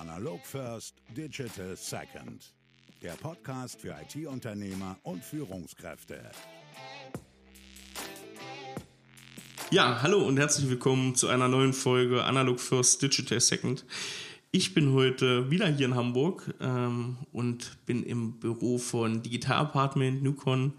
Analog 0.00 0.44
First, 0.44 0.96
Digital 1.16 1.74
Second. 1.74 2.52
Der 3.02 3.12
Podcast 3.12 3.80
für 3.80 3.96
IT-Unternehmer 3.98 4.98
und 5.02 5.24
Führungskräfte. 5.24 6.20
Ja, 9.70 10.02
hallo 10.02 10.26
und 10.26 10.36
herzlich 10.36 10.68
willkommen 10.68 11.14
zu 11.14 11.28
einer 11.28 11.48
neuen 11.48 11.72
Folge 11.72 12.24
Analog 12.24 12.60
First, 12.60 13.00
Digital 13.00 13.40
Second. 13.40 13.86
Ich 14.50 14.74
bin 14.74 14.92
heute 14.92 15.50
wieder 15.50 15.66
hier 15.66 15.86
in 15.86 15.94
Hamburg 15.94 16.54
ähm, 16.60 17.16
und 17.32 17.78
bin 17.86 18.02
im 18.02 18.38
Büro 18.38 18.76
von 18.76 19.22
Digital 19.22 19.56
Apartment 19.56 20.22
Nukon 20.22 20.74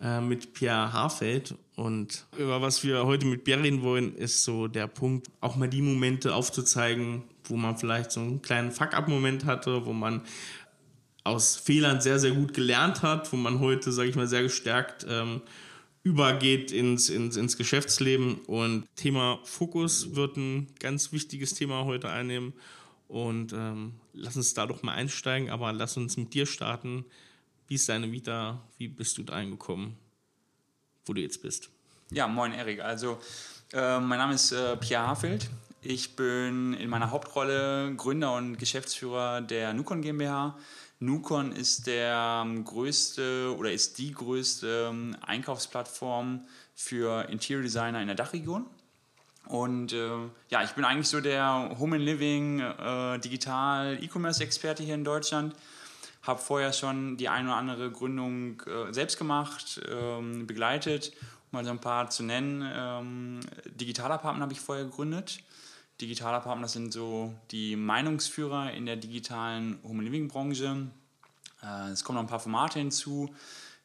äh, 0.00 0.20
mit 0.20 0.54
Pierre 0.54 0.92
Harfeld. 0.92 1.56
Und 1.80 2.26
über 2.36 2.60
was 2.60 2.84
wir 2.84 3.06
heute 3.06 3.24
mit 3.24 3.44
Pierre 3.44 3.62
reden 3.62 3.80
wollen, 3.80 4.14
ist 4.14 4.44
so 4.44 4.68
der 4.68 4.86
Punkt, 4.86 5.28
auch 5.40 5.56
mal 5.56 5.66
die 5.66 5.80
Momente 5.80 6.34
aufzuzeigen, 6.34 7.22
wo 7.44 7.56
man 7.56 7.78
vielleicht 7.78 8.12
so 8.12 8.20
einen 8.20 8.42
kleinen 8.42 8.70
Fuck-up-Moment 8.70 9.46
hatte, 9.46 9.86
wo 9.86 9.94
man 9.94 10.20
aus 11.24 11.56
Fehlern 11.56 12.02
sehr, 12.02 12.18
sehr 12.18 12.32
gut 12.32 12.52
gelernt 12.52 13.00
hat, 13.00 13.32
wo 13.32 13.36
man 13.36 13.60
heute, 13.60 13.92
sage 13.92 14.10
ich 14.10 14.14
mal, 14.14 14.26
sehr 14.26 14.42
gestärkt 14.42 15.06
ähm, 15.08 15.40
übergeht 16.02 16.70
ins, 16.70 17.08
ins, 17.08 17.38
ins 17.38 17.56
Geschäftsleben. 17.56 18.34
Und 18.46 18.84
Thema 18.94 19.40
Fokus 19.44 20.14
wird 20.14 20.36
ein 20.36 20.66
ganz 20.80 21.12
wichtiges 21.12 21.54
Thema 21.54 21.86
heute 21.86 22.10
einnehmen. 22.10 22.52
Und 23.08 23.54
ähm, 23.54 23.94
lass 24.12 24.36
uns 24.36 24.52
da 24.52 24.66
doch 24.66 24.82
mal 24.82 24.92
einsteigen, 24.92 25.48
aber 25.48 25.72
lass 25.72 25.96
uns 25.96 26.18
mit 26.18 26.34
dir 26.34 26.44
starten. 26.44 27.06
Wie 27.68 27.76
ist 27.76 27.88
deine 27.88 28.12
Vita? 28.12 28.68
Wie 28.76 28.88
bist 28.88 29.16
du 29.16 29.22
da 29.22 29.32
eingekommen, 29.32 29.96
wo 31.06 31.12
du 31.12 31.20
jetzt 31.20 31.42
bist? 31.42 31.70
Ja, 32.10 32.26
moin 32.26 32.52
Erik. 32.52 32.80
Also, 32.80 33.18
äh, 33.72 34.00
mein 34.00 34.18
Name 34.18 34.34
ist 34.34 34.52
äh, 34.52 34.76
Pierre 34.76 35.06
Hafeld. 35.06 35.48
Ich 35.82 36.16
bin 36.16 36.74
in 36.74 36.90
meiner 36.90 37.10
Hauptrolle 37.10 37.94
Gründer 37.96 38.34
und 38.34 38.58
Geschäftsführer 38.58 39.40
der 39.40 39.72
Nukon 39.72 40.02
GmbH. 40.02 40.58
Nukon 40.98 41.52
ist 41.52 41.86
der 41.86 42.46
größte 42.64 43.56
oder 43.56 43.72
ist 43.72 43.96
die 43.96 44.12
größte 44.12 44.92
Einkaufsplattform 45.22 46.46
für 46.74 47.28
Interior 47.30 47.62
Designer 47.62 48.02
in 48.02 48.08
der 48.08 48.16
Dachregion. 48.16 48.66
Und 49.46 49.94
äh, 49.94 50.10
ja, 50.50 50.62
ich 50.62 50.72
bin 50.72 50.84
eigentlich 50.84 51.08
so 51.08 51.20
der 51.20 51.74
Home 51.78 51.96
and 51.96 52.04
Living 52.04 52.60
äh, 52.60 53.18
Digital 53.18 53.98
E-Commerce 54.02 54.42
Experte 54.44 54.82
hier 54.82 54.94
in 54.94 55.04
Deutschland. 55.04 55.54
Habe 56.22 56.40
vorher 56.40 56.72
schon 56.72 57.16
die 57.16 57.28
eine 57.28 57.48
oder 57.48 57.56
andere 57.56 57.90
Gründung 57.90 58.60
äh, 58.62 58.92
selbst 58.92 59.18
gemacht, 59.18 59.80
ähm, 59.90 60.46
begleitet. 60.46 61.12
Um 61.50 61.58
mal 61.58 61.64
so 61.64 61.70
ein 61.70 61.80
paar 61.80 62.10
zu 62.10 62.22
nennen. 62.22 62.62
Ähm, 62.72 63.40
Digitaler 63.66 64.18
Partner 64.18 64.42
habe 64.42 64.52
ich 64.52 64.60
vorher 64.60 64.84
gegründet. 64.84 65.38
Digitaler 66.00 66.40
Partner 66.40 66.68
sind 66.68 66.92
so 66.92 67.34
die 67.50 67.76
Meinungsführer 67.76 68.72
in 68.72 68.86
der 68.86 68.96
digitalen 68.96 69.78
Home 69.82 70.02
Living 70.02 70.28
Branche. 70.28 70.88
Äh, 71.62 71.90
es 71.90 72.04
kommen 72.04 72.16
noch 72.16 72.24
ein 72.24 72.28
paar 72.28 72.40
Formate 72.40 72.78
hinzu. 72.78 73.34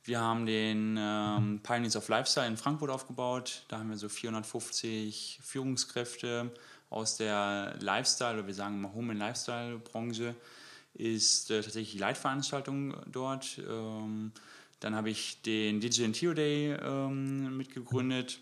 Wir 0.04 0.20
haben 0.20 0.46
den 0.46 0.98
ähm, 1.00 1.60
Pioneers 1.64 1.96
of 1.96 2.08
Lifestyle 2.10 2.48
in 2.48 2.58
Frankfurt 2.58 2.92
aufgebaut. 2.92 3.64
Da 3.68 3.80
haben 3.80 3.90
wir 3.90 3.98
so 3.98 4.08
450 4.08 5.40
Führungskräfte 5.42 6.52
aus 6.92 7.18
der 7.18 7.76
Lifestyle, 7.80 8.36
oder 8.36 8.48
wir 8.48 8.54
sagen 8.54 8.76
immer 8.76 8.94
Home 8.94 9.14
and 9.14 9.20
Lifestyle 9.20 9.80
Branche, 9.80 10.36
ist 10.96 11.52
äh, 11.52 11.62
tatsächlich 11.62 11.94
die 11.94 12.00
Leitveranstaltung 12.00 12.96
dort. 13.12 13.60
Ähm, 13.68 14.32
dann 14.80 14.96
habe 14.96 15.10
ich 15.10 15.42
den 15.42 15.80
Digital 15.80 16.06
Interior 16.06 16.36
Day 16.36 16.74
ähm, 16.74 17.58
mitgegründet 17.58 18.40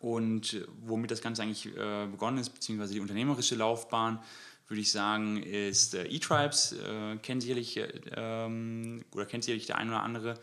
und 0.00 0.66
womit 0.80 1.10
das 1.10 1.20
Ganze 1.20 1.42
eigentlich 1.42 1.66
äh, 1.66 2.06
begonnen 2.06 2.38
ist, 2.38 2.50
beziehungsweise 2.50 2.94
die 2.94 3.00
unternehmerische 3.00 3.56
Laufbahn, 3.56 4.20
würde 4.68 4.80
ich 4.80 4.92
sagen, 4.92 5.42
ist 5.42 5.94
äh, 5.94 6.04
E-Tribes. 6.04 6.72
Äh, 6.72 7.16
kennt 7.16 7.42
sicherlich 7.42 7.80
ähm, 8.14 9.04
oder 9.12 9.26
kennt 9.26 9.44
sicherlich 9.44 9.66
der 9.66 9.78
ein 9.78 9.88
oder 9.88 10.02
andere. 10.02 10.34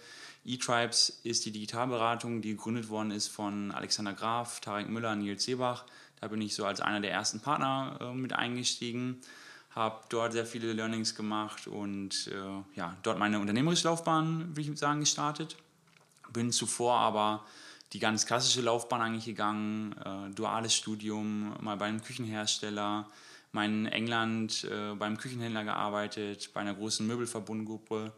E-Tribes 0.45 1.21
ist 1.23 1.45
die 1.45 1.51
Digitalberatung, 1.51 2.41
die 2.41 2.51
gegründet 2.51 2.89
worden 2.89 3.11
ist 3.11 3.27
von 3.27 3.71
Alexander 3.71 4.13
Graf, 4.13 4.59
Tarek 4.59 4.89
Müller, 4.89 5.15
Nils 5.15 5.43
Seebach. 5.43 5.85
Da 6.21 6.27
bin 6.27 6.41
ich 6.41 6.55
so 6.55 6.65
als 6.65 6.81
einer 6.81 7.01
der 7.01 7.11
ersten 7.11 7.39
Partner 7.39 7.97
äh, 8.01 8.13
mit 8.13 8.33
eingestiegen, 8.33 9.21
habe 9.75 9.99
dort 10.07 10.31
sehr 10.31 10.45
viele 10.45 10.71
Learnings 10.71 11.15
gemacht 11.15 11.67
und 11.67 12.27
äh, 12.27 12.77
ja, 12.77 12.95
dort 13.03 13.19
meine 13.19 13.39
unternehmerische 13.39 13.89
Laufbahn, 13.89 14.55
würde 14.55 14.61
ich 14.61 14.79
sagen, 14.79 15.01
gestartet. 15.01 15.57
Bin 16.31 16.51
zuvor 16.51 16.95
aber 16.95 17.45
die 17.91 17.99
ganz 17.99 18.25
klassische 18.25 18.61
Laufbahn 18.61 19.01
eigentlich 19.01 19.25
gegangen, 19.25 19.93
äh, 20.03 20.33
duales 20.33 20.73
Studium, 20.73 21.53
mal 21.59 21.75
bei 21.75 21.85
einem 21.85 22.01
Küchenhersteller, 22.01 23.09
mal 23.51 23.65
in 23.65 23.85
England 23.85 24.63
äh, 24.63 24.95
beim 24.95 25.17
Küchenhändler 25.17 25.65
gearbeitet, 25.65 26.49
bei 26.53 26.61
einer 26.61 26.73
großen 26.73 27.05
Möbelverbundgruppe, 27.05 28.13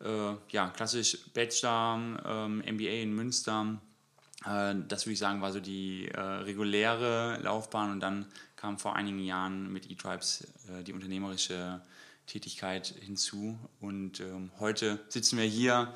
äh, 0.00 0.34
ja, 0.50 0.68
klassisch 0.68 1.18
Bachelor, 1.34 2.20
ähm, 2.24 2.62
MBA 2.64 3.02
in 3.02 3.14
Münster. 3.14 3.80
Äh, 4.46 4.74
das 4.88 5.06
würde 5.06 5.14
ich 5.14 5.18
sagen, 5.18 5.40
war 5.40 5.52
so 5.52 5.60
die 5.60 6.08
äh, 6.08 6.20
reguläre 6.20 7.38
Laufbahn 7.42 7.90
und 7.90 8.00
dann 8.00 8.26
kam 8.56 8.78
vor 8.78 8.96
einigen 8.96 9.20
Jahren 9.20 9.72
mit 9.72 9.90
eTribes 9.90 10.46
äh, 10.68 10.82
die 10.84 10.92
unternehmerische 10.92 11.80
Tätigkeit 12.26 12.94
hinzu 13.00 13.58
und 13.80 14.20
ähm, 14.20 14.50
heute 14.58 14.98
sitzen 15.08 15.38
wir 15.38 15.44
hier 15.44 15.92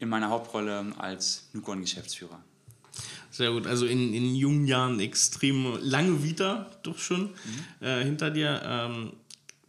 in 0.00 0.08
meiner 0.08 0.28
Hauptrolle 0.30 0.92
als 0.98 1.48
Nukon-Geschäftsführer. 1.52 2.40
Sehr 3.30 3.52
gut, 3.52 3.66
also 3.66 3.86
in, 3.86 4.12
in 4.12 4.34
jungen 4.34 4.66
Jahren 4.66 4.98
extrem 4.98 5.78
lange 5.80 6.24
Vita 6.24 6.68
doch 6.82 6.98
schon 6.98 7.30
mhm. 7.30 7.86
äh, 7.86 8.02
hinter 8.02 8.30
dir. 8.30 8.60
Ähm, 8.64 9.12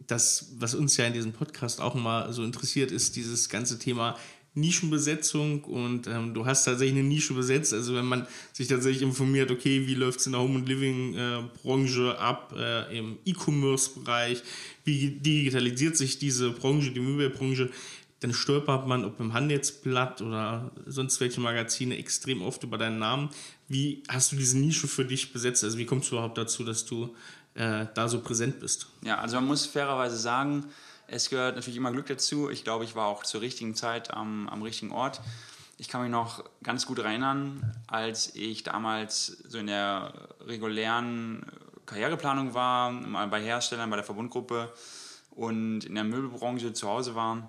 das, 0.06 0.52
was 0.58 0.74
uns 0.74 0.96
ja 0.96 1.06
in 1.06 1.12
diesem 1.12 1.32
Podcast 1.32 1.80
auch 1.80 1.94
mal 1.94 2.32
so 2.32 2.42
interessiert, 2.42 2.90
ist 2.90 3.14
dieses 3.14 3.48
ganze 3.48 3.78
Thema 3.78 4.18
Nischenbesetzung 4.54 5.64
und 5.64 6.06
ähm, 6.06 6.34
du 6.34 6.44
hast 6.44 6.64
tatsächlich 6.64 6.98
eine 6.98 7.08
Nische 7.08 7.32
besetzt. 7.32 7.72
Also 7.72 7.94
wenn 7.94 8.04
man 8.04 8.26
sich 8.52 8.68
tatsächlich 8.68 9.02
informiert, 9.02 9.50
okay, 9.50 9.86
wie 9.86 9.94
läuft 9.94 10.20
es 10.20 10.26
in 10.26 10.32
der 10.32 10.42
Home 10.42 10.58
and 10.58 10.68
Living 10.68 11.14
äh, 11.14 12.10
ab, 12.18 12.54
äh, 12.56 12.98
im 12.98 13.18
E-Commerce-Bereich, 13.24 14.42
wie 14.84 15.10
digitalisiert 15.10 15.96
sich 15.96 16.18
diese 16.18 16.50
Branche, 16.50 16.90
die 16.90 17.00
Möbelbranche, 17.00 17.70
dann 18.20 18.32
stolpert 18.34 18.86
man, 18.86 19.04
ob 19.04 19.18
im 19.20 19.32
Handelsblatt 19.32 20.22
oder 20.22 20.70
sonst 20.86 21.20
welche 21.20 21.40
Magazine, 21.40 21.96
extrem 21.96 22.42
oft 22.42 22.62
über 22.62 22.78
deinen 22.78 22.98
Namen. 22.98 23.30
Wie 23.68 24.02
hast 24.08 24.32
du 24.32 24.36
diese 24.36 24.58
Nische 24.58 24.86
für 24.86 25.04
dich 25.04 25.32
besetzt? 25.32 25.64
Also 25.64 25.78
wie 25.78 25.86
kommst 25.86 26.10
du 26.10 26.16
überhaupt 26.16 26.38
dazu, 26.38 26.62
dass 26.62 26.84
du 26.84 27.14
äh, 27.54 27.86
da 27.94 28.08
so 28.08 28.20
präsent 28.20 28.60
bist? 28.60 28.86
Ja, 29.02 29.18
also 29.18 29.36
man 29.36 29.46
muss 29.46 29.66
fairerweise 29.66 30.16
sagen, 30.16 30.66
es 31.12 31.30
gehört 31.30 31.56
natürlich 31.56 31.76
immer 31.76 31.92
Glück 31.92 32.06
dazu. 32.06 32.50
Ich 32.50 32.64
glaube, 32.64 32.84
ich 32.84 32.96
war 32.96 33.06
auch 33.06 33.22
zur 33.22 33.40
richtigen 33.40 33.74
Zeit 33.74 34.12
am, 34.12 34.48
am 34.48 34.62
richtigen 34.62 34.92
Ort. 34.92 35.20
Ich 35.78 35.88
kann 35.88 36.02
mich 36.02 36.10
noch 36.10 36.44
ganz 36.62 36.86
gut 36.86 36.98
erinnern, 36.98 37.74
als 37.86 38.34
ich 38.34 38.62
damals 38.62 39.26
so 39.26 39.58
in 39.58 39.66
der 39.66 40.12
regulären 40.40 41.44
Karriereplanung 41.86 42.54
war, 42.54 42.92
bei 43.28 43.42
Herstellern, 43.42 43.90
bei 43.90 43.96
der 43.96 44.04
Verbundgruppe 44.04 44.72
und 45.30 45.84
in 45.84 45.94
der 45.94 46.04
Möbelbranche 46.04 46.72
zu 46.72 46.88
Hause 46.88 47.14
war 47.14 47.48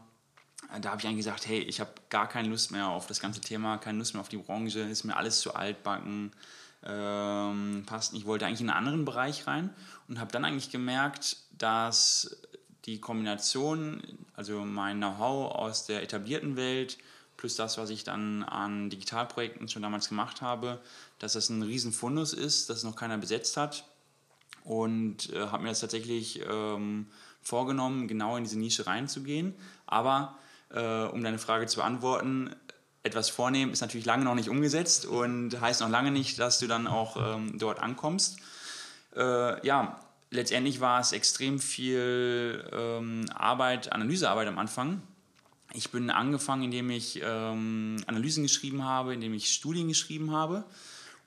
da 0.82 0.90
habe 0.90 1.00
ich 1.00 1.06
eigentlich 1.06 1.26
gesagt, 1.26 1.48
hey, 1.48 1.60
ich 1.60 1.80
habe 1.80 1.92
gar 2.10 2.28
keine 2.28 2.50
Lust 2.50 2.72
mehr 2.72 2.88
auf 2.88 3.06
das 3.06 3.20
ganze 3.20 3.42
Thema, 3.42 3.78
keine 3.78 4.00
Lust 4.00 4.14
mehr 4.14 4.22
auf 4.22 4.30
die 4.30 4.38
Branche, 4.38 4.80
ist 4.80 5.04
mir 5.04 5.16
alles 5.16 5.40
zu 5.40 5.54
altbacken, 5.54 6.32
ähm, 6.84 7.84
passt 7.86 8.14
nicht. 8.14 8.24
Ich 8.24 8.28
wollte 8.28 8.46
eigentlich 8.46 8.62
in 8.62 8.70
einen 8.70 8.80
anderen 8.80 9.06
Bereich 9.06 9.46
rein 9.46 9.70
und 10.08 10.20
habe 10.20 10.32
dann 10.32 10.46
eigentlich 10.46 10.72
gemerkt, 10.72 11.38
dass 11.52 12.38
die 12.86 13.00
Kombination, 13.00 14.02
also 14.36 14.66
mein 14.66 14.98
Know-how 14.98 15.56
aus 15.56 15.86
der 15.86 16.04
etablierten 16.04 16.56
Welt 16.56 16.98
plus 17.38 17.56
das, 17.56 17.78
was 17.78 17.90
ich 17.90 18.04
dann 18.04 18.44
an 18.44 18.90
Digitalprojekten 18.90 19.68
schon 19.68 19.82
damals 19.82 20.10
gemacht 20.10 20.42
habe, 20.42 20.80
dass 21.20 21.34
das 21.34 21.50
ein 21.50 21.64
Riesenfundus 21.64 22.34
ist, 22.34 22.70
das 22.70 22.84
noch 22.84 22.96
keiner 22.96 23.18
besetzt 23.18 23.58
hat 23.58 23.86
und 24.64 25.32
äh, 25.34 25.48
habe 25.48 25.64
mir 25.64 25.70
das 25.70 25.80
tatsächlich 25.80 26.42
ähm, 26.50 27.08
vorgenommen, 27.42 28.08
genau 28.08 28.38
in 28.38 28.44
diese 28.44 28.60
Nische 28.60 28.88
reinzugehen. 28.88 29.54
Aber 29.86 30.38
äh, 30.70 31.04
um 31.06 31.24
deine 31.24 31.40
Frage 31.40 31.66
zu 31.68 31.78
beantworten, 31.78 32.56
etwas 33.04 33.30
vornehmen 33.30 33.74
ist 33.74 33.82
natürlich 33.82 34.06
lange 34.06 34.24
noch 34.24 34.36
nicht 34.36 34.50
umgesetzt 34.50 35.06
und 35.06 35.60
heißt 35.60 35.82
noch 35.82 35.90
lange 35.90 36.12
nicht, 36.12 36.40
dass 36.40 36.60
du 36.60 36.68
dann 36.68 36.88
auch 36.88 37.18
ähm, 37.18 37.58
dort 37.60 37.80
ankommst. 37.80 38.38
Äh, 39.16 39.66
ja, 39.66 40.00
letztendlich 40.34 40.82
war 40.82 41.00
es 41.00 41.12
extrem 41.12 41.60
viel 41.60 42.68
ähm, 42.72 43.26
Arbeit, 43.34 43.92
Analysearbeit 43.94 44.48
am 44.48 44.58
Anfang. 44.58 45.02
Ich 45.74 45.92
bin 45.92 46.10
angefangen, 46.10 46.64
indem 46.64 46.90
ich 46.90 47.22
ähm, 47.24 47.98
Analysen 48.08 48.44
geschrieben 48.44 48.84
habe, 48.84 49.14
indem 49.14 49.34
ich 49.34 49.52
Studien 49.52 49.88
geschrieben 49.88 50.32
habe. 50.32 50.64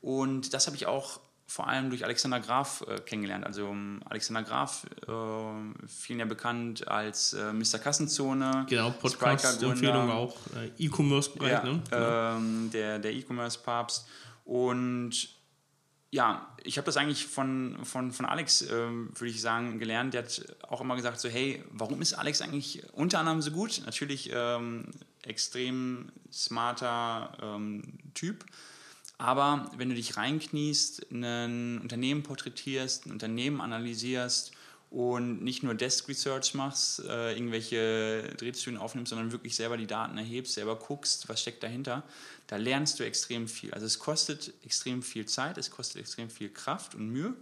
Und 0.03 0.55
das 0.55 0.67
habe 0.67 0.76
ich 0.76 0.87
auch 0.87 1.20
vor 1.49 1.69
allem 1.69 1.91
durch 1.91 2.05
Alexander 2.05 2.41
Graf 2.41 2.85
äh, 2.88 3.00
kennengelernt. 3.00 3.47
Also 3.47 3.69
um, 3.69 4.00
Alexander 4.08 4.43
Graf, 4.43 4.85
äh, 5.06 5.87
vielen 5.88 6.19
ja 6.19 6.26
bekannt 6.26 6.87
als 6.88 7.32
äh, 7.32 7.53
Mr. 7.53 7.79
Kassenzone. 7.79 8.67
Genau, 8.69 8.91
Podcast-Empfehlung 8.91 10.11
auch, 10.11 10.37
äh, 10.56 10.85
E-Commerce-Bereich, 10.85 11.50
ja, 11.50 11.64
ne? 11.64 11.82
Ähm, 11.93 12.70
der 12.73 12.99
der 12.99 13.12
E-Commerce-Papst. 13.14 14.06
Und 14.44 15.36
ja, 16.17 16.49
ich 16.65 16.79
habe 16.79 16.87
das 16.87 16.97
eigentlich 16.97 17.27
von, 17.27 17.77
von, 17.85 18.11
von 18.11 18.25
Alex, 18.25 18.63
äh, 18.63 18.71
würde 18.71 19.27
ich 19.27 19.43
sagen, 19.43 19.79
gelernt. 19.79 20.15
Der 20.15 20.23
hat 20.23 20.57
auch 20.67 20.81
immer 20.81 20.97
gesagt, 20.97 21.21
so 21.21 21.29
hey, 21.29 21.63
warum 21.71 22.01
ist 22.01 22.15
Alex 22.15 22.41
eigentlich 22.41 22.83
unter 22.95 23.19
anderem 23.19 23.43
so 23.43 23.51
gut? 23.51 23.83
Natürlich 23.85 24.31
ähm, 24.33 24.87
extrem 25.23 26.11
smarter 26.33 27.37
ähm, 27.43 27.99
Typ. 28.15 28.47
Aber 29.19 29.71
wenn 29.77 29.91
du 29.91 29.95
dich 29.95 30.17
reinkniest, 30.17 31.13
ein 31.13 31.81
Unternehmen 31.83 32.23
porträtierst, 32.23 33.07
ein 33.07 33.13
Unternehmen 33.13 33.61
analysierst 33.61 34.53
und 34.91 35.43
nicht 35.43 35.62
nur 35.62 35.75
Desk 35.75 36.09
Research 36.09 36.55
machst, 36.55 37.05
äh, 37.05 37.33
irgendwelche 37.33 38.35
Drehzüge 38.37 38.81
aufnimmst, 38.81 39.11
sondern 39.11 39.33
wirklich 39.33 39.56
selber 39.56 39.77
die 39.77 39.87
Daten 39.87 40.17
erhebst, 40.17 40.55
selber 40.55 40.77
guckst, 40.77 41.29
was 41.29 41.43
steckt 41.43 41.62
dahinter, 41.62 42.05
da 42.47 42.56
lernst 42.56 43.00
du 43.00 43.05
extrem 43.05 43.49
viel. 43.49 43.75
Also 43.75 43.87
es 43.87 43.99
kostet 43.99 44.55
extrem 44.65 45.03
viel 45.03 45.27
Zeit, 45.27 45.59
es 45.59 45.71
kostet 45.71 46.00
extrem 46.00 46.31
viel 46.31 46.49
Kraft 46.50 46.94
und 46.94 47.09
Mühe. 47.09 47.35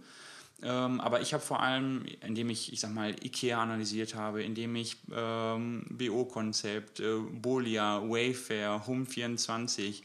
Ähm, 0.63 1.01
aber 1.01 1.21
ich 1.21 1.33
habe 1.33 1.43
vor 1.43 1.61
allem, 1.61 2.05
indem 2.25 2.49
ich, 2.49 2.71
ich 2.71 2.79
sag 2.79 2.93
mal, 2.93 3.15
IKEA 3.23 3.61
analysiert 3.61 4.15
habe, 4.15 4.41
indem 4.41 4.75
ich 4.75 4.97
ähm, 5.13 5.85
BO-Konzept, 5.89 7.01
äh, 7.01 7.17
Bolia, 7.17 8.01
Wayfair, 8.01 8.83
Home24, 8.87 10.01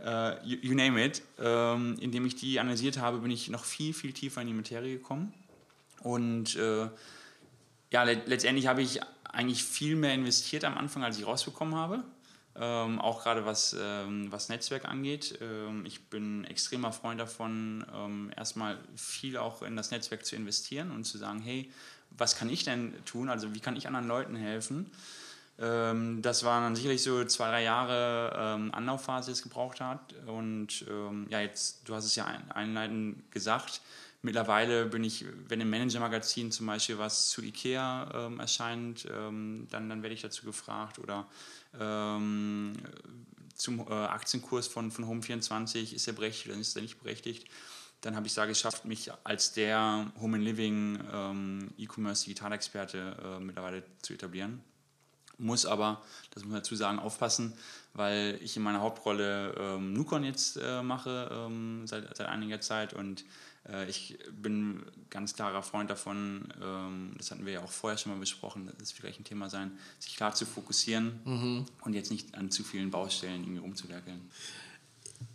äh, 0.00 0.46
you, 0.46 0.58
you, 0.62 0.74
name 0.74 1.04
it, 1.04 1.22
ähm, 1.38 1.96
indem 2.00 2.26
ich 2.26 2.34
die 2.36 2.58
analysiert 2.58 2.98
habe, 2.98 3.18
bin 3.18 3.30
ich 3.30 3.48
noch 3.50 3.64
viel, 3.64 3.92
viel 3.92 4.12
tiefer 4.12 4.40
in 4.40 4.48
die 4.48 4.54
Materie 4.54 4.96
gekommen. 4.96 5.32
Und 6.02 6.56
äh, 6.56 6.88
ja, 7.90 8.02
le 8.04 8.22
letztendlich 8.26 8.66
habe 8.66 8.82
ich 8.82 9.00
eigentlich 9.32 9.64
viel 9.64 9.96
mehr 9.96 10.14
investiert 10.14 10.64
am 10.64 10.76
Anfang, 10.76 11.04
als 11.04 11.18
ich 11.18 11.26
rausbekommen 11.26 11.74
habe. 11.74 12.02
Ähm, 12.54 13.00
auch 13.00 13.22
gerade 13.22 13.46
was, 13.46 13.74
ähm, 13.80 14.30
was 14.30 14.50
Netzwerk 14.50 14.84
angeht. 14.84 15.38
Ähm, 15.40 15.86
ich 15.86 16.04
bin 16.10 16.44
extremer 16.44 16.92
Freund 16.92 17.18
davon, 17.18 17.86
ähm, 17.94 18.30
erstmal 18.36 18.78
viel 18.94 19.38
auch 19.38 19.62
in 19.62 19.74
das 19.74 19.90
Netzwerk 19.90 20.26
zu 20.26 20.36
investieren 20.36 20.90
und 20.90 21.04
zu 21.04 21.16
sagen, 21.16 21.40
hey, 21.40 21.70
was 22.10 22.36
kann 22.36 22.50
ich 22.50 22.64
denn 22.64 22.92
tun? 23.06 23.30
Also 23.30 23.54
wie 23.54 23.60
kann 23.60 23.74
ich 23.74 23.86
anderen 23.86 24.06
Leuten 24.06 24.36
helfen? 24.36 24.90
Ähm, 25.58 26.20
das 26.20 26.44
waren 26.44 26.64
dann 26.64 26.76
sicherlich 26.76 27.02
so 27.02 27.24
zwei, 27.24 27.48
drei 27.48 27.62
Jahre 27.62 28.34
ähm, 28.36 28.74
Anlaufphase, 28.74 29.30
die 29.30 29.32
es 29.32 29.42
gebraucht 29.42 29.80
hat. 29.80 30.14
Und 30.26 30.84
ja, 31.30 31.40
jetzt, 31.40 31.88
du 31.88 31.94
hast 31.94 32.04
es 32.04 32.16
ja 32.16 32.26
einleitend 32.50 33.30
gesagt, 33.32 33.80
Mittlerweile 34.24 34.86
bin 34.86 35.02
ich, 35.02 35.24
wenn 35.48 35.60
im 35.60 35.68
Manager-Magazin 35.70 36.52
zum 36.52 36.66
Beispiel 36.66 36.96
was 36.96 37.30
zu 37.30 37.42
IKEA 37.42 38.26
ähm, 38.28 38.38
erscheint, 38.38 39.08
ähm, 39.12 39.66
dann, 39.68 39.88
dann 39.88 40.02
werde 40.02 40.14
ich 40.14 40.22
dazu 40.22 40.44
gefragt 40.44 41.00
oder 41.00 41.26
ähm, 41.78 42.72
zum 43.54 43.80
äh, 43.80 43.92
Aktienkurs 43.92 44.68
von, 44.68 44.92
von 44.92 45.04
Home24, 45.04 45.92
ist 45.92 46.06
er 46.06 46.12
berechtigt 46.12 46.48
oder 46.48 46.56
ist 46.56 46.76
er 46.76 46.82
nicht 46.82 47.00
berechtigt? 47.00 47.48
Dann 48.00 48.14
habe 48.14 48.26
ich 48.26 48.32
es 48.32 48.36
da 48.36 48.46
geschafft, 48.46 48.84
mich 48.84 49.10
als 49.24 49.52
der 49.52 50.12
Home 50.20 50.36
and 50.36 50.44
Living 50.44 51.00
ähm, 51.12 51.70
E-Commerce 51.76 52.24
Digitalexperte 52.24 53.16
äh, 53.24 53.40
mittlerweile 53.40 53.82
zu 54.02 54.14
etablieren. 54.14 54.60
Muss 55.38 55.66
aber, 55.66 56.02
das 56.30 56.44
muss 56.44 56.52
man 56.52 56.60
dazu 56.60 56.76
sagen, 56.76 57.00
aufpassen, 57.00 57.54
weil 57.94 58.38
ich 58.40 58.56
in 58.56 58.62
meiner 58.62 58.80
Hauptrolle 58.80 59.54
ähm, 59.58 59.92
Nukon 59.92 60.22
jetzt 60.24 60.56
äh, 60.62 60.82
mache 60.82 61.28
ähm, 61.32 61.86
seit, 61.86 62.16
seit 62.16 62.28
einiger 62.28 62.60
Zeit 62.60 62.92
und 62.92 63.24
ich 63.88 64.18
bin 64.32 64.82
ganz 65.08 65.34
klarer 65.34 65.62
Freund 65.62 65.88
davon, 65.88 66.52
ähm, 66.62 67.14
das 67.16 67.30
hatten 67.30 67.46
wir 67.46 67.52
ja 67.52 67.62
auch 67.62 67.70
vorher 67.70 67.96
schon 67.96 68.12
mal 68.12 68.18
besprochen, 68.18 68.66
das 68.78 68.90
wird 68.90 69.00
vielleicht 69.00 69.20
ein 69.20 69.24
Thema 69.24 69.48
sein, 69.48 69.72
sich 69.98 70.16
klar 70.16 70.34
zu 70.34 70.46
fokussieren 70.46 71.20
mhm. 71.24 71.66
und 71.82 71.94
jetzt 71.94 72.10
nicht 72.10 72.34
an 72.34 72.50
zu 72.50 72.64
vielen 72.64 72.90
Baustellen 72.90 73.42
irgendwie 73.42 73.60
umzuwerkeln. 73.60 74.30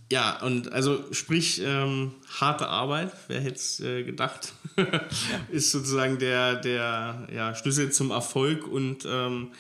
Ja, 0.10 0.42
und 0.42 0.72
also 0.72 1.12
sprich, 1.12 1.62
ähm, 1.62 2.14
harte 2.40 2.68
Arbeit, 2.68 3.12
wer 3.28 3.42
hätte 3.42 3.56
es 3.56 3.80
äh, 3.82 4.04
gedacht, 4.04 4.54
ist 5.52 5.72
sozusagen 5.72 6.18
der, 6.18 6.56
der 6.56 7.28
ja, 7.34 7.54
Schlüssel 7.56 7.92
zum 7.92 8.12
Erfolg 8.12 8.68
und 8.68 9.06
ähm, 9.06 9.52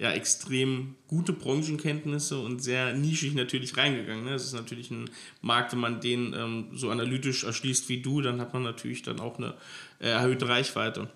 ja, 0.00 0.12
extrem 0.12 0.94
gute 1.08 1.34
Branchenkenntnisse 1.34 2.38
und 2.38 2.62
sehr 2.62 2.94
nischig 2.94 3.34
natürlich 3.34 3.76
reingegangen. 3.76 4.24
Ne? 4.24 4.30
Das 4.30 4.44
ist 4.44 4.54
natürlich 4.54 4.90
ein 4.90 5.10
Markt, 5.42 5.72
wenn 5.72 5.78
man 5.78 6.00
den 6.00 6.32
ähm, 6.32 6.68
so 6.72 6.88
analytisch 6.88 7.44
erschließt 7.44 7.90
wie 7.90 8.00
du, 8.00 8.22
dann 8.22 8.40
hat 8.40 8.54
man 8.54 8.62
natürlich 8.62 9.02
dann 9.02 9.20
auch 9.20 9.36
eine 9.36 9.52
äh, 9.98 10.08
erhöhte 10.08 10.48
Reichweite. 10.48 11.10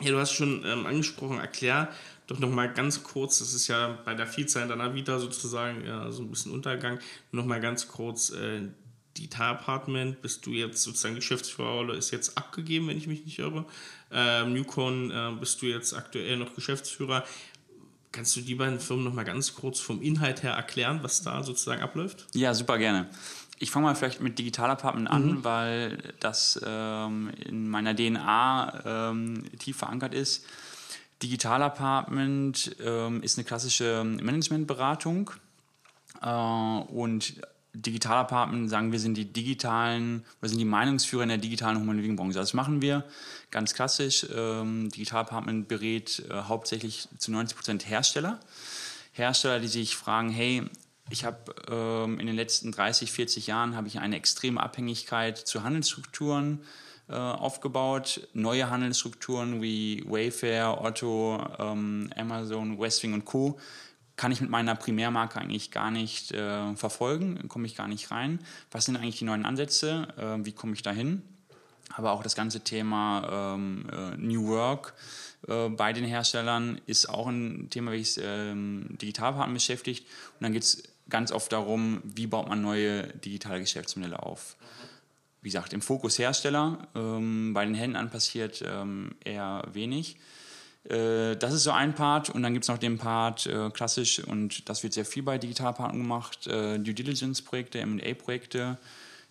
Ja, 0.00 0.12
du 0.12 0.18
hast 0.18 0.34
schon 0.34 0.64
ähm, 0.64 0.86
angesprochen, 0.86 1.40
erklär 1.40 1.92
doch 2.28 2.38
nochmal 2.38 2.72
ganz 2.72 3.02
kurz, 3.02 3.40
das 3.40 3.54
ist 3.54 3.66
ja 3.66 3.98
bei 4.04 4.14
der 4.14 4.28
Vielzahl 4.28 4.68
deiner 4.68 4.94
Vita 4.94 5.18
sozusagen 5.18 5.84
ja, 5.84 6.12
so 6.12 6.22
ein 6.22 6.30
bisschen 6.30 6.52
Untergang, 6.52 7.00
nochmal 7.32 7.60
ganz 7.60 7.88
kurz, 7.88 8.30
äh, 8.30 8.68
Digital 9.16 9.50
Apartment, 9.50 10.22
bist 10.22 10.46
du 10.46 10.52
jetzt 10.52 10.82
sozusagen 10.82 11.14
Geschäftsführer, 11.14 11.92
ist 11.94 12.12
jetzt 12.12 12.38
abgegeben, 12.38 12.88
wenn 12.88 12.96
ich 12.96 13.06
mich 13.06 13.24
nicht 13.24 13.38
irre. 13.38 13.66
Ähm, 14.10 14.54
Newcon 14.54 15.10
äh, 15.10 15.32
bist 15.38 15.60
du 15.60 15.66
jetzt 15.66 15.92
aktuell 15.92 16.36
noch 16.36 16.54
Geschäftsführer. 16.54 17.24
Kannst 18.12 18.36
du 18.36 18.42
die 18.42 18.54
beiden 18.54 18.78
Firmen 18.78 19.04
noch 19.04 19.14
mal 19.14 19.24
ganz 19.24 19.54
kurz 19.54 19.80
vom 19.80 20.02
Inhalt 20.02 20.42
her 20.42 20.52
erklären, 20.52 21.00
was 21.02 21.22
da 21.22 21.42
sozusagen 21.42 21.82
abläuft? 21.82 22.26
Ja, 22.34 22.52
super 22.52 22.78
gerne. 22.78 23.08
Ich 23.58 23.70
fange 23.70 23.86
mal 23.86 23.94
vielleicht 23.94 24.20
mit 24.20 24.38
Digital 24.38 24.70
Apartment 24.70 25.10
an, 25.10 25.26
mhm. 25.26 25.44
weil 25.44 25.98
das 26.20 26.60
ähm, 26.64 27.30
in 27.46 27.68
meiner 27.68 27.94
DNA 27.94 29.10
ähm, 29.10 29.44
tief 29.58 29.78
verankert 29.78 30.14
ist. 30.14 30.44
Digital 31.22 31.62
Apartment 31.62 32.76
ähm, 32.84 33.22
ist 33.22 33.38
eine 33.38 33.44
klassische 33.44 34.04
Managementberatung 34.04 35.30
äh, 36.20 36.28
und 36.28 37.40
Digital 37.74 38.18
Apartment 38.18 38.68
sagen 38.68 38.92
wir 38.92 39.00
sind 39.00 39.14
die 39.14 39.32
digitalen 39.32 40.24
oder 40.40 40.48
sind 40.50 40.58
die 40.58 40.64
Meinungsführer 40.66 41.22
in 41.22 41.30
der 41.30 41.38
digitalen 41.38 41.78
Human 41.78 41.96
Living 41.96 42.16
Branche. 42.16 42.38
Das 42.38 42.52
machen 42.52 42.82
wir 42.82 43.04
ganz 43.50 43.72
klassisch. 43.72 44.26
Ähm, 44.34 44.90
Digital 44.90 45.20
Apartment 45.20 45.68
berät 45.68 46.22
äh, 46.28 46.34
hauptsächlich 46.34 47.08
zu 47.16 47.32
90 47.32 47.56
Prozent 47.56 47.88
Hersteller. 47.88 48.40
Hersteller, 49.12 49.58
die 49.58 49.68
sich 49.68 49.96
fragen, 49.96 50.30
hey, 50.30 50.64
ich 51.10 51.24
habe 51.24 51.54
ähm, 51.68 52.20
in 52.20 52.26
den 52.26 52.36
letzten 52.36 52.72
30, 52.72 53.10
40 53.10 53.46
Jahren 53.46 53.74
habe 53.74 53.88
ich 53.88 53.98
eine 53.98 54.16
extreme 54.16 54.62
Abhängigkeit 54.62 55.38
zu 55.38 55.62
Handelsstrukturen 55.62 56.60
äh, 57.08 57.14
aufgebaut. 57.14 58.28
Neue 58.34 58.70
Handelsstrukturen 58.70 59.62
wie 59.62 60.04
Wayfair, 60.06 60.80
Otto, 60.82 61.42
ähm, 61.58 62.10
Amazon, 62.16 62.78
Westwing 62.78 63.14
und 63.14 63.24
Co 63.24 63.58
kann 64.22 64.30
ich 64.30 64.40
mit 64.40 64.50
meiner 64.50 64.76
Primärmarke 64.76 65.40
eigentlich 65.40 65.72
gar 65.72 65.90
nicht 65.90 66.30
äh, 66.30 66.76
verfolgen, 66.76 67.48
komme 67.48 67.66
ich 67.66 67.74
gar 67.74 67.88
nicht 67.88 68.12
rein. 68.12 68.38
Was 68.70 68.84
sind 68.84 68.96
eigentlich 68.96 69.18
die 69.18 69.24
neuen 69.24 69.44
Ansätze? 69.44 70.06
Äh, 70.16 70.46
wie 70.46 70.52
komme 70.52 70.74
ich 70.74 70.82
dahin? 70.82 71.22
Aber 71.92 72.12
auch 72.12 72.22
das 72.22 72.36
ganze 72.36 72.60
Thema 72.60 73.56
ähm, 73.56 73.84
äh, 73.90 74.16
New 74.18 74.46
Work 74.46 74.94
äh, 75.48 75.70
bei 75.70 75.92
den 75.92 76.04
Herstellern 76.04 76.80
ist 76.86 77.08
auch 77.08 77.26
ein 77.26 77.66
Thema, 77.70 77.90
welches 77.90 78.20
ähm, 78.22 78.90
Digitalpartner 78.90 79.54
beschäftigt. 79.54 80.06
Und 80.38 80.44
dann 80.44 80.52
geht 80.52 80.62
es 80.62 80.84
ganz 81.08 81.32
oft 81.32 81.50
darum, 81.50 82.00
wie 82.04 82.28
baut 82.28 82.48
man 82.48 82.62
neue 82.62 83.08
digitale 83.08 83.58
Geschäftsmodelle 83.58 84.22
auf. 84.22 84.54
Wie 85.40 85.48
gesagt, 85.48 85.72
im 85.72 85.82
Fokus 85.82 86.16
Hersteller, 86.20 86.86
ähm, 86.94 87.54
bei 87.54 87.64
den 87.64 87.74
Händlern 87.74 88.08
passiert 88.08 88.62
ähm, 88.64 89.16
eher 89.24 89.64
wenig. 89.72 90.16
Äh, 90.84 91.36
das 91.36 91.52
ist 91.52 91.64
so 91.64 91.70
ein 91.70 91.94
Part 91.94 92.30
und 92.30 92.42
dann 92.42 92.52
gibt 92.52 92.64
es 92.64 92.68
noch 92.68 92.78
den 92.78 92.98
Part 92.98 93.46
äh, 93.46 93.70
klassisch 93.70 94.18
und 94.20 94.68
das 94.68 94.82
wird 94.82 94.92
sehr 94.92 95.04
viel 95.04 95.22
bei 95.22 95.38
Digitalpartnern 95.38 96.02
gemacht, 96.02 96.46
äh, 96.46 96.78
Due 96.78 96.94
Diligence-Projekte, 96.94 97.80
M&A-Projekte, 97.80 98.78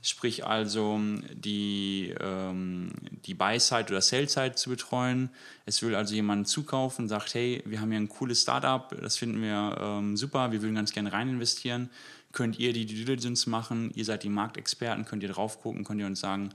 sprich 0.01 0.46
also 0.46 1.00
die, 1.34 2.15
ähm, 2.20 2.91
die 3.25 3.34
Buy-Side 3.34 3.88
oder 3.89 4.01
Sell-Side 4.01 4.55
zu 4.55 4.70
betreuen. 4.70 5.29
Es 5.65 5.81
will 5.84 5.93
also 5.93 6.15
jemand 6.15 6.48
zukaufen 6.48 7.08
sagt, 7.08 7.34
hey, 7.34 7.62
wir 7.65 7.81
haben 7.81 7.91
hier 7.91 8.00
ein 8.00 8.10
cooles 8.10 8.41
Startup, 8.41 8.89
das 9.01 9.17
finden 9.17 9.41
wir 9.41 9.77
ähm, 9.79 10.17
super, 10.17 10.51
wir 10.51 10.62
würden 10.62 10.75
ganz 10.75 10.93
gerne 10.93 11.12
rein 11.12 11.29
investieren. 11.29 11.89
Könnt 12.31 12.60
ihr 12.60 12.72
die 12.72 12.86
Due 12.86 12.96
Diligence 12.96 13.46
machen, 13.46 13.91
ihr 13.93 14.05
seid 14.05 14.24
die 14.24 14.29
Marktexperten, 14.29 15.03
könnt 15.03 15.22
ihr 15.22 15.29
drauf 15.29 15.62
gucken, 15.62 15.84
könnt 15.84 16.00
ihr 16.00 16.08
uns 16.08 16.22
sagen, 16.22 16.51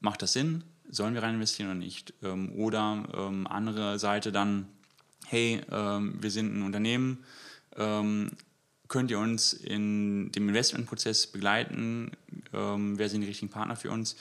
macht 0.00 0.22
das 0.22 0.32
Sinn? 0.32 0.64
Sollen 0.90 1.14
wir 1.14 1.22
rein 1.22 1.34
investieren 1.34 1.70
oder 1.70 1.78
nicht? 1.78 2.14
Ähm, 2.22 2.52
oder 2.56 3.04
ähm, 3.14 3.46
andere 3.46 3.98
Seite 3.98 4.32
dann, 4.32 4.68
hey, 5.26 5.60
ähm, 5.70 6.16
wir 6.20 6.30
sind 6.30 6.56
ein 6.56 6.62
Unternehmen, 6.62 7.24
ähm, 7.76 8.30
könnt 8.88 9.10
ihr 9.10 9.18
uns 9.18 9.52
in 9.52 10.32
dem 10.32 10.48
Investmentprozess 10.48 11.26
begleiten? 11.26 12.12
Ähm, 12.54 12.98
wer 12.98 13.08
sind 13.08 13.20
die 13.20 13.26
richtigen 13.26 13.50
Partner 13.50 13.76
für 13.76 13.90
uns? 13.90 14.16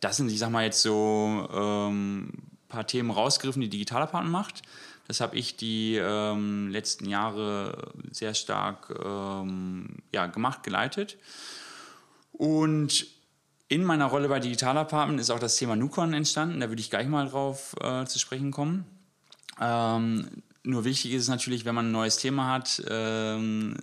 Das 0.00 0.16
sind, 0.16 0.30
ich 0.30 0.38
sag 0.38 0.50
mal, 0.50 0.64
jetzt 0.64 0.82
so 0.82 1.46
ein 1.52 2.32
paar 2.68 2.86
Themen 2.86 3.10
rausgegriffen, 3.10 3.60
die 3.60 3.68
digitaler 3.68 4.06
Partner 4.06 4.30
macht. 4.30 4.62
Das 5.08 5.20
habe 5.20 5.36
ich 5.36 5.56
die 5.56 5.96
letzten 5.96 7.06
Jahre 7.06 7.92
sehr 8.10 8.32
stark 8.32 8.88
ja, 8.88 10.26
gemacht, 10.26 10.62
geleitet. 10.62 11.18
Und 12.32 13.08
in 13.70 13.84
meiner 13.84 14.06
Rolle 14.06 14.28
bei 14.28 14.40
Digital 14.40 14.76
Apartment 14.76 15.20
ist 15.20 15.30
auch 15.30 15.38
das 15.38 15.56
Thema 15.56 15.76
Nukon 15.76 16.12
entstanden. 16.12 16.58
Da 16.58 16.68
würde 16.68 16.80
ich 16.80 16.90
gleich 16.90 17.06
mal 17.06 17.28
drauf 17.28 17.76
äh, 17.80 18.04
zu 18.04 18.18
sprechen 18.18 18.50
kommen. 18.50 18.84
Ähm, 19.60 20.42
nur 20.64 20.84
wichtig 20.84 21.12
ist 21.12 21.22
es 21.22 21.28
natürlich, 21.28 21.64
wenn 21.64 21.76
man 21.76 21.86
ein 21.86 21.92
neues 21.92 22.16
Thema 22.16 22.52
hat, 22.52 22.82
ähm, 22.88 23.76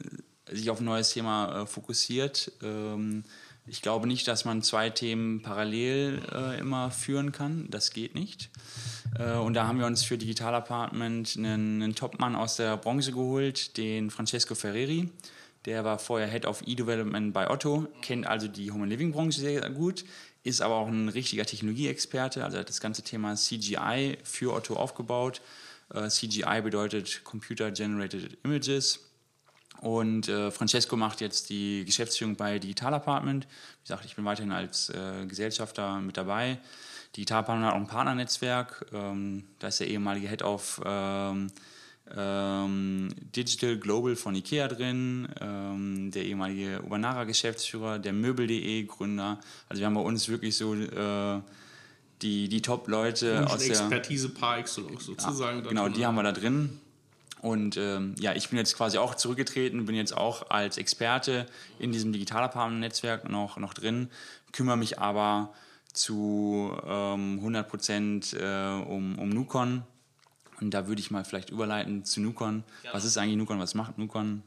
sich 0.51 0.69
auf 0.69 0.81
ein 0.81 0.85
neues 0.85 1.11
Thema 1.11 1.61
äh, 1.61 1.65
fokussiert, 1.65 2.51
ähm, 2.61 3.23
Ich 3.65 3.81
glaube 3.81 4.07
nicht, 4.07 4.27
dass 4.27 4.43
man 4.43 4.61
zwei 4.61 4.89
Themen 4.89 5.41
parallel 5.41 6.21
äh, 6.33 6.59
immer 6.59 6.91
führen 6.91 7.31
kann. 7.31 7.67
Das 7.69 7.91
geht 7.91 8.13
nicht. 8.13 8.49
Äh, 9.17 9.37
und 9.37 9.53
da 9.53 9.67
haben 9.67 9.79
wir 9.79 9.85
uns 9.85 10.03
für 10.03 10.17
Digital 10.17 10.53
Apartment 10.53 11.35
einen, 11.37 11.81
einen 11.81 11.95
Topmann 11.95 12.35
aus 12.35 12.57
der 12.57 12.75
Branche 12.75 13.13
geholt, 13.13 13.77
den 13.77 14.09
Francesco 14.09 14.53
Ferreri. 14.53 15.09
Der 15.67 15.83
war 15.83 15.99
vorher 15.99 16.29
Head 16.29 16.45
of 16.45 16.63
E-Development 16.65 17.33
bei 17.33 17.49
Otto, 17.49 17.89
kennt 18.01 18.25
also 18.25 18.47
die 18.47 18.71
Home 18.71 18.85
Living 18.85 19.11
Branche 19.11 19.41
sehr, 19.41 19.69
gut, 19.69 20.05
ist 20.43 20.61
aber 20.61 20.75
auch 20.75 20.87
ein 20.87 21.09
richtiger 21.09 21.45
Technologieexperte. 21.45 22.45
Also 22.45 22.57
hat 22.57 22.69
das 22.69 22.79
ganze 22.79 23.01
Thema 23.01 23.35
CGI 23.35 24.17
für 24.23 24.53
Otto 24.53 24.77
aufgebaut. 24.77 25.41
Äh, 25.93 26.07
CGI 26.07 26.61
bedeutet 26.63 27.21
Computer 27.25 27.69
Generated 27.71 28.37
Images. 28.45 29.11
Und 29.81 30.29
äh, 30.29 30.51
Francesco 30.51 30.95
macht 30.95 31.19
jetzt 31.19 31.49
die 31.49 31.83
Geschäftsführung 31.83 32.37
bei 32.37 32.59
Digital 32.59 32.93
Apartment. 32.93 33.45
Wie 33.45 33.83
gesagt, 33.83 34.05
ich 34.05 34.15
bin 34.15 34.23
weiterhin 34.23 34.53
als 34.53 34.87
äh, 34.89 35.25
Gesellschafter 35.27 35.99
mit 35.99 36.15
dabei. 36.15 36.59
Digital 37.13 37.39
Apartment 37.39 37.67
hat 37.67 37.73
auch 37.73 37.81
ein 37.81 37.87
Partnernetzwerk. 37.87 38.85
Ähm, 38.93 39.43
da 39.59 39.67
ist 39.67 39.81
der 39.81 39.87
ehemalige 39.87 40.29
Head 40.29 40.43
of 40.43 40.81
ähm, 40.85 41.51
ähm, 42.15 43.09
Digital 43.35 43.77
Global 43.77 44.15
von 44.15 44.35
Ikea 44.35 44.67
drin, 44.67 45.27
ähm, 45.41 46.11
der 46.11 46.25
ehemalige 46.25 46.81
Ubanara-Geschäftsführer, 46.83 47.99
der 47.99 48.13
Möbel.de 48.13 48.83
Gründer. 48.83 49.39
Also 49.69 49.79
wir 49.79 49.87
haben 49.87 49.95
bei 49.95 50.01
uns 50.01 50.29
wirklich 50.29 50.55
so 50.55 50.75
äh, 50.75 51.41
die, 52.21 52.47
die 52.47 52.61
Top-Leute 52.61 53.45
aus 53.47 53.59
der 53.59 53.69
Expertise 53.69 54.29
par 54.29 54.57
excellence 54.57 55.05
sozusagen. 55.05 55.63
Ja, 55.63 55.69
genau, 55.69 55.89
die 55.89 56.05
haben 56.05 56.15
wir 56.15 56.23
da 56.23 56.31
drin. 56.31 56.79
Und 57.41 57.77
ähm, 57.77 58.15
ja, 58.19 58.33
ich 58.33 58.49
bin 58.49 58.57
jetzt 58.57 58.75
quasi 58.75 58.97
auch 58.97 59.15
zurückgetreten, 59.15 59.85
bin 59.85 59.95
jetzt 59.95 60.15
auch 60.15 60.49
als 60.49 60.77
Experte 60.77 61.45
in 61.79 61.91
diesem 61.91 62.11
Digitalapartner-Netzwerk 62.11 63.29
noch, 63.29 63.57
noch 63.57 63.73
drin, 63.73 64.09
kümmere 64.51 64.77
mich 64.77 64.99
aber 64.99 65.53
zu 65.93 66.75
ähm, 66.85 67.37
100 67.37 67.67
Prozent 67.69 68.33
äh, 68.33 68.69
um, 68.87 69.19
um 69.19 69.29
Nukon. 69.29 69.83
Und 70.59 70.71
da 70.71 70.87
würde 70.87 70.99
ich 70.99 71.11
mal 71.11 71.23
vielleicht 71.23 71.49
überleiten 71.49 72.03
zu 72.03 72.19
Nukon. 72.19 72.63
Ja. 72.83 72.93
Was 72.93 73.05
ist 73.05 73.17
eigentlich 73.17 73.37
Nukon? 73.37 73.59
Was 73.59 73.75
macht 73.75 73.97
Nukon? 73.97 74.43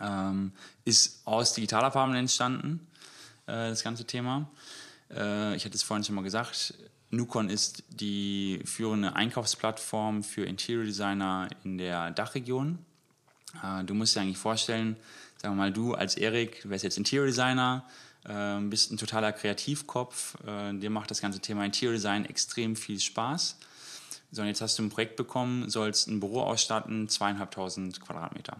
Ähm, 0.00 0.52
ist 0.84 1.20
aus 1.26 1.52
Digitalapartner 1.52 2.18
entstanden, 2.18 2.86
äh, 3.46 3.68
das 3.68 3.84
ganze 3.84 4.04
Thema. 4.04 4.48
Äh, 5.10 5.54
ich 5.56 5.64
hatte 5.64 5.76
es 5.76 5.82
vorhin 5.82 6.04
schon 6.04 6.14
mal 6.14 6.22
gesagt, 6.22 6.74
Nukon 7.10 7.48
ist 7.48 7.84
die 7.88 8.60
führende 8.64 9.14
Einkaufsplattform 9.14 10.24
für 10.24 10.44
Interior 10.44 10.84
Designer 10.84 11.48
in 11.62 11.78
der 11.78 12.10
Dachregion. 12.10 12.78
Äh, 13.62 13.84
du 13.84 13.94
musst 13.94 14.16
dir 14.16 14.22
eigentlich 14.22 14.38
vorstellen, 14.38 14.96
sagen 15.36 15.54
wir 15.54 15.62
mal, 15.62 15.72
du 15.72 15.94
als 15.94 16.16
Erik, 16.16 16.62
du 16.62 16.70
wärst 16.70 16.84
jetzt 16.84 16.98
Interior 16.98 17.26
Designer, 17.26 17.84
äh, 18.24 18.58
bist 18.62 18.90
ein 18.90 18.96
totaler 18.96 19.32
Kreativkopf, 19.32 20.36
äh, 20.46 20.72
dir 20.74 20.90
macht 20.90 21.10
das 21.10 21.20
ganze 21.20 21.38
Thema 21.40 21.64
Interior 21.64 21.92
Design 21.92 22.24
extrem 22.24 22.74
viel 22.74 22.98
Spaß. 22.98 23.56
So, 24.30 24.42
und 24.42 24.48
jetzt 24.48 24.60
hast 24.60 24.78
du 24.78 24.82
ein 24.82 24.90
Projekt 24.90 25.16
bekommen, 25.16 25.70
sollst 25.70 26.08
ein 26.08 26.20
Büro 26.20 26.42
ausstatten, 26.42 27.08
zweieinhalbtausend 27.08 28.00
Quadratmeter. 28.00 28.58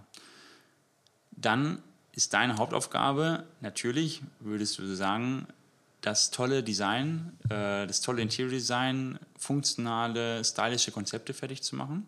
Dann 1.32 1.82
ist 2.12 2.32
deine 2.32 2.56
Hauptaufgabe, 2.56 3.44
natürlich 3.60 4.22
würdest 4.40 4.78
du 4.78 4.94
sagen, 4.94 5.46
das 6.00 6.30
tolle 6.30 6.62
Design, 6.62 7.32
äh, 7.50 7.86
das 7.86 8.00
tolle 8.00 8.22
Interior 8.22 8.52
Design, 8.52 9.18
funktionale, 9.36 10.44
stylische 10.44 10.92
Konzepte 10.92 11.34
fertig 11.34 11.62
zu 11.62 11.76
machen. 11.76 12.06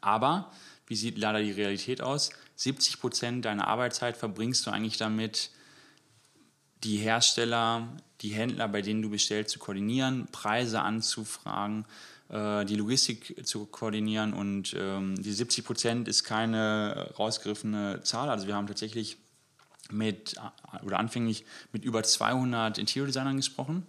Aber 0.00 0.52
wie 0.86 0.96
sieht 0.96 1.18
leider 1.18 1.40
die 1.40 1.52
Realität 1.52 2.02
aus? 2.02 2.30
70 2.56 3.00
Prozent 3.00 3.44
deiner 3.44 3.66
Arbeitszeit 3.66 4.16
verbringst 4.16 4.66
du 4.66 4.70
eigentlich 4.70 4.96
damit, 4.96 5.50
die 6.84 6.98
Hersteller, 6.98 7.88
die 8.20 8.30
Händler, 8.30 8.68
bei 8.68 8.82
denen 8.82 9.02
du 9.02 9.10
bestellst, 9.10 9.50
zu 9.50 9.58
koordinieren, 9.58 10.28
Preise 10.30 10.82
anzufragen, 10.82 11.84
die 12.28 12.74
Logistik 12.74 13.46
zu 13.46 13.66
koordinieren. 13.66 14.32
Und 14.34 14.74
ähm, 14.76 15.14
die 15.22 15.32
70 15.32 15.64
Prozent 15.64 16.08
ist 16.08 16.24
keine 16.24 17.12
rausgegriffene 17.16 18.00
Zahl. 18.02 18.30
Also 18.30 18.48
wir 18.48 18.56
haben 18.56 18.66
tatsächlich 18.66 19.16
mit, 19.90 20.34
oder 20.84 20.98
anfänglich 20.98 21.44
mit 21.72 21.84
über 21.84 22.02
200 22.02 22.78
Interior-Designern 22.78 23.36
gesprochen, 23.36 23.86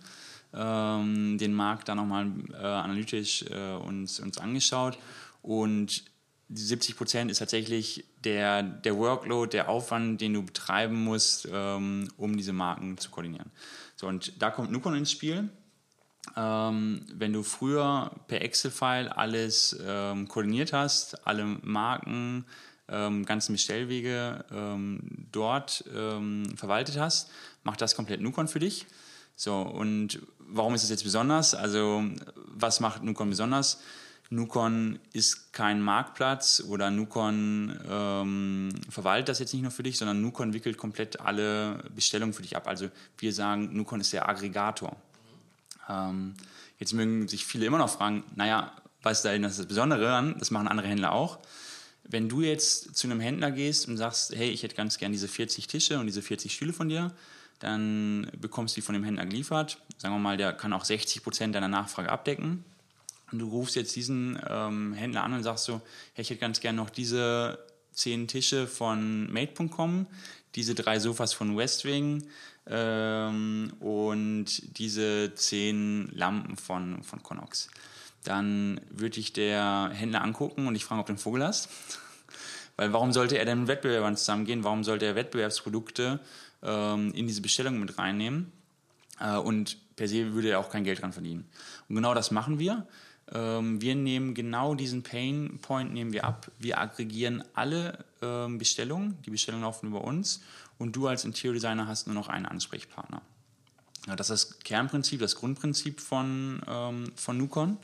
ähm, 0.54 1.38
den 1.38 1.54
Markt 1.54 1.90
dann 1.90 1.98
nochmal 1.98 2.32
äh, 2.54 2.66
analytisch 2.66 3.44
äh, 3.50 3.74
uns, 3.74 4.20
uns 4.20 4.38
angeschaut 4.38 4.98
und 5.42 6.04
die 6.50 6.62
70 6.62 6.96
Prozent 6.96 7.32
ist 7.32 7.40
tatsächlich 7.40 8.06
der, 8.24 8.64
der 8.64 8.98
Workload, 8.98 9.52
der 9.52 9.68
Aufwand, 9.68 10.22
den 10.22 10.34
du 10.34 10.44
betreiben 10.44 11.04
musst, 11.04 11.48
ähm, 11.52 12.08
um 12.16 12.38
diese 12.38 12.54
Marken 12.54 12.98
zu 12.98 13.10
koordinieren. 13.10 13.52
So, 13.98 14.08
und 14.08 14.42
da 14.42 14.50
kommt 14.50 14.72
Nukon 14.72 14.96
ins 14.96 15.12
Spiel. 15.12 15.50
Ähm, 16.36 17.06
wenn 17.14 17.34
du 17.34 17.44
früher 17.44 18.12
per 18.28 18.42
Excel-File 18.42 19.10
alles 19.10 19.78
ähm, 19.86 20.28
koordiniert 20.28 20.74
hast, 20.74 21.26
alle 21.28 21.46
Marken, 21.46 22.46
ähm, 22.90 23.26
ganzen 23.26 23.54
Bestellwege 23.54 24.46
ähm, 24.52 25.00
dort 25.32 25.84
ähm, 25.96 26.46
verwaltet 26.56 26.98
hast, 26.98 27.30
macht 27.64 27.82
das 27.82 27.96
komplett 27.96 28.22
Nukon 28.22 28.48
für 28.48 28.60
dich. 28.60 28.86
So, 29.36 29.62
und 29.62 30.20
warum 30.40 30.74
ist 30.74 30.84
es 30.84 30.90
jetzt 30.90 31.04
besonders? 31.04 31.54
Also, 31.54 32.04
was 32.36 32.80
macht 32.80 33.04
Nukon 33.04 33.30
besonders? 33.30 33.82
Nukon 34.30 35.00
ist 35.14 35.54
kein 35.54 35.82
Marktplatz 35.82 36.62
oder 36.68 36.92
Nukon 36.92 37.80
ähm, 37.90 38.70
verwaltet 38.90 39.30
das 39.30 39.40
jetzt 39.40 39.54
nicht 39.54 39.62
nur 39.62 39.72
für 39.72 39.84
dich, 39.84 39.98
sondern 39.98 40.22
Nukon 40.22 40.54
wickelt 40.54 40.78
komplett 40.78 41.22
alle 41.22 41.84
Bestellungen 41.96 42.34
für 42.34 42.42
dich 42.42 42.58
ab. 42.58 42.68
Also 42.68 42.90
wir 43.18 43.32
sagen, 43.32 43.70
Nukon 43.76 44.02
ist 44.02 44.12
der 44.12 44.28
Aggregator. 44.28 44.98
Ähm, 45.90 46.36
jetzt 46.80 46.94
mögen 46.94 47.28
sich 47.28 47.46
viele 47.46 47.66
immer 47.66 47.78
noch 47.78 47.90
fragen, 47.90 48.24
naja, 48.36 48.74
was 49.04 49.20
ist 49.20 49.26
da 49.26 49.32
denn 49.32 49.44
das 49.44 49.66
Besondere 49.66 50.14
an? 50.14 50.36
Das 50.40 50.52
machen 50.52 50.68
andere 50.68 50.88
Händler 50.88 51.12
auch. 51.12 51.40
Wenn 52.04 52.30
du 52.30 52.42
jetzt 52.42 52.96
zu 52.96 53.08
einem 53.08 53.20
Händler 53.20 53.52
gehst 53.52 53.88
und 53.88 53.98
sagst, 53.98 54.34
hey, 54.36 54.50
ich 54.50 54.64
hätte 54.64 54.76
ganz 54.76 54.98
gern 54.98 55.12
diese 55.12 55.28
40 55.28 55.68
Tische 55.68 56.00
und 56.00 56.08
diese 56.08 56.22
40 56.22 56.54
Stühle 56.54 56.74
von 56.74 56.90
dir, 56.90 57.12
dann 57.60 58.30
bekommst 58.40 58.76
du 58.76 58.82
die 58.82 58.86
von 58.86 58.94
dem 58.94 59.04
Händler 59.04 59.26
geliefert. 59.26 59.82
Sagen 59.98 60.14
wir 60.14 60.20
mal, 60.20 60.38
der 60.38 60.54
kann 60.54 60.74
auch 60.74 60.86
60 60.86 61.24
Prozent 61.24 61.56
deiner 61.56 61.68
Nachfrage 61.68 62.10
abdecken. 62.10 62.64
Und 63.32 63.40
du 63.40 63.50
rufst 63.50 63.76
jetzt 63.76 63.96
diesen 63.96 64.40
ähm, 64.50 64.94
Händler 64.94 65.24
an 65.24 65.34
und 65.34 65.44
sagst 65.44 65.66
so, 65.66 65.82
hey, 66.14 66.22
ich 66.22 66.30
hätte 66.30 66.40
ganz 66.40 66.60
gern 66.62 66.76
noch 66.76 66.90
diese 66.90 67.60
10 67.92 68.28
Tische 68.28 68.68
von 68.68 69.32
Made.com, 69.32 70.08
diese 70.56 70.76
drei 70.76 71.00
Sofas 71.00 71.34
von 71.34 71.58
Westwing 71.58 72.28
ähm, 72.70 73.74
und 73.80 74.78
diese 74.78 75.34
10 75.34 76.12
Lampen 76.14 76.58
von, 76.58 77.04
von 77.04 77.24
Connox 77.24 77.70
dann 78.28 78.82
würde 78.90 79.20
ich 79.20 79.34
der 79.34 79.90
Händler 79.94 80.22
angucken 80.22 80.68
und 80.68 80.76
ich 80.76 80.86
frage, 80.86 81.02
ob 81.02 81.08
du 81.08 81.14
einen 81.14 81.20
Vogel 81.20 81.44
hast. 81.44 81.70
Weil 82.76 82.94
warum 82.94 83.12
sollte 83.12 83.38
er 83.38 83.46
denn 83.46 83.62
mit 83.62 83.68
Wettbewerbern 83.70 84.18
zusammengehen? 84.18 84.64
Warum 84.64 84.84
sollte 84.84 85.06
er 85.06 85.16
Wettbewerbsprodukte 85.16 86.20
ähm, 86.62 87.12
in 87.14 87.28
diese 87.28 87.42
Bestellung 87.42 87.80
mit 87.80 87.98
reinnehmen? 87.98 88.52
Äh, 89.20 89.38
und 89.38 89.78
per 89.96 90.08
se 90.08 90.34
würde 90.34 90.50
er 90.50 90.60
auch 90.60 90.70
kein 90.70 90.84
Geld 90.84 91.02
dran 91.02 91.14
verdienen. 91.14 91.50
Und 91.90 91.96
genau 91.96 92.14
das 92.14 92.30
machen 92.30 92.60
wir. 92.60 92.86
Ähm, 93.34 93.82
wir 93.82 93.96
nehmen 93.96 94.34
genau 94.34 94.76
diesen 94.76 95.04
Pain 95.04 95.60
Point 95.62 95.94
nehmen 95.94 96.14
wir 96.14 96.26
ab. 96.26 96.52
Wir 96.60 96.80
aggregieren 96.80 97.44
alle 97.54 98.06
ähm, 98.22 98.58
Bestellungen. 98.58 99.18
Die 99.26 99.32
Bestellungen 99.32 99.64
laufen 99.64 99.88
über 99.88 100.04
uns. 100.04 100.44
Und 100.78 100.96
du 100.96 101.08
als 101.08 101.26
Interior 101.26 101.54
Designer 101.54 101.88
hast 101.88 102.08
nur 102.08 102.14
noch 102.14 102.30
einen 102.30 102.46
Ansprechpartner. 102.46 103.22
Ja, 104.08 104.16
das 104.16 104.30
ist 104.30 104.52
das 104.52 104.60
Kernprinzip, 104.60 105.20
das 105.20 105.36
Grundprinzip 105.36 106.00
von, 106.00 106.62
ähm, 106.68 107.12
von 107.16 107.38
Nukon. 107.38 107.78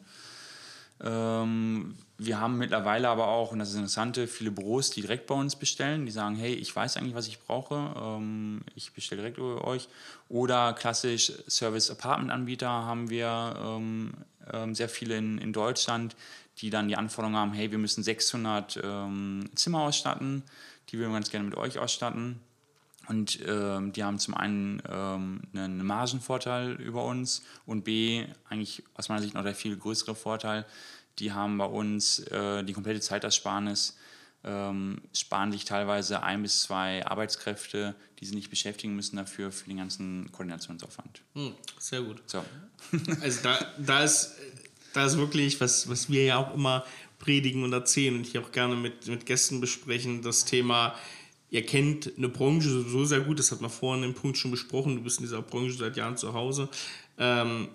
Ähm, 1.02 1.96
wir 2.18 2.40
haben 2.40 2.58
mittlerweile 2.58 3.10
aber 3.10 3.28
auch, 3.28 3.52
und 3.52 3.60
das 3.60 3.70
ist 3.70 3.76
interessant, 3.76 4.18
viele 4.30 4.52
Büros, 4.52 4.92
die 4.92 5.02
direkt 5.02 5.28
bei 5.28 5.36
uns 5.36 5.58
bestellen, 5.58 6.06
die 6.06 6.12
sagen, 6.12 6.36
hey, 6.36 6.54
ich 6.54 6.74
weiß 6.74 6.96
eigentlich, 6.96 7.16
was 7.16 7.28
ich 7.28 7.42
brauche, 7.42 7.94
ähm, 7.98 8.62
ich 8.76 8.94
bestelle 8.94 9.22
direkt 9.22 9.38
über 9.38 9.66
euch. 9.66 9.90
Oder 10.30 10.74
klassisch 10.74 11.34
Service-Apartment-Anbieter 11.50 12.70
haben 12.70 13.10
wir 13.10 13.56
ähm, 13.62 14.14
ähm, 14.52 14.76
sehr 14.76 14.88
viele 14.88 15.18
in, 15.18 15.38
in 15.40 15.52
Deutschland, 15.52 16.16
die 16.60 16.70
dann 16.70 16.88
die 16.88 16.96
Anforderung 16.96 17.36
haben, 17.36 17.52
hey, 17.52 17.72
wir 17.72 17.80
müssen 17.80 18.04
600 18.04 18.80
ähm, 18.82 19.50
Zimmer 19.56 19.82
ausstatten, 19.82 20.44
die 20.90 21.00
wir 21.00 21.10
ganz 21.10 21.32
gerne 21.32 21.46
mit 21.46 21.58
euch 21.58 21.80
ausstatten. 21.80 22.40
Und 23.08 23.40
ähm, 23.46 23.92
die 23.92 24.04
haben 24.04 24.18
zum 24.18 24.34
einen 24.34 24.82
ähm, 24.90 25.42
einen 25.54 25.86
Margenvorteil 25.86 26.74
über 26.74 27.04
uns 27.04 27.44
und 27.66 27.84
B, 27.84 28.26
eigentlich 28.50 28.84
aus 28.94 29.10
meiner 29.10 29.22
Sicht 29.22 29.34
noch 29.34 29.44
der 29.44 29.56
viel 29.56 29.76
größere 29.76 30.16
Vorteil, 30.16 30.66
die 31.20 31.32
haben 31.32 31.58
bei 31.58 31.66
uns 31.66 32.20
äh, 32.20 32.64
die 32.64 32.74
komplette 32.74 33.02
Zeitersparnis, 33.02 33.98
ähm, 34.46 35.02
sparen 35.14 35.52
sich 35.52 35.66
teilweise 35.66 36.24
ein 36.24 36.42
bis 36.42 36.64
zwei 36.64 37.06
Arbeitskräfte, 37.06 37.96
die 38.20 38.26
sie 38.26 38.36
nicht 38.36 38.50
beschäftigen 38.50 38.96
müssen 38.96 39.16
dafür, 39.16 39.52
für 39.52 39.68
den 39.68 39.78
ganzen 39.78 40.32
Koordinationsaufwand. 40.32 41.22
Hm, 41.34 41.54
sehr 41.80 42.02
gut. 42.02 42.22
So. 42.26 42.44
Also 43.22 43.40
da, 43.44 43.58
da, 43.78 44.04
ist, 44.04 44.36
da 44.94 45.06
ist 45.06 45.18
wirklich, 45.18 45.62
was, 45.62 45.90
was 45.90 46.10
wir 46.10 46.26
ja 46.26 46.38
auch 46.38 46.54
immer 46.54 46.86
predigen 47.20 47.64
und 47.64 47.72
erzählen 47.72 48.16
und 48.16 48.26
hier 48.26 48.42
auch 48.42 48.52
gerne 48.52 48.76
mit, 48.76 49.08
mit 49.08 49.26
Gästen 49.26 49.62
besprechen, 49.62 50.22
das 50.22 50.44
Thema 50.44 50.96
ihr 51.54 51.64
kennt 51.64 52.12
eine 52.18 52.30
Branche 52.30 52.82
so 52.82 53.06
sehr 53.06 53.22
gut, 53.22 53.38
das 53.38 53.52
hat 53.52 53.62
man 53.62 53.70
vorhin 53.70 54.04
im 54.04 54.16
Punkt 54.16 54.38
schon 54.38 54.50
besprochen, 54.50 54.96
du 54.96 55.04
bist 55.04 55.20
in 55.20 55.26
dieser 55.26 55.44
Branche 55.44 55.78
seit 55.78 55.96
Jahren 55.96 56.18
zu 56.18 56.34
Hause, 56.34 56.68
ähm, 57.20 57.68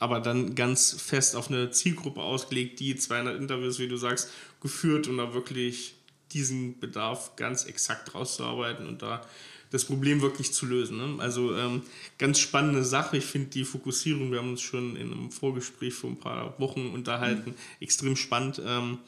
aber 0.00 0.18
dann 0.18 0.56
ganz 0.56 1.00
fest 1.00 1.36
auf 1.36 1.48
eine 1.48 1.70
Zielgruppe 1.70 2.20
ausgelegt, 2.20 2.80
die 2.80 2.96
200 2.96 3.38
Interviews, 3.38 3.78
wie 3.78 3.86
du 3.86 3.96
sagst, 3.96 4.30
geführt 4.60 5.06
und 5.06 5.18
da 5.18 5.32
wirklich 5.32 5.94
diesen 6.32 6.80
Bedarf 6.80 7.36
ganz 7.36 7.66
exakt 7.66 8.14
rauszuarbeiten 8.14 8.86
und 8.88 9.02
da 9.02 9.22
das 9.70 9.84
Problem 9.84 10.20
wirklich 10.20 10.52
zu 10.52 10.66
lösen. 10.66 10.96
Ne? 10.96 11.22
Also 11.22 11.54
ähm, 11.54 11.82
ganz 12.18 12.40
spannende 12.40 12.84
Sache. 12.84 13.18
Ich 13.18 13.24
finde 13.24 13.50
die 13.50 13.64
Fokussierung, 13.64 14.32
wir 14.32 14.40
haben 14.40 14.50
uns 14.50 14.62
schon 14.62 14.96
in 14.96 15.12
einem 15.12 15.30
Vorgespräch 15.30 15.94
vor 15.94 16.10
ein 16.10 16.18
paar 16.18 16.58
Wochen 16.58 16.88
unterhalten, 16.88 17.50
mhm. 17.50 17.54
extrem 17.78 18.16
spannend. 18.16 18.60
Ähm, 18.64 18.98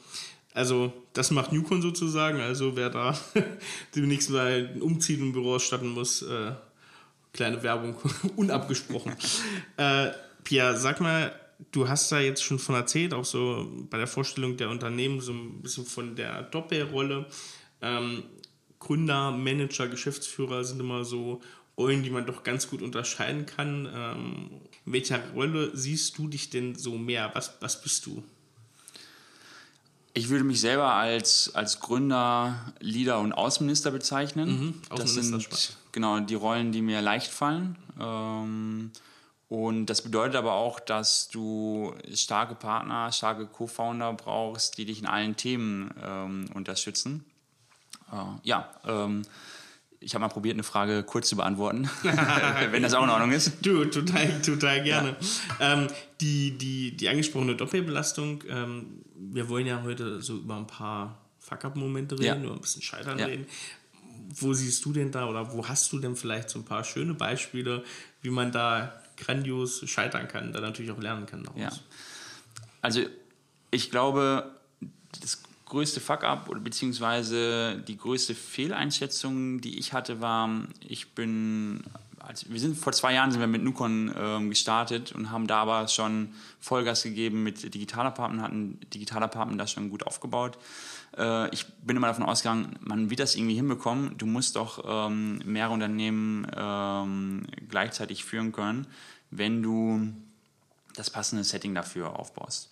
also 0.53 0.93
das 1.13 1.31
macht 1.31 1.51
Newcon 1.51 1.81
sozusagen. 1.81 2.39
Also 2.39 2.75
wer 2.75 2.89
da 2.89 3.17
demnächst 3.95 4.29
mal 4.29 4.75
umzieht 4.79 5.19
und 5.19 5.29
ein 5.29 5.33
Büro 5.33 5.55
ausstatten 5.55 5.89
muss, 5.89 6.21
äh, 6.21 6.51
kleine 7.33 7.61
Werbung, 7.63 7.95
unabgesprochen. 8.35 9.15
äh, 9.77 10.11
Pia, 10.43 10.75
sag 10.75 11.01
mal, 11.01 11.33
du 11.71 11.87
hast 11.87 12.11
da 12.11 12.19
jetzt 12.19 12.43
schon 12.43 12.59
von 12.59 12.75
erzählt, 12.75 13.13
auch 13.13 13.25
so 13.25 13.67
bei 13.89 13.97
der 13.97 14.07
Vorstellung 14.07 14.57
der 14.57 14.69
Unternehmen, 14.69 15.21
so 15.21 15.33
ein 15.33 15.61
bisschen 15.61 15.85
von 15.85 16.15
der 16.15 16.43
Doppelrolle. 16.43 17.25
Ähm, 17.81 18.23
Gründer, 18.79 19.31
Manager, 19.31 19.87
Geschäftsführer 19.87 20.63
sind 20.63 20.79
immer 20.79 21.05
so 21.05 21.41
Rollen, 21.77 22.03
die 22.03 22.09
man 22.11 22.25
doch 22.25 22.43
ganz 22.43 22.69
gut 22.69 22.81
unterscheiden 22.81 23.45
kann. 23.45 23.89
Ähm, 23.91 24.49
in 24.85 24.93
welcher 24.93 25.19
Rolle 25.31 25.75
siehst 25.75 26.17
du 26.17 26.27
dich 26.27 26.49
denn 26.49 26.75
so 26.75 26.97
mehr? 26.97 27.31
Was, 27.33 27.57
was 27.61 27.81
bist 27.81 28.05
du? 28.05 28.23
Ich 30.15 30.29
würde 30.29 30.43
mich 30.43 30.61
selber 30.61 30.93
als, 30.93 31.55
als 31.55 31.79
Gründer, 31.79 32.73
Leader 32.79 33.19
und 33.19 33.33
Außenminister 33.33 33.89
bezeichnen. 33.89 34.49
Mhm, 34.49 34.81
Außenminister 34.89 35.49
das 35.49 35.65
sind 35.65 35.77
genau 35.91 36.19
die 36.19 36.35
Rollen, 36.35 36.71
die 36.71 36.83
mir 36.83 37.01
leicht 37.01 37.31
fallen. 37.31 37.77
Ähm, 37.99 38.91
und 39.49 39.85
das 39.87 40.01
bedeutet 40.01 40.35
aber 40.35 40.53
auch, 40.53 40.79
dass 40.79 41.29
du 41.29 41.93
starke 42.13 42.55
Partner, 42.55 43.11
starke 43.11 43.47
Co-Founder 43.47 44.13
brauchst, 44.13 44.77
die 44.77 44.85
dich 44.85 44.99
in 44.99 45.07
allen 45.07 45.35
Themen 45.35 45.91
ähm, 46.01 46.45
unterstützen. 46.53 47.25
Äh, 48.11 48.15
ja, 48.43 48.69
ähm, 48.87 49.23
ich 49.99 50.13
habe 50.15 50.21
mal 50.21 50.29
probiert, 50.29 50.55
eine 50.55 50.63
Frage 50.63 51.03
kurz 51.03 51.29
zu 51.29 51.35
beantworten, 51.35 51.89
wenn 52.71 52.83
das 52.83 52.93
auch 52.93 53.03
in 53.03 53.09
Ordnung 53.09 53.31
ist. 53.31 53.53
Du, 53.61 53.85
total, 53.85 54.41
total 54.41 54.83
gerne. 54.83 55.15
Ja. 55.59 55.73
Ähm, 55.73 55.87
die, 56.19 56.57
die, 56.57 56.95
die 56.95 57.09
angesprochene 57.09 57.55
Doppelbelastung, 57.55 58.43
ähm, 58.49 59.03
wir 59.31 59.49
wollen 59.49 59.65
ja 59.65 59.81
heute 59.83 60.21
so 60.21 60.37
über 60.37 60.57
ein 60.57 60.67
paar 60.67 61.19
Fuck-Up-Momente 61.39 62.15
reden, 62.15 62.25
ja. 62.25 62.43
über 62.43 62.53
ein 62.53 62.61
bisschen 62.61 62.81
Scheitern 62.81 63.19
ja. 63.19 63.25
reden. 63.25 63.45
Wo 64.35 64.53
siehst 64.53 64.83
du 64.85 64.93
denn 64.93 65.11
da 65.11 65.27
oder 65.27 65.51
wo 65.53 65.67
hast 65.67 65.91
du 65.91 65.99
denn 65.99 66.15
vielleicht 66.15 66.49
so 66.49 66.59
ein 66.59 66.65
paar 66.65 66.83
schöne 66.83 67.13
Beispiele, 67.13 67.83
wie 68.21 68.29
man 68.29 68.51
da 68.51 69.01
grandios 69.17 69.87
scheitern 69.89 70.27
kann, 70.27 70.53
da 70.53 70.61
natürlich 70.61 70.91
auch 70.91 70.99
lernen 70.99 71.25
kann 71.25 71.43
daraus? 71.43 71.59
Ja. 71.59 71.71
Also 72.81 73.01
ich 73.71 73.91
glaube, 73.91 74.51
das 75.21 75.43
größte 75.65 75.99
Fuck-up 75.99 76.49
oder 76.49 76.59
beziehungsweise 76.59 77.83
die 77.87 77.97
größte 77.97 78.35
Fehleinschätzung, 78.35 79.59
die 79.59 79.79
ich 79.79 79.93
hatte, 79.93 80.21
war, 80.21 80.67
ich 80.87 81.15
bin, 81.15 81.83
wir 82.47 82.59
sind 82.59 82.77
vor 82.77 82.93
zwei 82.93 83.13
Jahren 83.13 83.31
sind 83.31 83.41
wir 83.41 83.47
mit 83.47 83.63
Nukon 83.63 84.13
ähm, 84.17 84.49
gestartet 84.49 85.11
und 85.11 85.31
haben 85.31 85.47
da 85.47 85.61
aber 85.61 85.87
schon 85.87 86.33
Vollgas 86.59 87.03
gegeben 87.03 87.43
mit 87.43 87.73
Digitalapartment, 87.73 88.41
hatten 88.41 88.79
Digitalapartment 88.93 89.59
da 89.59 89.67
schon 89.67 89.89
gut 89.89 90.07
aufgebaut. 90.07 90.57
Äh, 91.17 91.53
ich 91.53 91.65
bin 91.83 91.97
immer 91.97 92.07
davon 92.07 92.23
ausgegangen, 92.23 92.77
man 92.79 93.09
wird 93.09 93.19
das 93.19 93.35
irgendwie 93.35 93.55
hinbekommen. 93.55 94.17
Du 94.17 94.25
musst 94.25 94.55
doch 94.55 94.83
ähm, 94.87 95.39
mehrere 95.45 95.73
Unternehmen 95.73 96.47
ähm, 96.55 97.45
gleichzeitig 97.69 98.23
führen 98.23 98.51
können, 98.51 98.87
wenn 99.29 99.61
du 99.61 100.13
das 100.95 101.09
passende 101.09 101.43
Setting 101.43 101.75
dafür 101.75 102.17
aufbaust. 102.17 102.71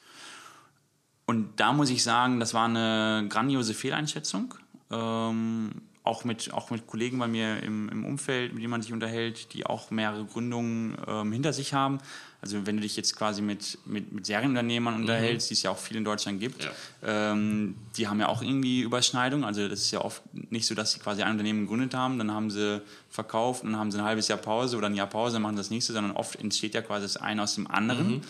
Und 1.26 1.60
da 1.60 1.74
muss 1.74 1.90
ich 1.90 2.04
sagen, 2.04 2.40
das 2.40 2.54
war 2.54 2.66
eine 2.66 3.28
grandiose 3.30 3.74
Fehleinschätzung. 3.74 4.54
Ähm, 4.90 5.72
auch, 6.04 6.24
mit, 6.24 6.54
auch 6.54 6.70
mit 6.72 6.88
Kollegen 6.88 7.20
bei 7.20 7.28
mir 7.28 7.62
im, 7.62 7.90
im 7.90 8.06
Umfeld, 8.06 8.54
mit 8.54 8.62
denen 8.62 8.72
man 8.72 8.82
sich 8.82 8.92
unterhält, 8.92 9.54
die 9.54 9.66
auch 9.66 9.92
mehrere 9.92 10.26
Gründungen 10.26 10.98
ähm, 11.08 11.32
hinter 11.32 11.54
sich 11.54 11.74
haben. 11.74 12.00
Also 12.42 12.66
wenn 12.66 12.78
du 12.78 12.82
dich 12.82 12.96
jetzt 12.96 13.16
quasi 13.16 13.42
mit, 13.44 13.78
mit, 13.86 14.12
mit 14.12 14.26
Serienunternehmern 14.26 14.96
mhm. 14.96 15.02
unterhältst, 15.02 15.50
die 15.52 15.54
es 15.54 15.62
ja 15.62 15.70
auch 15.70 15.78
viel 15.78 15.98
in 15.98 16.04
Deutschland 16.04 16.40
gibt, 16.40 16.64
ja. 16.64 17.32
ähm, 17.32 17.76
die 17.98 18.08
haben 18.08 18.20
ja 18.20 18.30
auch 18.30 18.42
irgendwie 18.42 18.82
Überschneidung. 18.82 19.44
Also 19.44 19.68
das 19.68 19.82
ist 19.82 19.92
ja 19.92 20.02
oft 20.02 20.24
nicht 20.34 20.66
so, 20.66 20.74
dass 20.74 20.92
sie 20.94 21.00
quasi 21.00 21.22
ein 21.22 21.32
Unternehmen 21.32 21.62
gegründet 21.62 21.94
haben, 21.94 22.18
dann 22.18 22.32
haben 22.32 22.50
sie 22.50 22.82
verkauft, 23.10 23.64
dann 23.64 23.78
haben 23.78 23.92
sie 23.92 24.00
ein 24.00 24.04
halbes 24.04 24.28
Jahr 24.28 24.40
Pause 24.40 24.78
oder 24.78 24.88
ein 24.88 24.96
Jahr 24.96 25.08
Pause, 25.08 25.34
dann 25.34 25.44
machen 25.44 25.56
sie 25.56 25.62
das 25.62 25.70
nächste, 25.70 25.94
sondern 25.94 26.14
oft 26.14 26.36
entsteht 26.36 26.74
ja 26.74 26.82
quasi 26.82 27.04
das 27.04 27.18
eine 27.18 27.44
aus 27.44 27.56
dem 27.56 27.68
anderen. 27.68 28.16
Mhm 28.16 28.22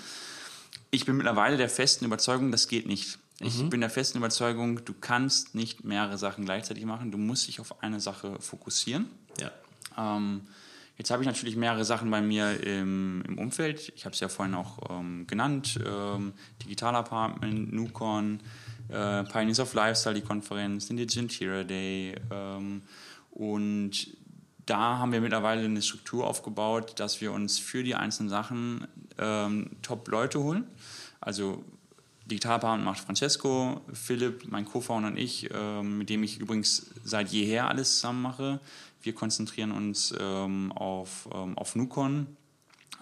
ich 0.92 1.06
bin 1.06 1.18
mittlerweile 1.18 1.58
der 1.58 1.70
festen 1.70 2.06
Überzeugung, 2.06 2.52
das 2.52 2.68
geht 2.68 2.86
nicht. 2.86 3.18
Ich 3.44 3.62
mhm. 3.62 3.70
bin 3.70 3.82
der 3.82 3.90
festen 3.90 4.18
Überzeugung, 4.18 4.84
du 4.86 4.94
kannst 4.94 5.56
nicht 5.56 5.84
mehrere 5.84 6.18
Sachen 6.18 6.46
gleichzeitig 6.46 6.86
machen. 6.86 7.12
Du 7.12 7.18
musst 7.18 7.48
dich 7.48 7.60
auf 7.60 7.82
eine 7.84 8.00
Sache 8.00 8.40
fokussieren. 8.40 9.08
Ja. 9.40 9.52
Ähm, 9.98 10.42
jetzt 10.98 11.12
habe 11.12 11.24
ich 11.24 11.28
natürlich 11.28 11.56
mehrere 11.56 11.86
Sachen 11.86 12.12
bei 12.12 12.22
mir 12.22 12.62
im, 12.64 13.24
im 13.28 13.38
Umfeld. 13.38 13.92
Ich 13.96 14.06
habe 14.06 14.14
es 14.14 14.20
ja 14.20 14.30
vorhin 14.30 14.56
auch 14.56 14.78
ähm, 14.90 15.26
genannt. 15.28 15.80
Ähm, 15.86 16.34
Digital 16.64 16.96
Apartment, 16.96 17.74
Nukon, 17.74 18.42
äh, 18.90 19.24
Pioneers 19.24 19.60
of 19.60 19.74
Lifestyle, 19.74 20.16
die 20.16 20.22
Konferenz, 20.22 20.88
Digital 20.88 21.24
Interior 21.24 21.64
Day. 21.64 22.16
Ähm, 22.30 22.84
und 23.32 24.18
da 24.66 25.00
haben 25.00 25.12
wir 25.12 25.22
mittlerweile 25.22 25.66
eine 25.66 25.82
Struktur 25.82 26.28
aufgebaut, 26.28 27.00
dass 27.00 27.22
wir 27.22 27.32
uns 27.32 27.58
für 27.58 27.84
die 27.84 27.96
einzelnen 27.96 28.30
Sachen 28.30 28.88
ähm, 29.18 29.72
Top-Leute 29.82 30.40
holen. 30.42 30.68
Also 31.20 31.64
Digitalpartner 32.26 32.84
macht 32.86 33.00
Francesco, 33.00 33.82
Philipp, 33.94 34.50
mein 34.50 34.66
Co-Founder 34.66 35.10
und 35.10 35.18
ich, 35.18 35.50
ähm, 35.54 35.98
mit 35.98 36.10
dem 36.10 36.24
ich 36.24 36.40
übrigens 36.40 36.92
seit 37.04 37.30
jeher 37.30 37.68
alles 37.68 37.96
zusammen 37.96 38.22
mache. 38.22 38.60
Wir 39.02 39.14
konzentrieren 39.14 39.72
uns 39.72 40.14
ähm, 40.20 40.72
auf, 40.72 41.28
ähm, 41.34 41.58
auf 41.58 41.76
Nukon. 41.76 42.28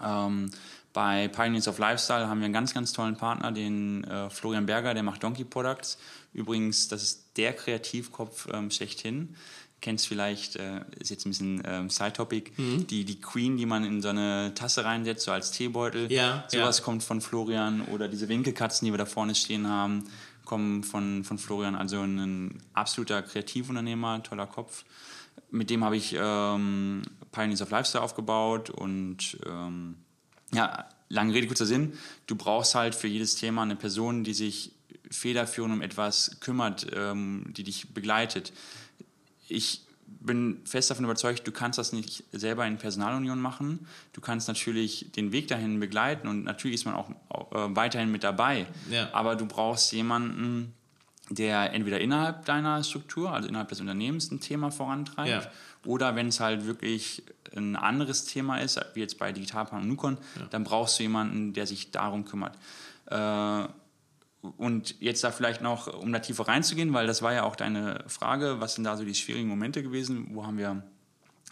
Ähm, 0.04 0.50
bei 0.94 1.28
Pioneers 1.28 1.68
of 1.68 1.78
Lifestyle 1.78 2.28
haben 2.28 2.40
wir 2.40 2.46
einen 2.46 2.54
ganz, 2.54 2.74
ganz 2.74 2.94
tollen 2.94 3.16
Partner, 3.16 3.52
den 3.52 4.04
äh, 4.06 4.30
Florian 4.30 4.66
Berger, 4.66 4.94
der 4.94 5.04
macht 5.04 5.24
Donkey 5.24 5.44
Products. 5.44 5.98
Übrigens, 6.34 6.88
das 6.88 7.04
ist 7.04 7.38
der 7.38 7.54
Kreativkopf 7.54 8.48
ähm, 8.52 8.72
schlechthin 8.72 9.36
kennst 9.82 10.08
vielleicht, 10.08 10.56
äh, 10.56 10.82
ist 11.00 11.10
jetzt 11.10 11.26
ein 11.26 11.30
bisschen 11.30 11.62
ähm, 11.66 11.90
Side-Topic, 11.90 12.52
mhm. 12.58 12.88
die, 12.88 13.06
die 13.06 13.22
Queen, 13.22 13.58
die 13.58 13.66
man 13.66 13.84
in 13.84 14.02
so 14.02 14.10
eine 14.10 14.54
Tasse 14.54 14.84
reinsetzt, 14.86 15.26
so 15.26 15.32
als 15.32 15.52
Teebeutel. 15.52 16.12
Ja, 16.12 16.46
Sowas 16.48 16.80
ja. 16.80 16.84
kommt 16.84 17.04
von 17.04 17.22
Florian 17.22 17.82
oder 17.84 18.08
diese 18.08 18.28
Winkelkatzen, 18.28 18.86
die 18.86 18.92
wir 18.92 18.98
da 18.98 19.06
vorne 19.06 19.36
stehen 19.36 19.68
haben, 19.68 20.06
kommen 20.46 20.84
von, 20.84 21.24
von 21.24 21.38
Florian. 21.38 21.76
Also 21.76 22.02
ein 22.02 22.62
absoluter 22.74 23.22
Kreativunternehmer, 23.22 24.24
toller 24.24 24.48
Kopf. 24.48 24.84
Mit 25.52 25.70
dem 25.70 25.84
habe 25.84 25.96
ich 25.96 26.16
ähm, 26.18 27.02
Pioneers 27.32 27.62
of 27.62 27.70
Lifestyle 27.70 28.04
aufgebaut 28.04 28.70
und 28.70 29.38
ähm, 29.46 29.96
ja, 30.54 30.86
lange 31.08 31.34
Rede, 31.34 31.48
kurzer 31.48 31.66
Sinn. 31.66 31.94
Du 32.28 32.36
brauchst 32.36 32.76
halt 32.76 32.96
für 32.96 33.08
jedes 33.08 33.36
Thema 33.36 33.64
eine 33.64 33.76
Person, 33.76 34.24
die 34.24 34.34
sich 34.34 34.74
federführend 35.10 35.74
um 35.74 35.82
etwas 35.82 36.40
kümmert, 36.40 36.88
ähm, 36.94 37.46
die 37.56 37.64
dich 37.64 37.94
begleitet 37.94 38.54
ich 39.50 39.82
bin 40.06 40.62
fest 40.66 40.90
davon 40.90 41.06
überzeugt, 41.06 41.48
du 41.48 41.52
kannst 41.52 41.78
das 41.78 41.94
nicht 41.94 42.24
selber 42.32 42.66
in 42.66 42.78
Personalunion 42.78 43.40
machen. 43.40 43.88
Du 44.14 44.22
kannst 44.22 44.48
natürlich 44.48 45.12
den 45.16 45.32
Weg 45.32 45.48
dahin 45.48 45.80
begleiten 45.80 46.28
und 46.28 46.44
natürlich 46.44 46.76
ist 46.76 46.86
man 46.86 46.96
auch 46.96 47.10
äh, 47.10 47.76
weiterhin 47.76 48.12
mit 48.12 48.24
dabei. 48.24 48.66
Ja. 48.90 49.10
Aber 49.14 49.36
du 49.36 49.46
brauchst 49.46 49.94
jemanden, 49.94 50.74
der 51.30 51.74
entweder 51.74 52.02
innerhalb 52.02 52.46
deiner 52.46 52.84
Struktur, 52.84 53.32
also 53.32 53.48
innerhalb 53.48 53.70
des 53.70 53.80
Unternehmens, 53.80 54.32
ein 54.32 54.40
Thema 54.40 54.72
vorantreibt. 54.72 55.46
Ja. 55.46 55.52
Oder 55.86 56.16
wenn 56.16 56.28
es 56.28 56.40
halt 56.40 56.66
wirklich 56.66 57.24
ein 57.56 57.76
anderes 57.76 58.26
Thema 58.26 58.58
ist, 58.58 58.80
wie 58.96 59.00
jetzt 59.00 59.18
bei 59.18 59.32
Digitalplan 59.32 59.82
und 59.82 59.88
Nukon, 59.88 60.18
ja. 60.38 60.48
dann 60.50 60.64
brauchst 60.64 61.00
du 61.00 61.04
jemanden, 61.04 61.54
der 61.54 61.68
sich 61.68 61.92
darum 61.92 62.26
kümmert. 62.26 62.58
Äh, 63.06 63.68
und 64.42 64.96
jetzt 65.02 65.24
da 65.24 65.32
vielleicht 65.32 65.62
noch, 65.62 65.88
um 65.88 66.14
da 66.14 66.20
tiefer 66.20 66.48
reinzugehen, 66.48 66.94
weil 66.94 67.08
das 67.08 67.22
war 67.22 67.34
ja 67.34 67.44
auch 67.44 67.56
deine 67.56 68.04
Frage, 68.08 68.60
was 68.60 68.76
sind 68.76 68.86
da 68.86 68.96
so 68.96 69.04
die 69.04 69.16
schwierigen 69.16 69.50
Momente 69.50 69.84
gewesen, 69.84 70.30
wo 70.32 70.46
haben 70.46 70.58
wir 70.58 70.82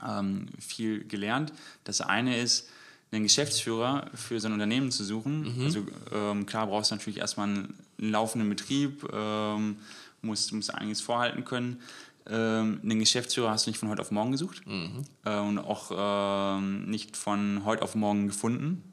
ähm, 0.07 0.47
viel 0.59 1.03
gelernt. 1.05 1.51
Das 1.83 2.01
eine 2.01 2.37
ist, 2.37 2.69
einen 3.11 3.23
Geschäftsführer 3.23 4.09
für 4.13 4.39
so 4.39 4.47
ein 4.47 4.53
Unternehmen 4.53 4.91
zu 4.91 5.03
suchen. 5.03 5.55
Mhm. 5.55 5.63
Also 5.63 5.85
ähm, 6.13 6.45
klar 6.45 6.67
brauchst 6.67 6.91
du 6.91 6.95
natürlich 6.95 7.19
erstmal 7.19 7.47
einen, 7.47 7.73
einen 7.99 8.11
laufenden 8.11 8.49
Betrieb, 8.49 9.07
ähm, 9.13 9.77
musst, 10.21 10.51
musst 10.51 10.73
einiges 10.73 11.01
vorhalten 11.01 11.45
können. 11.45 11.81
Ähm, 12.29 12.81
einen 12.83 12.99
Geschäftsführer 12.99 13.51
hast 13.51 13.65
du 13.65 13.69
nicht 13.69 13.79
von 13.79 13.87
heute 13.89 14.01
auf 14.01 14.11
morgen 14.11 14.31
gesucht 14.31 14.65
mhm. 14.65 15.05
äh, 15.23 15.39
und 15.39 15.59
auch 15.59 16.57
ähm, 16.57 16.85
nicht 16.85 17.15
von 17.15 17.63
heute 17.63 17.83
auf 17.83 17.95
morgen 17.95 18.27
gefunden. 18.27 18.83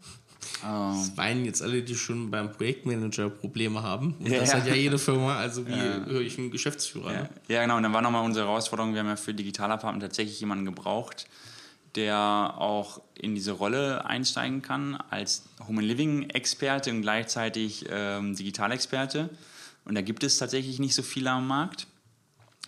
Das 0.63 1.17
weinen 1.17 1.45
jetzt 1.45 1.63
alle, 1.63 1.83
die 1.83 1.95
schon 1.95 2.31
beim 2.31 2.51
Projektmanager 2.53 3.31
Probleme 3.31 3.83
haben. 3.83 4.15
Und 4.19 4.31
Ja, 4.31 4.41
das 4.41 4.51
ja. 4.53 4.59
hat 4.59 4.67
ja 4.67 4.75
jede 4.75 4.99
Firma, 4.99 5.37
also 5.37 5.67
wie 5.67 5.73
höre 5.75 6.21
ich 6.21 6.39
einen 6.39 6.51
Geschäftsführer. 6.51 7.13
Ja, 7.13 7.21
Ne? 7.23 7.31
ja, 7.49 7.63
genau. 7.63 7.77
Und 7.77 7.83
dann 7.83 7.93
war 7.93 8.03
nochmal 8.03 8.25
unsere 8.25 8.47
Herausforderung, 8.47 8.93
wir 8.95 9.01
haben 9.01 9.09
ja 9.09 9.17
für 9.17 9.35
Digitalapartner 9.35 10.01
tatsächlich 10.01 10.41
jemanden 10.41 10.65
gebraucht, 10.65 11.27
der 11.95 12.17
auch 12.59 13.01
in 13.15 13.35
diese 13.35 13.53
Rolle 13.53 14.05
einsteigen 14.05 14.63
kann 14.63 14.97
als 15.11 15.45
Human 15.69 15.85
Living 15.85 16.29
Experte 16.31 16.91
und 16.91 17.03
gleichzeitig 17.03 17.87
ähm, 17.91 18.35
Digitalexperte. 18.35 19.31
Und 19.85 19.95
da 19.95 20.01
gibt 20.01 20.25
es 20.25 20.39
tatsächlich 20.39 20.79
nicht 20.79 20.95
so 20.95 21.03
viele 21.03 21.31
am 21.31 21.47
Markt. 21.47 21.87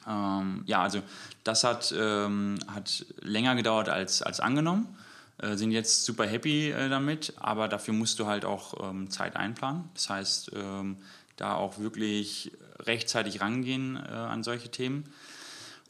Ähm, 0.08 0.62
ja, 0.66 0.82
also 0.82 1.02
das 1.44 1.64
hat, 1.64 1.92
ähm, 1.98 2.58
hat 2.68 3.06
länger 3.20 3.56
gedauert 3.56 3.88
als, 3.88 4.22
als 4.22 4.38
angenommen. 4.40 4.86
Äh, 5.38 5.56
sind 5.56 5.70
jetzt 5.70 6.04
super 6.04 6.26
happy 6.26 6.70
äh, 6.70 6.88
damit, 6.88 7.34
aber 7.36 7.68
dafür 7.68 7.92
musst 7.92 8.18
du 8.18 8.26
halt 8.26 8.44
auch 8.44 8.88
ähm, 8.88 9.10
Zeit 9.10 9.36
einplanen. 9.36 9.84
Das 9.94 10.08
heißt, 10.08 10.52
ähm, 10.54 10.96
da 11.36 11.54
auch 11.54 11.78
wirklich 11.78 12.52
rechtzeitig 12.80 13.40
rangehen 13.40 13.96
äh, 13.96 14.08
an 14.08 14.42
solche 14.42 14.70
Themen. 14.70 15.04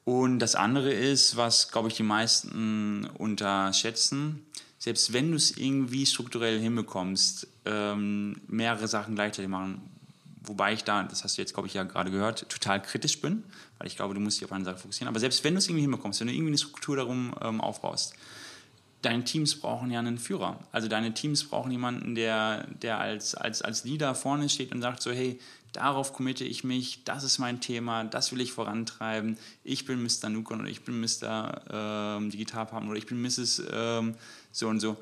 Und 0.05 0.39
das 0.39 0.55
andere 0.55 0.93
ist, 0.93 1.37
was, 1.37 1.71
glaube 1.71 1.89
ich, 1.89 1.95
die 1.95 2.03
meisten 2.03 3.07
unterschätzen, 3.19 4.45
selbst 4.79 5.13
wenn 5.13 5.31
du 5.31 5.37
es 5.37 5.57
irgendwie 5.57 6.07
strukturell 6.07 6.61
hinbekommst, 6.61 7.49
ähm, 7.65 8.41
mehrere 8.47 8.87
Sachen 8.87 9.17
gleichzeitig 9.17 9.51
machen, 9.51 9.81
wobei 10.43 10.75
ich 10.75 10.85
da, 10.85 11.03
das 11.03 11.25
hast 11.25 11.39
du 11.39 11.43
jetzt, 11.43 11.55
glaube 11.55 11.67
ich, 11.67 11.75
ja 11.75 11.83
gerade 11.83 12.11
gehört, 12.11 12.49
total 12.49 12.81
kritisch 12.81 13.21
bin, 13.21 13.43
weil 13.79 13.89
ich 13.89 13.97
glaube, 13.97 14.15
du 14.15 14.21
musst 14.21 14.39
dich 14.39 14.45
auf 14.45 14.53
eine 14.53 14.65
Sache 14.65 14.79
fokussieren. 14.79 15.09
Aber 15.09 15.19
selbst 15.19 15.43
wenn 15.43 15.55
du 15.55 15.59
es 15.59 15.67
irgendwie 15.67 15.83
hinbekommst, 15.83 16.21
wenn 16.21 16.29
du 16.29 16.35
irgendwie 16.35 16.51
eine 16.51 16.59
Struktur 16.59 16.97
darum 16.97 17.35
ähm, 17.41 17.61
aufbaust, 17.61 18.15
deine 19.07 19.25
Teams 19.25 19.55
brauchen 19.55 19.91
ja 19.91 20.01
einen 20.01 20.19
Führer. 20.19 20.59
Also 20.73 20.89
deine 20.89 21.15
Teams 21.15 21.45
brauchen 21.45 21.71
jemanden, 21.71 22.17
der, 22.17 22.67
der 22.83 22.99
als, 22.99 23.35
als, 23.37 23.63
als 23.63 23.85
Leader 23.85 24.15
vorne 24.17 24.49
steht 24.49 24.73
und 24.73 24.83
sagt 24.83 25.01
so, 25.01 25.13
hey, 25.13 25.39
darauf 25.73 26.13
committe 26.13 26.45
ich 26.45 26.65
mich, 26.65 27.05
das 27.05 27.23
ist 27.23 27.39
mein 27.39 27.61
Thema, 27.61 28.03
das 28.03 28.33
will 28.33 28.41
ich 28.41 28.53
vorantreiben, 28.53 29.39
ich 29.63 29.85
bin 29.85 30.03
Mr. 30.03 30.29
Nukon 30.29 30.61
oder 30.61 30.69
ich 30.69 30.83
bin 30.83 31.01
Mr. 31.01 31.63
Ähm, 31.71 32.31
Digitalpartner 32.31 32.91
oder 32.91 32.99
ich 32.99 33.07
bin 33.07 33.23
Mrs. 33.23 33.63
Ähm, 33.71 34.17
so 34.51 34.69
und 34.69 34.81
so. 34.81 34.97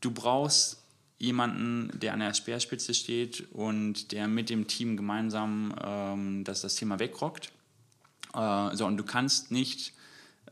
Du 0.00 0.10
brauchst 0.10 0.82
jemanden, 1.18 1.90
der 2.00 2.14
an 2.14 2.20
der 2.20 2.34
Speerspitze 2.34 2.94
steht 2.94 3.46
und 3.52 4.10
der 4.10 4.26
mit 4.26 4.50
dem 4.50 4.66
Team 4.66 4.96
gemeinsam 4.96 5.74
ähm, 5.82 6.44
das, 6.44 6.62
das 6.62 6.74
Thema 6.74 6.98
wegrockt. 6.98 7.52
Äh, 8.34 8.74
so, 8.74 8.86
und 8.86 8.96
du 8.96 9.04
kannst 9.04 9.52
nicht 9.52 9.92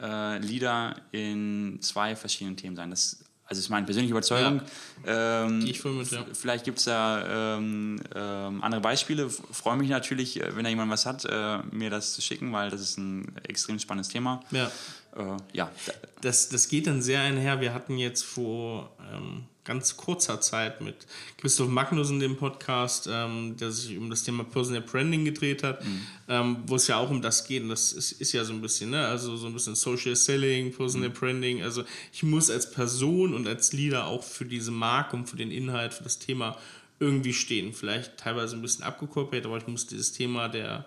äh, 0.01 0.39
Leader 0.39 0.97
in 1.13 1.79
zwei 1.81 2.17
verschiedenen 2.17 2.57
Themen 2.57 2.77
sein. 2.77 2.91
Das 2.91 3.19
also 3.47 3.61
ist 3.61 3.69
meine 3.69 3.85
persönliche 3.85 4.13
Überzeugung. 4.13 4.63
Ähm, 5.07 5.61
Gehe 5.61 5.71
ich 5.73 5.81
voll 5.81 5.93
mit, 5.93 6.11
ja. 6.11 6.25
Vielleicht 6.33 6.65
gibt 6.65 6.79
es 6.79 6.85
da 6.87 7.57
ähm, 7.59 8.01
ähm, 8.15 8.63
andere 8.63 8.81
Beispiele. 8.81 9.29
Freue 9.29 9.77
mich 9.77 9.91
natürlich, 9.91 10.41
äh, 10.41 10.57
wenn 10.57 10.65
da 10.65 10.71
jemand 10.71 10.91
was 10.91 11.05
hat, 11.05 11.27
äh, 11.27 11.59
mir 11.71 11.91
das 11.91 12.15
zu 12.15 12.23
schicken, 12.23 12.53
weil 12.53 12.71
das 12.71 12.81
ist 12.81 12.97
ein 12.99 13.37
extrem 13.47 13.79
spannendes 13.79 14.09
Thema. 14.09 14.43
Ja. 14.51 14.71
Äh, 15.17 15.37
ja, 15.53 15.71
da- 15.87 15.93
Das, 16.23 16.49
das 16.49 16.69
geht 16.69 16.87
dann 16.87 17.03
sehr 17.03 17.21
einher. 17.21 17.61
Wir 17.61 17.75
hatten 17.75 17.99
jetzt 17.99 18.25
vor 18.25 18.91
ähm, 19.13 19.44
ganz 19.65 19.97
kurzer 19.97 20.41
Zeit 20.41 20.81
mit 20.81 21.07
Christoph 21.39 21.69
Magnussen 21.69 22.21
den 22.21 22.37
Podcast, 22.37 23.09
ähm, 23.11 23.57
der 23.57 23.71
sich 23.71 23.97
um 23.97 24.11
das 24.11 24.23
Thema 24.23 24.45
Personal 24.45 24.83
Branding 24.83 25.25
gedreht 25.25 25.63
hat, 25.63 25.83
ähm, 26.29 26.59
wo 26.67 26.77
es 26.77 26.87
ja 26.87 26.99
auch 26.99 27.11
um 27.11 27.23
das 27.23 27.47
geht. 27.47 27.63
Und 27.63 27.71
das 27.71 27.93
ist, 27.93 28.13
ist 28.13 28.33
ja 28.33 28.45
so 28.45 28.53
ein 28.53 28.61
bisschen, 28.61 28.91
ne? 28.91 29.07
also 29.07 29.37
so 29.37 29.47
ein 29.47 29.55
bisschen 29.55 29.75
Social 29.75 30.15
Selling, 30.15 30.73
Personal 30.73 31.11
Branding. 31.11 31.63
Also 31.63 31.85
ich 32.13 32.23
muss 32.23 32.51
als 32.51 32.71
Person 32.71 33.35
und 33.35 33.49
als 33.49 33.73
Leader 33.73 34.07
auch 34.07 34.23
für 34.23 34.45
diese 34.45 34.71
Marke 34.71 35.17
und 35.17 35.29
für 35.29 35.37
den 35.37 35.51
Inhalt, 35.51 35.95
für 35.95 36.05
das 36.05 36.19
Thema 36.19 36.59
irgendwie 37.01 37.33
stehen. 37.33 37.73
Vielleicht 37.73 38.19
teilweise 38.19 38.57
ein 38.57 38.63
bisschen 38.63 38.85
abgekoppelt, 38.85 39.47
aber 39.47 39.57
ich 39.57 39.67
muss 39.67 39.87
dieses 39.87 40.13
Thema 40.13 40.49
der, 40.49 40.85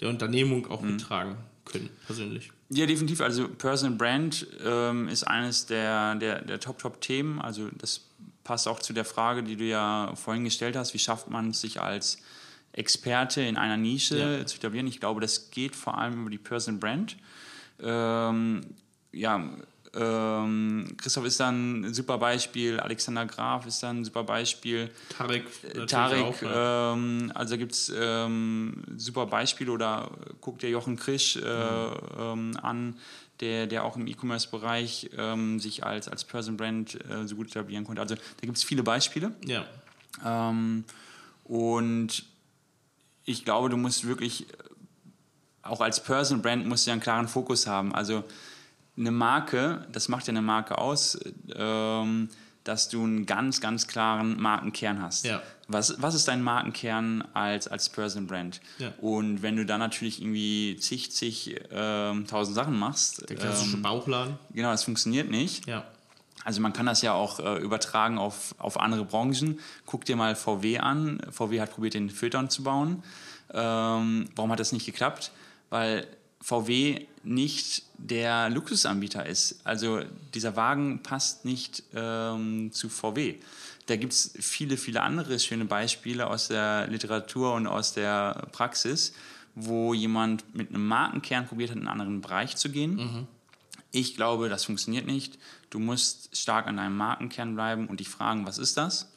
der 0.00 0.08
Unternehmung 0.08 0.70
auch 0.70 0.82
mittragen 0.82 1.36
können, 1.64 1.90
persönlich. 2.06 2.50
Ja, 2.70 2.86
definitiv. 2.86 3.20
Also 3.20 3.48
Personal 3.48 3.96
Brand 3.96 4.46
ähm, 4.64 5.08
ist 5.08 5.24
eines 5.24 5.66
der, 5.66 6.14
der, 6.14 6.42
der 6.42 6.60
Top-Top-Themen. 6.60 7.40
Also 7.40 7.68
das 7.76 8.09
passt 8.50 8.66
auch 8.66 8.80
zu 8.80 8.92
der 8.92 9.04
Frage, 9.04 9.44
die 9.44 9.54
du 9.54 9.62
ja 9.62 10.12
vorhin 10.16 10.42
gestellt 10.42 10.74
hast. 10.74 10.92
Wie 10.92 10.98
schafft 10.98 11.30
man 11.30 11.50
es, 11.50 11.60
sich 11.60 11.80
als 11.80 12.18
Experte 12.72 13.42
in 13.42 13.56
einer 13.56 13.76
Nische 13.76 14.18
Ja. 14.18 14.44
zu 14.44 14.56
etablieren? 14.56 14.88
Ich 14.88 14.98
glaube, 14.98 15.20
das 15.20 15.52
geht 15.52 15.76
vor 15.76 15.96
allem 15.96 16.22
über 16.22 16.30
die 16.30 16.38
Personal 16.38 16.80
Brand. 16.80 17.16
Ähm, 17.80 18.62
ja, 19.12 19.50
ähm, 19.94 20.96
Christoph 20.96 21.26
ist 21.26 21.38
dann 21.38 21.82
ein 21.82 21.94
super 21.94 22.18
Beispiel, 22.18 22.80
Alexander 22.80 23.24
Graf 23.24 23.66
ist 23.66 23.84
dann 23.84 24.00
ein 24.00 24.04
super 24.04 24.24
Beispiel. 24.24 24.90
Tarek, 25.16 25.44
natürlich 25.62 25.90
Tarek, 25.90 26.24
auch, 26.24 26.42
ja. 26.42 26.92
ähm, 26.94 27.30
also 27.32 27.56
gibt 27.56 27.70
es 27.70 27.92
ähm, 27.96 28.82
super 28.96 29.26
Beispiele 29.26 29.70
oder 29.70 30.10
guckt 30.40 30.62
dir 30.62 30.70
Jochen 30.70 30.96
Krisch 30.96 31.36
äh, 31.36 31.40
ähm, 31.40 32.56
an, 32.60 32.98
der, 33.40 33.66
der 33.66 33.84
auch 33.84 33.96
im 33.96 34.06
E-Commerce-Bereich 34.06 35.10
ähm, 35.16 35.58
sich 35.58 35.84
als, 35.84 36.08
als 36.08 36.24
Person 36.24 36.56
Brand 36.56 36.98
äh, 37.10 37.26
so 37.26 37.36
gut 37.36 37.48
etablieren 37.48 37.84
konnte. 37.84 38.02
Also 38.02 38.14
da 38.14 38.22
gibt 38.42 38.56
es 38.56 38.64
viele 38.64 38.82
Beispiele. 38.82 39.34
ja. 39.44 39.64
Ähm, 40.24 40.84
und 41.44 42.24
ich 43.24 43.44
glaube, 43.44 43.70
du 43.70 43.76
musst 43.76 44.06
wirklich, 44.06 44.48
äh, 44.50 44.56
auch 45.62 45.80
als 45.80 46.02
Personal 46.02 46.42
Brand, 46.42 46.66
musst 46.66 46.86
du 46.86 46.90
ja 46.90 46.92
einen 46.92 47.02
klaren 47.02 47.28
Fokus 47.28 47.66
haben. 47.66 47.94
Also 47.94 48.24
eine 48.96 49.10
Marke, 49.10 49.86
das 49.92 50.08
macht 50.08 50.26
ja 50.26 50.32
eine 50.32 50.42
Marke 50.42 50.78
aus, 50.78 51.18
ähm, 51.54 52.28
dass 52.70 52.88
du 52.88 53.02
einen 53.02 53.26
ganz, 53.26 53.60
ganz 53.60 53.88
klaren 53.88 54.40
Markenkern 54.40 55.02
hast. 55.02 55.26
Ja. 55.26 55.42
Was, 55.66 56.00
was 56.00 56.14
ist 56.14 56.28
dein 56.28 56.40
Markenkern 56.40 57.24
als, 57.34 57.66
als 57.66 57.88
Personal 57.88 58.28
Brand? 58.28 58.60
Ja. 58.78 58.92
Und 59.00 59.42
wenn 59.42 59.56
du 59.56 59.66
dann 59.66 59.80
natürlich 59.80 60.22
irgendwie 60.22 60.76
zig, 60.76 61.10
zig, 61.10 61.56
ähm, 61.72 62.28
tausend 62.28 62.54
Sachen 62.54 62.78
machst, 62.78 63.28
Der 63.28 63.36
klassische 63.36 63.74
ähm, 63.74 63.82
Bauchladen. 63.82 64.38
genau, 64.54 64.70
das 64.70 64.84
funktioniert 64.84 65.28
nicht. 65.32 65.66
Ja. 65.66 65.82
Also 66.44 66.60
man 66.60 66.72
kann 66.72 66.86
das 66.86 67.02
ja 67.02 67.12
auch 67.12 67.40
äh, 67.40 67.56
übertragen 67.56 68.18
auf, 68.18 68.54
auf 68.58 68.78
andere 68.78 69.04
Branchen. 69.04 69.58
Guck 69.84 70.04
dir 70.04 70.14
mal 70.14 70.36
VW 70.36 70.78
an. 70.78 71.20
VW 71.28 71.60
hat 71.60 71.72
probiert, 71.74 71.94
den 71.94 72.08
Filtern 72.08 72.50
zu 72.50 72.62
bauen. 72.62 73.02
Ähm, 73.52 74.28
warum 74.36 74.52
hat 74.52 74.60
das 74.60 74.70
nicht 74.70 74.86
geklappt? 74.86 75.32
Weil 75.70 76.06
VW 76.40 77.06
nicht 77.22 77.82
der 77.98 78.48
Luxusanbieter 78.50 79.26
ist. 79.26 79.60
Also 79.64 80.00
dieser 80.34 80.56
Wagen 80.56 81.02
passt 81.02 81.44
nicht 81.44 81.82
ähm, 81.94 82.70
zu 82.72 82.88
VW. 82.88 83.36
Da 83.86 83.96
gibt 83.96 84.12
es 84.12 84.32
viele, 84.40 84.76
viele 84.76 85.02
andere 85.02 85.38
schöne 85.38 85.64
Beispiele 85.66 86.26
aus 86.28 86.48
der 86.48 86.86
Literatur 86.86 87.54
und 87.54 87.66
aus 87.66 87.92
der 87.92 88.46
Praxis, 88.52 89.12
wo 89.54 89.92
jemand 89.94 90.54
mit 90.54 90.70
einem 90.70 90.86
Markenkern 90.86 91.46
probiert 91.46 91.70
hat, 91.70 91.76
in 91.76 91.82
einen 91.82 91.88
anderen 92.00 92.20
Bereich 92.20 92.56
zu 92.56 92.70
gehen. 92.70 93.26
Ich 93.92 94.14
glaube, 94.14 94.48
das 94.48 94.64
funktioniert 94.64 95.06
nicht. 95.06 95.38
Du 95.70 95.78
musst 95.80 96.36
stark 96.36 96.68
an 96.68 96.76
deinem 96.76 96.96
Markenkern 96.96 97.54
bleiben 97.54 97.88
und 97.88 98.00
dich 98.00 98.08
fragen, 98.08 98.46
was 98.46 98.58
ist 98.58 98.76
das? 98.76 99.12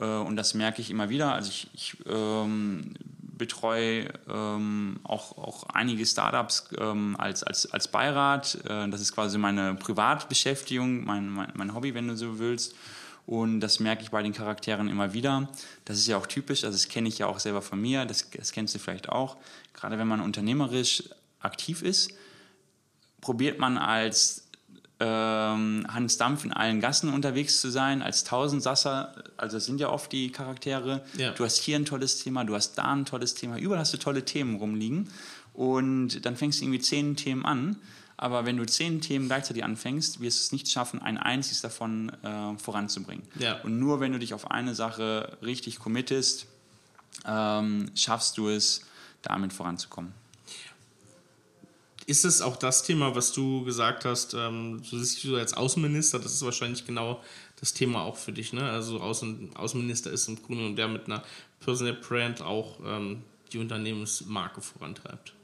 Äh, 0.00 0.04
Und 0.04 0.36
das 0.36 0.54
merke 0.54 0.82
ich 0.82 0.90
immer 0.90 1.08
wieder. 1.08 1.32
Also 1.32 1.50
ich, 1.50 1.68
ich 1.72 1.96
ähm, 2.06 2.94
betreue 3.38 4.12
ähm, 4.28 5.00
auch, 5.04 5.38
auch 5.38 5.62
einige 5.72 6.04
Startups 6.04 6.68
ähm, 6.78 7.16
als, 7.18 7.42
als, 7.42 7.72
als 7.72 7.88
Beirat. 7.88 8.56
Äh, 8.68 8.88
das 8.88 9.00
ist 9.00 9.12
quasi 9.12 9.38
meine 9.38 9.74
Privatbeschäftigung, 9.74 11.04
mein, 11.04 11.30
mein, 11.30 11.52
mein 11.54 11.74
Hobby, 11.74 11.94
wenn 11.94 12.08
du 12.08 12.16
so 12.16 12.38
willst. 12.38 12.74
Und 13.26 13.60
das 13.60 13.78
merke 13.78 14.02
ich 14.02 14.10
bei 14.10 14.22
den 14.22 14.32
Charakteren 14.32 14.88
immer 14.88 15.12
wieder. 15.12 15.48
Das 15.84 15.98
ist 15.98 16.06
ja 16.06 16.16
auch 16.16 16.26
typisch, 16.26 16.64
also 16.64 16.74
das 16.74 16.88
kenne 16.88 17.08
ich 17.08 17.18
ja 17.18 17.26
auch 17.26 17.38
selber 17.38 17.60
von 17.60 17.80
mir, 17.80 18.06
das, 18.06 18.30
das 18.30 18.52
kennst 18.52 18.74
du 18.74 18.78
vielleicht 18.78 19.10
auch. 19.10 19.36
Gerade 19.74 19.98
wenn 19.98 20.08
man 20.08 20.20
unternehmerisch 20.20 21.04
aktiv 21.40 21.82
ist, 21.82 22.10
probiert 23.20 23.58
man 23.58 23.76
als 23.76 24.47
ähm, 25.00 25.86
Hans 25.88 26.16
Dampf 26.16 26.44
in 26.44 26.52
allen 26.52 26.80
Gassen 26.80 27.12
unterwegs 27.12 27.60
zu 27.60 27.70
sein, 27.70 28.02
als 28.02 28.24
Tausendsasser, 28.24 29.14
also 29.36 29.56
das 29.56 29.66
sind 29.66 29.80
ja 29.80 29.90
oft 29.90 30.10
die 30.10 30.32
Charaktere. 30.32 31.02
Ja. 31.16 31.30
Du 31.32 31.44
hast 31.44 31.58
hier 31.58 31.76
ein 31.76 31.84
tolles 31.84 32.22
Thema, 32.22 32.44
du 32.44 32.54
hast 32.54 32.74
da 32.74 32.92
ein 32.92 33.04
tolles 33.04 33.34
Thema, 33.34 33.58
überall 33.58 33.80
hast 33.80 33.92
du 33.92 33.98
tolle 33.98 34.24
Themen 34.24 34.56
rumliegen 34.56 35.08
und 35.52 36.24
dann 36.26 36.36
fängst 36.36 36.60
du 36.60 36.64
irgendwie 36.64 36.80
zehn 36.80 37.14
Themen 37.16 37.44
an, 37.44 37.76
aber 38.16 38.44
wenn 38.44 38.56
du 38.56 38.66
zehn 38.66 39.00
Themen 39.00 39.28
gleichzeitig 39.28 39.62
anfängst, 39.62 40.20
wirst 40.20 40.38
du 40.38 40.42
es 40.42 40.52
nicht 40.52 40.68
schaffen, 40.68 41.00
ein 41.00 41.16
einziges 41.18 41.60
davon 41.60 42.10
äh, 42.24 42.58
voranzubringen. 42.58 43.24
Ja. 43.38 43.60
Und 43.62 43.78
nur 43.78 44.00
wenn 44.00 44.12
du 44.12 44.18
dich 44.18 44.34
auf 44.34 44.50
eine 44.50 44.74
Sache 44.74 45.38
richtig 45.42 45.78
committest, 45.78 46.46
ähm, 47.24 47.90
schaffst 47.94 48.36
du 48.36 48.48
es, 48.48 48.84
damit 49.22 49.52
voranzukommen. 49.52 50.12
Ist 52.08 52.24
es 52.24 52.40
auch 52.40 52.56
das 52.56 52.84
Thema, 52.84 53.14
was 53.14 53.32
du 53.32 53.64
gesagt 53.64 54.06
hast, 54.06 54.32
ähm, 54.32 54.82
so 54.82 54.98
siehst 54.98 55.22
du 55.24 55.36
als 55.36 55.52
Außenminister, 55.52 56.18
das 56.18 56.32
ist 56.32 56.42
wahrscheinlich 56.42 56.86
genau 56.86 57.22
das 57.60 57.74
Thema 57.74 58.00
auch 58.00 58.16
für 58.16 58.32
dich, 58.32 58.54
ne? 58.54 58.62
Also 58.70 58.98
Außen, 58.98 59.50
Außenminister 59.54 60.10
ist 60.10 60.26
im 60.26 60.42
Grunde 60.42 60.64
und 60.64 60.76
der 60.76 60.88
mit 60.88 61.04
einer 61.04 61.22
Personal 61.60 61.92
Brand 61.92 62.40
auch 62.40 62.78
ähm, 62.82 63.22
die 63.52 63.58
Unternehmensmarke 63.58 64.62
vorantreibt. 64.62 65.34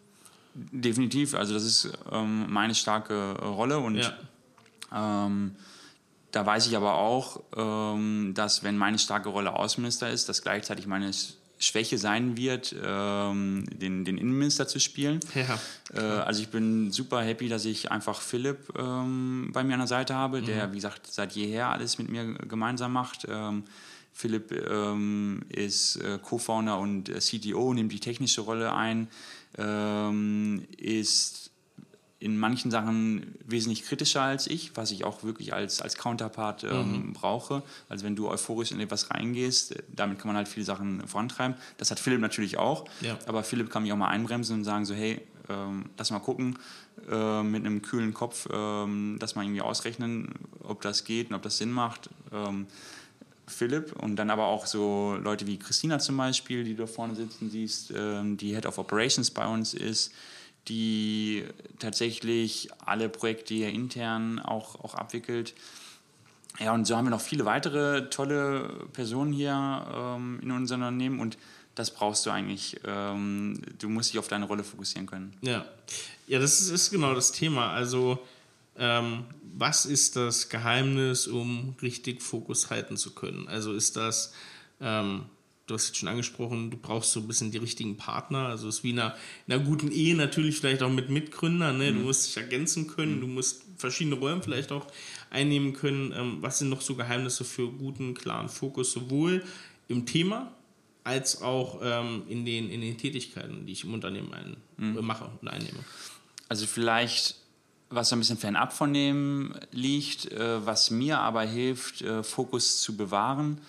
Definitiv, 0.54 1.34
also 1.34 1.52
das 1.52 1.64
ist 1.64 1.92
ähm, 2.10 2.50
meine 2.50 2.74
starke 2.74 3.32
Rolle 3.42 3.78
und 3.78 3.96
Ja. 3.96 5.26
ähm, 5.26 5.56
da 6.30 6.46
weiß 6.46 6.66
ich 6.66 6.76
aber 6.78 6.94
auch, 6.94 7.42
ähm, 7.56 8.32
dass 8.34 8.62
wenn 8.62 8.78
meine 8.78 8.98
starke 8.98 9.28
Rolle 9.28 9.54
Außenminister 9.54 10.08
ist, 10.08 10.30
dass 10.30 10.40
gleichzeitig 10.40 10.86
meine 10.86 11.12
Schwäche 11.58 11.98
sein 11.98 12.36
wird, 12.36 12.74
ähm, 12.84 13.64
den, 13.72 14.04
den 14.04 14.18
Innenminister 14.18 14.66
zu 14.66 14.80
spielen. 14.80 15.20
Ja. 15.34 15.58
Äh, 15.94 16.00
also 16.00 16.42
ich 16.42 16.48
bin 16.48 16.90
super 16.90 17.22
happy, 17.22 17.48
dass 17.48 17.64
ich 17.64 17.90
einfach 17.90 18.20
Philipp 18.20 18.72
ähm, 18.78 19.50
bei 19.52 19.62
mir 19.64 19.74
an 19.74 19.80
der 19.80 19.86
Seite 19.86 20.14
habe, 20.14 20.40
mhm. 20.40 20.46
der, 20.46 20.72
wie 20.72 20.76
gesagt, 20.76 21.06
seit 21.06 21.32
jeher 21.32 21.68
alles 21.68 21.98
mit 21.98 22.08
mir 22.08 22.34
gemeinsam 22.34 22.92
macht. 22.92 23.26
Ähm, 23.28 23.64
Philipp 24.12 24.52
ähm, 24.52 25.42
ist 25.48 25.96
äh, 25.96 26.18
Co-Founder 26.22 26.78
und 26.78 27.08
äh, 27.08 27.18
CTO, 27.18 27.74
nimmt 27.74 27.92
die 27.92 28.00
technische 28.00 28.42
Rolle 28.42 28.72
ein, 28.72 29.08
ähm, 29.58 30.64
ist 30.76 31.50
in 32.24 32.38
manchen 32.38 32.70
Sachen 32.70 33.34
wesentlich 33.46 33.84
kritischer 33.84 34.22
als 34.22 34.46
ich, 34.46 34.74
was 34.78 34.90
ich 34.90 35.04
auch 35.04 35.24
wirklich 35.24 35.52
als, 35.52 35.82
als 35.82 35.96
Counterpart 35.98 36.64
ähm, 36.64 36.92
mhm. 36.92 37.12
brauche. 37.12 37.62
Also 37.90 38.06
wenn 38.06 38.16
du 38.16 38.28
euphorisch 38.28 38.72
in 38.72 38.80
etwas 38.80 39.10
reingehst, 39.10 39.74
damit 39.94 40.18
kann 40.18 40.28
man 40.28 40.36
halt 40.36 40.48
viele 40.48 40.64
Sachen 40.64 41.06
vorantreiben. 41.06 41.54
Das 41.76 41.90
hat 41.90 42.00
Philipp 42.00 42.20
natürlich 42.20 42.56
auch. 42.56 42.86
Ja. 43.02 43.18
Aber 43.26 43.42
Philipp 43.42 43.68
kann 43.68 43.82
mich 43.82 43.92
auch 43.92 43.98
mal 43.98 44.08
einbremsen 44.08 44.56
und 44.56 44.64
sagen 44.64 44.86
so, 44.86 44.94
hey, 44.94 45.20
ähm, 45.50 45.84
lass 45.98 46.10
mal 46.10 46.18
gucken, 46.20 46.58
äh, 47.10 47.42
mit 47.42 47.66
einem 47.66 47.82
kühlen 47.82 48.14
Kopf, 48.14 48.48
ähm, 48.50 49.18
das 49.20 49.34
mal 49.34 49.42
irgendwie 49.42 49.60
ausrechnen, 49.60 50.30
ob 50.62 50.80
das 50.80 51.04
geht 51.04 51.28
und 51.28 51.36
ob 51.36 51.42
das 51.42 51.58
Sinn 51.58 51.72
macht. 51.72 52.08
Ähm, 52.32 52.66
Philipp 53.46 53.94
und 54.00 54.16
dann 54.16 54.30
aber 54.30 54.46
auch 54.46 54.64
so 54.64 55.18
Leute 55.22 55.46
wie 55.46 55.58
Christina 55.58 55.98
zum 55.98 56.16
Beispiel, 56.16 56.64
die 56.64 56.74
du 56.74 56.84
da 56.84 56.86
vorne 56.86 57.14
sitzen 57.14 57.50
siehst, 57.50 57.92
ähm, 57.94 58.38
die 58.38 58.54
Head 58.54 58.64
of 58.64 58.78
Operations 58.78 59.30
bei 59.30 59.46
uns 59.46 59.74
ist, 59.74 60.10
die 60.68 61.44
tatsächlich 61.78 62.68
alle 62.84 63.08
Projekte 63.08 63.54
hier 63.54 63.68
intern 63.68 64.38
auch, 64.38 64.82
auch 64.82 64.94
abwickelt. 64.94 65.54
Ja, 66.60 66.72
und 66.72 66.86
so 66.86 66.96
haben 66.96 67.06
wir 67.06 67.10
noch 67.10 67.20
viele 67.20 67.44
weitere 67.44 68.08
tolle 68.10 68.86
Personen 68.92 69.32
hier 69.32 69.86
ähm, 69.92 70.38
in 70.40 70.50
unserem 70.52 70.82
Unternehmen 70.82 71.20
und 71.20 71.36
das 71.74 71.92
brauchst 71.92 72.24
du 72.24 72.30
eigentlich. 72.30 72.80
Ähm, 72.84 73.60
du 73.78 73.88
musst 73.88 74.12
dich 74.12 74.18
auf 74.18 74.28
deine 74.28 74.46
Rolle 74.46 74.62
fokussieren 74.62 75.06
können. 75.06 75.36
Ja, 75.42 75.64
ja 76.28 76.38
das 76.38 76.60
ist, 76.60 76.70
ist 76.70 76.90
genau 76.90 77.14
das 77.14 77.32
Thema. 77.32 77.72
Also, 77.72 78.20
ähm, 78.76 79.24
was 79.56 79.84
ist 79.84 80.16
das 80.16 80.48
Geheimnis, 80.48 81.26
um 81.26 81.74
richtig 81.82 82.22
Fokus 82.22 82.70
halten 82.70 82.96
zu 82.96 83.14
können? 83.14 83.48
Also 83.48 83.72
ist 83.72 83.96
das 83.96 84.32
ähm, 84.80 85.26
du 85.66 85.74
hast 85.74 85.90
es 85.90 85.96
schon 85.96 86.08
angesprochen, 86.08 86.70
du 86.70 86.76
brauchst 86.76 87.12
so 87.12 87.20
ein 87.20 87.26
bisschen 87.26 87.50
die 87.50 87.58
richtigen 87.58 87.96
Partner. 87.96 88.48
Also 88.48 88.68
es 88.68 88.76
ist 88.76 88.84
wie 88.84 88.90
in 88.90 88.98
einer, 88.98 89.14
in 89.46 89.54
einer 89.54 89.64
guten 89.64 89.90
Ehe 89.90 90.14
natürlich 90.14 90.58
vielleicht 90.58 90.82
auch 90.82 90.90
mit 90.90 91.10
Mitgründern. 91.10 91.78
Ne? 91.78 91.92
Mhm. 91.92 91.98
Du 91.98 92.04
musst 92.04 92.26
dich 92.26 92.36
ergänzen 92.36 92.86
können, 92.86 93.16
mhm. 93.16 93.20
du 93.20 93.26
musst 93.28 93.64
verschiedene 93.76 94.16
Rollen 94.16 94.42
vielleicht 94.42 94.72
auch 94.72 94.86
einnehmen 95.30 95.72
können. 95.72 96.12
Ähm, 96.12 96.38
was 96.40 96.58
sind 96.58 96.68
noch 96.68 96.80
so 96.80 96.94
Geheimnisse 96.94 97.44
für 97.44 97.70
guten, 97.70 98.14
klaren 98.14 98.48
Fokus, 98.48 98.92
sowohl 98.92 99.42
im 99.88 100.06
Thema 100.06 100.52
als 101.02 101.42
auch 101.42 101.80
ähm, 101.82 102.22
in, 102.28 102.44
den, 102.44 102.70
in 102.70 102.80
den 102.80 102.96
Tätigkeiten, 102.96 103.66
die 103.66 103.72
ich 103.72 103.84
im 103.84 103.92
Unternehmen 103.94 104.32
ein, 104.32 104.56
mhm. 104.76 105.04
mache 105.04 105.30
und 105.40 105.48
einnehme? 105.48 105.78
Also 106.48 106.66
vielleicht 106.66 107.36
was 107.90 108.08
so 108.08 108.16
ein 108.16 108.18
bisschen 108.18 108.38
fernab 108.38 108.72
von 108.72 108.92
dem 108.92 109.54
liegt, 109.70 110.30
äh, 110.32 110.64
was 110.64 110.90
mir 110.90 111.18
aber 111.18 111.42
hilft, 111.42 112.02
äh, 112.02 112.22
Fokus 112.22 112.80
zu 112.80 112.96
bewahren, 112.96 113.60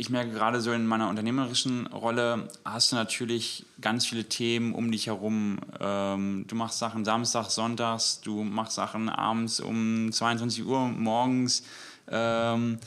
ich 0.00 0.08
merke 0.08 0.30
gerade 0.30 0.62
so 0.62 0.72
in 0.72 0.86
meiner 0.86 1.10
unternehmerischen 1.10 1.86
Rolle 1.88 2.48
hast 2.64 2.90
du 2.90 2.96
natürlich 2.96 3.66
ganz 3.82 4.06
viele 4.06 4.24
Themen 4.24 4.74
um 4.74 4.90
dich 4.90 5.08
herum. 5.08 5.58
Ähm, 5.78 6.46
du 6.48 6.54
machst 6.54 6.78
Sachen 6.78 7.04
Samstag, 7.04 7.50
Sonntags, 7.50 8.22
du 8.22 8.42
machst 8.42 8.76
Sachen 8.76 9.10
abends 9.10 9.60
um 9.60 10.10
22 10.10 10.64
Uhr 10.64 10.88
morgens. 10.88 11.64
Ähm, 12.08 12.78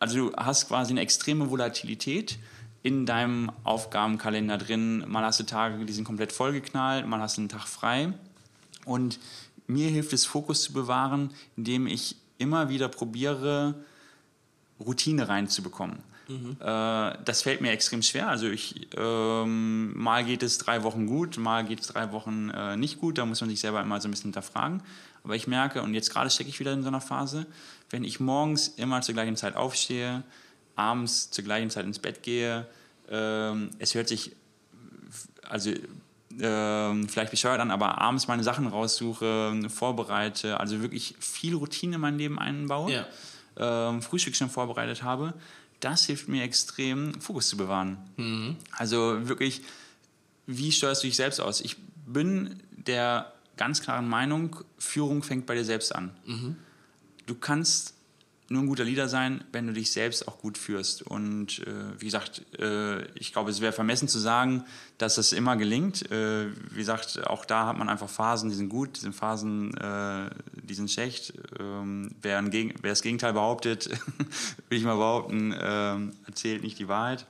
also 0.00 0.30
du 0.30 0.36
hast 0.36 0.66
quasi 0.66 0.94
eine 0.94 1.00
extreme 1.00 1.48
Volatilität 1.48 2.40
in 2.82 3.06
deinem 3.06 3.52
Aufgabenkalender 3.62 4.58
drin. 4.58 5.04
Mal 5.06 5.24
hast 5.24 5.38
du 5.38 5.44
Tage, 5.44 5.84
die 5.84 5.92
sind 5.92 6.02
komplett 6.02 6.32
vollgeknallt, 6.32 7.06
mal 7.06 7.20
hast 7.20 7.36
du 7.36 7.42
einen 7.42 7.50
Tag 7.50 7.68
frei. 7.68 8.12
Und 8.84 9.20
mir 9.68 9.90
hilft 9.90 10.12
es, 10.12 10.26
Fokus 10.26 10.64
zu 10.64 10.72
bewahren, 10.72 11.30
indem 11.56 11.86
ich 11.86 12.16
immer 12.38 12.68
wieder 12.68 12.88
probiere, 12.88 13.76
Routine 14.80 15.28
reinzubekommen. 15.28 16.15
Mhm. 16.28 16.56
Äh, 16.60 17.18
das 17.24 17.42
fällt 17.42 17.60
mir 17.60 17.70
extrem 17.70 18.02
schwer. 18.02 18.28
Also 18.28 18.48
ich, 18.48 18.88
ähm, 18.96 19.96
mal 19.96 20.24
geht 20.24 20.42
es 20.42 20.58
drei 20.58 20.82
Wochen 20.82 21.06
gut, 21.06 21.38
mal 21.38 21.64
geht 21.64 21.80
es 21.80 21.88
drei 21.88 22.12
Wochen 22.12 22.50
äh, 22.50 22.76
nicht 22.76 22.98
gut. 22.98 23.18
Da 23.18 23.26
muss 23.26 23.40
man 23.40 23.50
sich 23.50 23.60
selber 23.60 23.80
immer 23.80 24.00
so 24.00 24.08
ein 24.08 24.10
bisschen 24.10 24.28
hinterfragen. 24.28 24.82
Aber 25.24 25.34
ich 25.34 25.46
merke, 25.46 25.82
und 25.82 25.94
jetzt 25.94 26.10
gerade 26.10 26.30
stecke 26.30 26.48
ich 26.48 26.60
wieder 26.60 26.72
in 26.72 26.82
so 26.82 26.88
einer 26.88 27.00
Phase, 27.00 27.46
wenn 27.90 28.04
ich 28.04 28.20
morgens 28.20 28.68
immer 28.68 29.00
zur 29.02 29.14
gleichen 29.14 29.36
Zeit 29.36 29.56
aufstehe, 29.56 30.22
abends 30.76 31.30
zur 31.30 31.44
gleichen 31.44 31.70
Zeit 31.70 31.84
ins 31.84 31.98
Bett 31.98 32.22
gehe, 32.22 32.66
ähm, 33.10 33.70
es 33.78 33.94
hört 33.94 34.08
sich 34.08 34.36
also 35.48 35.70
äh, 35.70 37.08
vielleicht 37.08 37.30
bescheuert 37.30 37.60
an, 37.60 37.70
aber 37.70 37.98
abends 38.00 38.28
meine 38.28 38.42
Sachen 38.42 38.66
raussuche, 38.66 39.68
vorbereite, 39.68 40.60
also 40.60 40.82
wirklich 40.82 41.14
viel 41.18 41.54
Routine 41.54 41.96
in 41.96 42.00
mein 42.00 42.18
Leben 42.18 42.38
einbaue, 42.38 42.92
ja. 42.92 43.88
ähm, 43.90 44.02
Frühstück 44.02 44.36
schon 44.36 44.50
vorbereitet 44.50 45.02
habe, 45.02 45.34
das 45.80 46.06
hilft 46.06 46.28
mir 46.28 46.42
extrem, 46.42 47.20
Fokus 47.20 47.48
zu 47.48 47.56
bewahren. 47.56 47.98
Mhm. 48.16 48.56
Also 48.72 49.28
wirklich, 49.28 49.62
wie 50.46 50.72
steuerst 50.72 51.02
du 51.02 51.06
dich 51.06 51.16
selbst 51.16 51.40
aus? 51.40 51.60
Ich 51.60 51.76
bin 52.06 52.62
der 52.70 53.32
ganz 53.56 53.82
klaren 53.82 54.08
Meinung, 54.08 54.56
Führung 54.78 55.22
fängt 55.22 55.46
bei 55.46 55.54
dir 55.54 55.64
selbst 55.64 55.94
an. 55.94 56.10
Mhm. 56.24 56.56
Du 57.26 57.34
kannst 57.34 57.94
nur 58.48 58.62
ein 58.62 58.68
guter 58.68 58.84
Leader 58.84 59.08
sein, 59.08 59.42
wenn 59.50 59.66
du 59.66 59.72
dich 59.72 59.90
selbst 59.90 60.28
auch 60.28 60.38
gut 60.38 60.56
führst. 60.56 61.02
Und 61.02 61.60
äh, 61.66 62.00
wie 62.00 62.04
gesagt, 62.04 62.42
äh, 62.58 63.04
ich 63.18 63.32
glaube, 63.32 63.50
es 63.50 63.60
wäre 63.60 63.72
vermessen 63.72 64.06
zu 64.06 64.18
sagen, 64.18 64.64
dass 64.98 65.16
das 65.16 65.32
immer 65.32 65.56
gelingt. 65.56 66.10
Äh, 66.12 66.48
wie 66.70 66.78
gesagt, 66.78 67.26
auch 67.26 67.44
da 67.44 67.66
hat 67.66 67.76
man 67.76 67.88
einfach 67.88 68.08
Phasen, 68.08 68.48
die 68.48 68.54
sind 68.54 68.68
gut, 68.68 68.96
diese 68.96 69.12
Phasen, 69.12 69.76
äh, 69.76 70.30
die 70.54 70.74
sind 70.74 70.90
schlecht. 70.90 71.34
Ähm, 71.58 72.14
wer, 72.22 72.38
ein 72.38 72.52
wer, 72.52 72.90
das 72.90 73.02
Gegenteil 73.02 73.32
behauptet, 73.32 73.88
will 74.68 74.78
ich 74.78 74.84
mal 74.84 74.96
behaupten, 74.96 75.54
ähm, 75.60 76.12
erzählt 76.26 76.62
nicht 76.62 76.78
die 76.78 76.86
Wahrheit. 76.86 77.26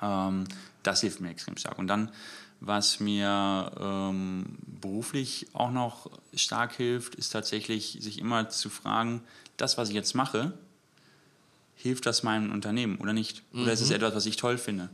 Ähm, 0.00 0.44
das 0.82 1.02
hilft 1.02 1.20
mir 1.20 1.30
extrem 1.30 1.58
stark. 1.58 1.78
Und 1.78 1.88
dann, 1.88 2.10
was 2.60 2.98
mir 2.98 3.72
ähm, 3.78 4.56
beruflich 4.80 5.48
auch 5.52 5.70
noch 5.70 6.10
stark 6.34 6.72
hilft, 6.72 7.14
ist 7.14 7.30
tatsächlich, 7.30 7.98
sich 8.00 8.18
immer 8.18 8.48
zu 8.48 8.70
fragen, 8.70 9.22
das, 9.60 9.78
was 9.78 9.88
ich 9.88 9.94
jetzt 9.94 10.14
mache, 10.14 10.52
hilft 11.74 12.06
das 12.06 12.22
meinem 12.22 12.52
Unternehmen 12.52 12.96
oder 12.98 13.12
nicht? 13.12 13.42
Mhm. 13.52 13.62
Oder 13.62 13.72
ist 13.72 13.80
es 13.80 13.88
mhm. 13.88 13.96
etwas, 13.96 14.14
was 14.14 14.26
ich 14.26 14.36
toll 14.36 14.58
finde? 14.58 14.90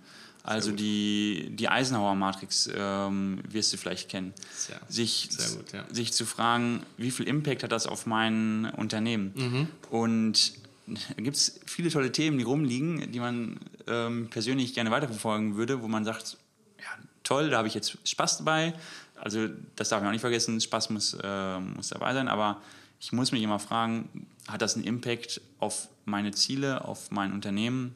Also 0.47 0.71
die, 0.71 1.51
die 1.51 1.69
Eisenhower-Matrix 1.69 2.71
ähm, 2.73 3.41
wirst 3.49 3.73
du 3.73 3.79
vielleicht 3.79 4.09
kennen. 4.09 4.33
Sehr, 4.55 4.81
sich, 4.89 5.29
gut, 5.31 5.73
ja. 5.73 5.85
sich 5.93 6.13
zu 6.13 6.25
fragen, 6.25 6.85
wie 6.97 7.11
viel 7.11 7.27
Impact 7.27 7.65
hat 7.65 7.73
das 7.73 7.89
auf 7.89 8.07
mein 8.07 8.71
Unternehmen? 8.77 9.33
Mhm. 9.35 9.69
Und 9.91 10.53
da 10.87 11.23
gibt 11.23 11.37
es 11.37 11.59
viele 11.67 11.91
tolle 11.91 12.13
Themen, 12.13 12.39
die 12.39 12.45
rumliegen, 12.45 13.11
die 13.11 13.19
man 13.19 13.59
ähm, 13.89 14.29
persönlich 14.31 14.73
gerne 14.73 14.93
weiterverfolgen 14.93 15.57
würde, 15.57 15.83
wo 15.83 15.89
man 15.89 16.05
sagt, 16.05 16.37
ja, 16.79 16.87
toll, 17.25 17.51
da 17.51 17.59
habe 17.59 17.67
ich 17.67 17.75
jetzt 17.75 17.99
Spaß 18.05 18.39
dabei. 18.39 18.73
Also 19.17 19.49
das 19.75 19.89
darf 19.89 20.01
man 20.01 20.09
auch 20.09 20.13
nicht 20.13 20.21
vergessen, 20.21 20.61
Spaß 20.61 20.91
muss, 20.91 21.17
äh, 21.21 21.59
muss 21.59 21.89
dabei 21.89 22.15
sein, 22.15 22.29
aber 22.29 22.63
ich 23.01 23.13
muss 23.13 23.33
mich 23.33 23.43
immer 23.43 23.59
fragen, 23.59 24.27
hat 24.49 24.63
das 24.63 24.75
einen 24.75 24.85
Impact 24.85 25.41
auf 25.59 25.89
meine 26.05 26.33
Ziele, 26.33 26.85
auf 26.85 27.11
mein 27.11 27.33
Unternehmen? 27.33 27.95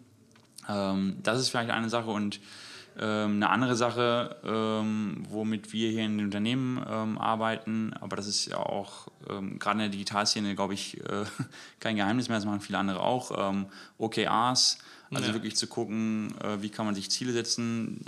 Ähm, 0.69 1.17
das 1.23 1.41
ist 1.41 1.49
vielleicht 1.51 1.71
eine 1.71 1.89
Sache 1.89 2.11
und 2.11 2.41
ähm, 2.99 3.37
eine 3.37 3.51
andere 3.51 3.77
Sache, 3.77 4.37
ähm, 4.45 5.25
womit 5.29 5.73
wir 5.73 5.91
hier 5.91 6.05
in 6.05 6.19
den 6.19 6.27
Unternehmen 6.27 6.85
ähm, 6.89 7.19
arbeiten, 7.19 7.95
aber 8.01 8.17
das 8.17 8.27
ist 8.27 8.47
ja 8.47 8.59
auch 8.59 9.09
ähm, 9.29 9.59
gerade 9.59 9.75
in 9.75 9.79
der 9.79 9.89
Digitalszene, 9.89 10.55
glaube 10.55 10.75
ich, 10.75 10.99
äh, 11.01 11.25
kein 11.81 11.97
Geheimnis 11.97 12.29
mehr, 12.29 12.39
das 12.39 12.45
machen 12.45 12.61
viele 12.61 12.79
andere 12.79 13.01
auch. 13.01 13.51
Ähm, 13.51 13.67
OKRs, 13.99 14.79
also 15.13 15.29
ja. 15.29 15.33
wirklich 15.33 15.57
zu 15.57 15.67
gucken, 15.67 16.35
äh, 16.43 16.61
wie 16.63 16.69
kann 16.69 16.85
man 16.85 16.95
sich 16.95 17.11
Ziele 17.11 17.33
setzen 17.33 18.05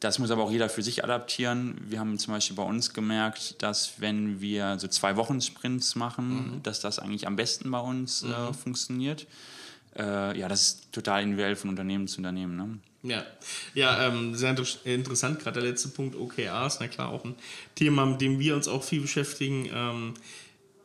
das 0.00 0.18
muss 0.18 0.30
aber 0.30 0.42
auch 0.42 0.50
jeder 0.50 0.68
für 0.68 0.82
sich 0.82 1.02
adaptieren. 1.02 1.80
Wir 1.88 1.98
haben 1.98 2.18
zum 2.18 2.34
Beispiel 2.34 2.56
bei 2.56 2.62
uns 2.62 2.92
gemerkt, 2.92 3.62
dass 3.62 4.00
wenn 4.00 4.40
wir 4.40 4.78
so 4.78 4.88
zwei 4.88 5.16
Wochen 5.16 5.40
Sprints 5.40 5.94
machen, 5.94 6.56
mhm. 6.56 6.62
dass 6.62 6.80
das 6.80 6.98
eigentlich 6.98 7.26
am 7.26 7.36
besten 7.36 7.70
bei 7.70 7.80
uns 7.80 8.22
äh, 8.22 8.26
mhm. 8.26 8.32
äh, 8.32 8.52
funktioniert. 8.52 9.26
Äh, 9.96 10.38
ja, 10.38 10.48
das 10.48 10.62
ist 10.62 10.92
total 10.92 11.22
individuell 11.22 11.56
von 11.56 11.70
Unternehmen 11.70 12.08
zu 12.08 12.18
Unternehmen. 12.18 12.56
Ne? 12.56 12.78
Ja, 13.04 13.24
ja 13.74 14.08
ähm, 14.08 14.34
sehr 14.34 14.50
inter 14.50 14.64
interessant, 14.84 15.38
gerade 15.38 15.60
der 15.60 15.70
letzte 15.70 15.88
Punkt 15.88 16.16
OKRs, 16.16 16.80
na 16.80 16.88
klar, 16.88 17.10
auch 17.10 17.24
ein 17.24 17.36
Thema, 17.74 18.04
mit 18.06 18.20
dem 18.20 18.38
wir 18.38 18.56
uns 18.56 18.66
auch 18.66 18.82
viel 18.82 19.00
beschäftigen. 19.00 19.68
Ähm, 19.72 20.14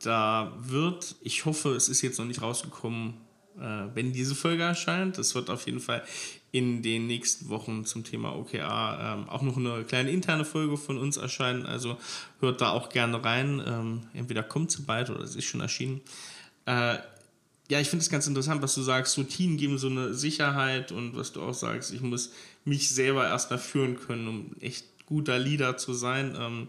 da 0.02 0.52
wird, 0.58 1.16
ich 1.22 1.44
hoffe, 1.44 1.70
es 1.74 1.88
ist 1.88 2.02
jetzt 2.02 2.18
noch 2.18 2.26
nicht 2.26 2.40
rausgekommen, 2.40 3.14
äh, 3.58 3.86
wenn 3.94 4.12
diese 4.12 4.34
Folge 4.34 4.62
erscheint. 4.62 5.18
Das 5.18 5.34
wird 5.34 5.50
auf 5.50 5.66
jeden 5.66 5.80
Fall 5.80 6.04
in 6.52 6.82
den 6.82 7.06
nächsten 7.06 7.48
Wochen 7.48 7.84
zum 7.84 8.02
Thema 8.02 8.34
OKR 8.34 9.16
ähm, 9.18 9.28
auch 9.28 9.42
noch 9.42 9.56
eine 9.56 9.84
kleine 9.84 10.10
interne 10.10 10.44
Folge 10.44 10.76
von 10.76 10.98
uns 10.98 11.16
erscheinen. 11.16 11.64
Also 11.64 11.96
hört 12.40 12.60
da 12.60 12.70
auch 12.70 12.88
gerne 12.88 13.22
rein. 13.24 13.62
Ähm, 13.64 14.02
entweder 14.14 14.42
kommt 14.42 14.72
sie 14.72 14.82
bald 14.82 15.10
oder 15.10 15.20
es 15.20 15.36
ist 15.36 15.44
schon 15.44 15.60
erschienen. 15.60 16.00
Äh, 16.66 16.98
ja, 17.70 17.78
ich 17.78 17.88
finde 17.88 18.02
es 18.02 18.10
ganz 18.10 18.26
interessant, 18.26 18.62
was 18.62 18.74
du 18.74 18.82
sagst. 18.82 19.16
Routinen 19.16 19.56
geben 19.56 19.78
so 19.78 19.86
eine 19.86 20.12
Sicherheit 20.12 20.90
und 20.90 21.16
was 21.16 21.32
du 21.32 21.40
auch 21.40 21.54
sagst, 21.54 21.92
ich 21.92 22.00
muss 22.00 22.32
mich 22.64 22.90
selber 22.90 23.28
erstmal 23.28 23.60
führen 23.60 24.00
können, 24.00 24.26
um 24.26 24.56
echt 24.60 24.84
guter 25.06 25.38
Leader 25.38 25.76
zu 25.76 25.94
sein. 25.94 26.36
Ähm, 26.36 26.68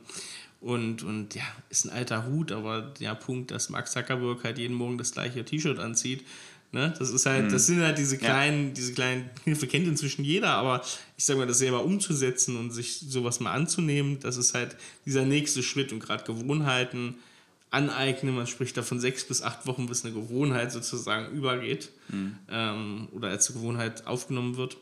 und, 0.62 1.02
und 1.02 1.34
ja, 1.34 1.42
ist 1.72 1.86
ein 1.86 1.92
alter 1.92 2.28
Hut, 2.28 2.52
aber 2.52 2.82
der 2.82 3.16
Punkt, 3.16 3.50
dass 3.50 3.70
Mark 3.70 3.88
Zuckerberg 3.88 4.44
halt 4.44 4.60
jeden 4.60 4.76
Morgen 4.76 5.00
das 5.00 5.12
gleiche 5.12 5.44
T-Shirt 5.44 5.80
anzieht, 5.80 6.24
Ne? 6.74 6.94
Das 6.98 7.10
ist 7.10 7.26
halt, 7.26 7.46
mhm. 7.46 7.52
das 7.52 7.68
sind 7.68 7.82
halt 7.82 7.98
diese 7.98 8.18
kleinen, 8.18 8.70
ja. 8.70 8.74
diese 8.74 8.94
kleinen 8.94 9.30
Kniffe 9.44 9.68
kennt 9.68 9.88
inzwischen 9.88 10.24
jeder, 10.24 10.52
aber 10.52 10.82
ich 11.18 11.26
sag 11.26 11.38
mal, 11.38 11.46
das 11.46 11.58
selber 11.58 11.84
umzusetzen 11.84 12.56
und 12.58 12.72
sich 12.72 13.00
sowas 13.00 13.42
mal 13.42 13.52
anzunehmen, 13.52 14.20
das 14.22 14.38
ist 14.38 14.54
halt 14.54 14.78
dieser 15.06 15.26
nächste 15.26 15.64
Schritt 15.64 15.92
und 15.92 16.00
gerade 16.00 16.24
Gewohnheiten 16.24 17.16
aneignen. 17.72 18.36
Man 18.36 18.48
spricht 18.48 18.78
da 18.78 18.84
von 18.84 19.02
sechs 19.02 19.26
bis 19.28 19.42
acht 19.42 19.68
Wochen, 19.68 19.88
bis 19.88 20.06
eine 20.06 20.14
Gewohnheit 20.14 20.72
sozusagen 20.72 21.36
übergeht 21.36 21.90
mhm. 22.08 22.38
ähm, 22.50 23.10
oder 23.12 23.30
als 23.30 23.52
Gewohnheit 23.52 24.08
aufgenommen 24.08 24.56
wird. 24.56 24.78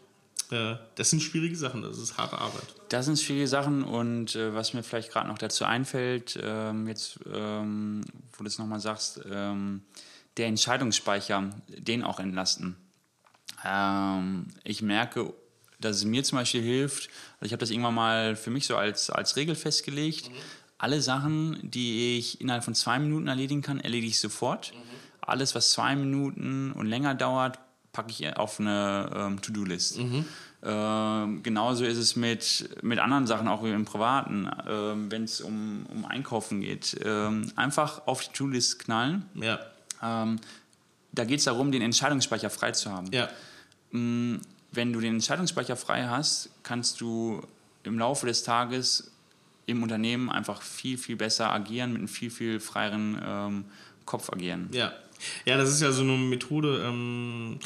Äh, 0.52 0.76
das 0.94 1.10
sind 1.10 1.22
schwierige 1.22 1.56
Sachen, 1.56 1.82
das 1.82 1.98
ist 1.98 2.20
harte 2.20 2.38
Arbeit. 2.38 2.76
Das 2.90 3.06
sind 3.06 3.20
schwierige 3.20 3.48
Sachen 3.48 3.84
und 3.84 4.36
äh, 4.36 4.54
was 4.54 4.76
mir 4.76 4.84
vielleicht 4.84 5.12
gerade 5.12 5.28
noch 5.28 5.40
dazu 5.40 5.66
einfällt, 5.66 6.40
ähm, 6.40 6.88
jetzt, 6.88 7.20
ähm, 7.34 8.02
wo 8.38 8.44
du 8.44 8.48
es 8.48 8.60
nochmal 8.60 8.80
sagst, 8.80 9.22
ähm, 9.32 9.82
der 10.40 10.48
Entscheidungsspeicher, 10.48 11.50
den 11.68 12.04
auch 12.04 12.20
entlasten. 12.20 12.76
Ähm, 13.66 14.48
ich 14.64 14.82
merke, 14.82 15.34
dass 15.80 15.98
es 15.98 16.06
mir 16.06 16.24
zum 16.24 16.38
Beispiel 16.38 16.62
hilft, 16.62 17.10
also 17.40 17.46
ich 17.48 17.52
habe 17.52 17.60
das 17.60 17.70
irgendwann 17.70 17.94
mal 17.94 18.36
für 18.36 18.50
mich 18.50 18.66
so 18.66 18.76
als, 18.76 19.10
als 19.10 19.36
Regel 19.36 19.56
festgelegt, 19.56 20.30
mhm. 20.30 20.36
alle 20.78 21.02
Sachen, 21.02 21.60
die 21.62 22.18
ich 22.18 22.42
innerhalb 22.42 22.64
von 22.64 22.74
zwei 22.74 23.00
Minuten 23.00 23.28
erledigen 23.28 23.62
kann, 23.62 23.80
erledige 23.80 24.08
ich 24.08 24.20
sofort. 24.20 24.74
Mhm. 24.74 24.80
Alles, 25.22 25.54
was 25.56 25.72
zwei 25.72 25.96
Minuten 25.96 26.72
und 26.72 26.88
länger 26.88 27.14
dauert, 27.16 27.60
packe 27.92 28.12
ich 28.12 28.36
auf 28.38 28.60
eine 28.60 29.12
ähm, 29.14 29.42
To-Do-List. 29.42 30.00
Mhm. 30.00 30.26
Ähm, 30.62 31.44
genauso 31.44 31.86
ist 31.86 31.98
es 31.98 32.16
mit, 32.16 32.70
mit 32.82 33.00
anderen 33.00 33.28
Sachen, 33.28 33.48
auch 33.48 33.64
im 33.64 33.86
Privaten, 33.86 34.50
ähm, 34.68 35.12
wenn 35.12 35.24
es 35.24 35.42
um, 35.42 35.86
um 35.88 36.06
Einkaufen 36.06 36.62
geht. 36.62 36.98
Ähm, 37.04 37.52
einfach 37.56 38.08
auf 38.08 38.24
die 38.24 38.34
To-Do-List 38.34 38.80
knallen. 38.80 39.26
Ja. 39.36 39.60
Ähm, 40.02 40.40
da 41.12 41.26
geht 41.26 41.40
es 41.40 41.46
darum, 41.46 41.72
den 41.72 41.82
Entscheidungsspeicher 41.82 42.50
frei 42.50 42.72
zu 42.72 42.92
haben. 42.92 43.12
Ja. 43.12 43.30
Mm, 43.92 44.38
wenn 44.72 44.94
du 44.94 45.00
den 45.00 45.16
Entscheidungsspeicher 45.16 45.76
frei 45.76 46.08
hast, 46.08 46.50
kannst 46.64 47.02
du 47.02 47.42
im 47.84 47.98
Laufe 47.98 48.28
des 48.28 48.44
Tages 48.44 49.12
im 49.66 49.84
Unternehmen 49.84 50.30
einfach 50.30 50.62
viel, 50.62 50.98
viel 50.98 51.16
besser 51.16 51.52
agieren, 51.52 51.92
mit 51.92 52.00
einem 52.00 52.08
viel, 52.08 52.30
viel 52.30 52.60
freieren 52.60 53.22
ähm, 53.24 53.66
Kopf 54.06 54.32
agieren. 54.32 54.70
Ja. 54.72 54.94
ja, 55.46 55.58
das 55.58 55.70
ist 55.70 55.82
ja 55.82 55.92
so 55.92 56.02
eine 56.02 56.18
Methode, 56.18 56.84
ähm, 56.86 57.60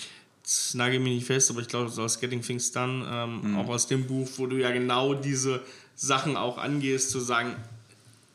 nagel 0.74 1.00
mich 1.00 1.14
nicht 1.14 1.28
fest, 1.28 1.50
aber 1.50 1.62
ich 1.62 1.68
glaube, 1.68 1.90
aus 2.02 2.20
Getting 2.20 2.42
Things 2.42 2.72
Done, 2.72 3.06
ähm, 3.10 3.52
mhm. 3.52 3.58
auch 3.58 3.70
aus 3.70 3.88
dem 3.88 4.06
Buch, 4.06 4.28
wo 4.38 4.48
du 4.48 4.58
ja 4.58 4.72
genau 4.72 5.14
diese 5.14 5.62
Sachen 5.96 6.36
auch 6.36 6.58
angehst, 6.58 7.12
zu 7.12 7.20
sagen, 7.20 7.56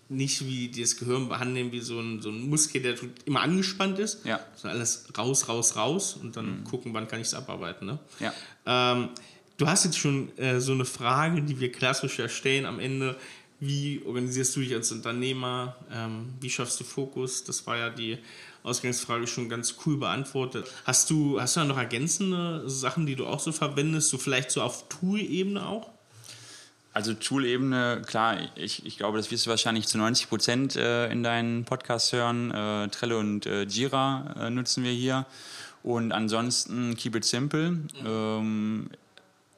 nicht 0.09 0.47
wie 0.47 0.71
das 0.71 0.97
Gehirn 0.97 1.29
behandeln 1.29 1.71
wie 1.73 1.81
so 1.81 2.01
ein, 2.01 2.23
so 2.23 2.31
ein 2.31 2.49
Muskel, 2.49 2.81
der 2.81 2.94
immer 3.27 3.40
angespannt 3.40 3.99
ist, 3.99 4.25
ja. 4.25 4.40
sondern 4.57 4.79
alles 4.79 5.07
raus, 5.16 5.49
raus, 5.49 5.77
raus 5.77 6.18
und 6.21 6.37
dann 6.37 6.61
mhm. 6.61 6.64
gucken, 6.64 6.94
wann 6.94 7.09
kann 7.09 7.21
ich 7.21 7.27
es 7.27 7.35
abarbeiten. 7.35 7.87
Ne? 7.87 7.99
Ja. 8.21 8.33
Ähm, 8.66 9.11
du 9.59 9.66
hast 9.66 9.85
jetzt 9.85 9.99
schon 9.99 10.37
äh, 10.38 10.61
so 10.61 10.73
eine 10.73 10.87
Frage, 10.87 11.42
die 11.42 11.61
wir 11.61 11.71
klassisch 11.71 12.18
erstellen 12.18 12.64
am 12.64 12.81
Ende. 12.81 13.16
Wie 13.61 14.01
organisierst 14.07 14.55
du 14.57 14.61
dich 14.61 14.73
als 14.73 14.92
Unternehmer? 14.92 15.77
Ähm, 15.92 16.35
wie 16.40 16.49
schaffst 16.49 16.79
du 16.81 16.85
Fokus? 16.85 17.44
Das 17.44 17.66
war 17.66 17.77
ja 17.77 17.90
die 17.90 18.18
Ausgangsfrage 18.62 19.27
schon 19.27 19.49
ganz 19.49 19.75
cool 19.85 19.97
beantwortet. 19.99 20.66
Hast 20.85 21.11
du, 21.11 21.40
hast 21.40 21.57
du 21.57 21.64
noch 21.64 21.77
ergänzende 21.77 22.68
Sachen, 22.68 23.05
die 23.05 23.16
du 23.16 23.27
auch 23.27 23.40
so 23.40 23.53
verwendest, 23.53 24.11
so 24.11 24.18
vielleicht 24.18 24.53
so 24.53 24.62
auf 24.62 24.88
Tool-Ebene 24.88 25.66
auch? 25.66 25.90
Also 26.98 27.14
Tool-Ebene, 27.14 28.02
klar, 28.04 28.38
ich, 28.56 28.84
ich 28.84 28.96
glaube, 28.96 29.18
das 29.18 29.30
wirst 29.30 29.46
du 29.46 29.50
wahrscheinlich 29.50 29.87
zu 29.87 29.98
90 29.98 30.28
Prozent 30.28 30.74
äh, 30.74 31.08
in 31.12 31.22
deinen 31.22 31.64
Podcasts 31.64 32.12
hören. 32.12 32.50
Äh, 32.50 32.88
Trello 32.88 33.20
und 33.20 33.46
äh, 33.46 33.62
Jira 33.62 34.34
äh, 34.37 34.50
nutzen 34.50 34.82
wir 34.82 34.90
hier. 34.90 35.24
Und 35.84 36.11
ansonsten 36.11 36.96
keep 36.96 37.14
it 37.14 37.24
simple. 37.24 37.70
Mhm. 37.70 37.88
Ähm, 38.04 38.90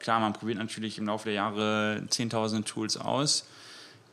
klar, 0.00 0.20
man 0.20 0.34
probiert 0.34 0.58
natürlich 0.58 0.98
im 0.98 1.06
Laufe 1.06 1.24
der 1.24 1.32
Jahre 1.32 2.02
10.000 2.10 2.64
Tools 2.64 2.98
aus. 2.98 3.46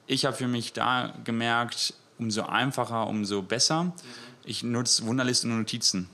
Ich 0.05 0.23
habe 0.23 0.37
für 0.37 0.47
mich 0.47 0.71
da 0.71 1.13
gemerkt, 1.25 1.95
umso 2.19 2.43
einfacher, 2.43 3.07
umso 3.07 3.41
besser. 3.41 3.83
Mhm. 3.83 3.93
Ich 4.45 4.63
nutze 4.63 5.05
Wunderlisten 5.05 5.51
und 5.51 5.57
Notizen. 5.57 6.07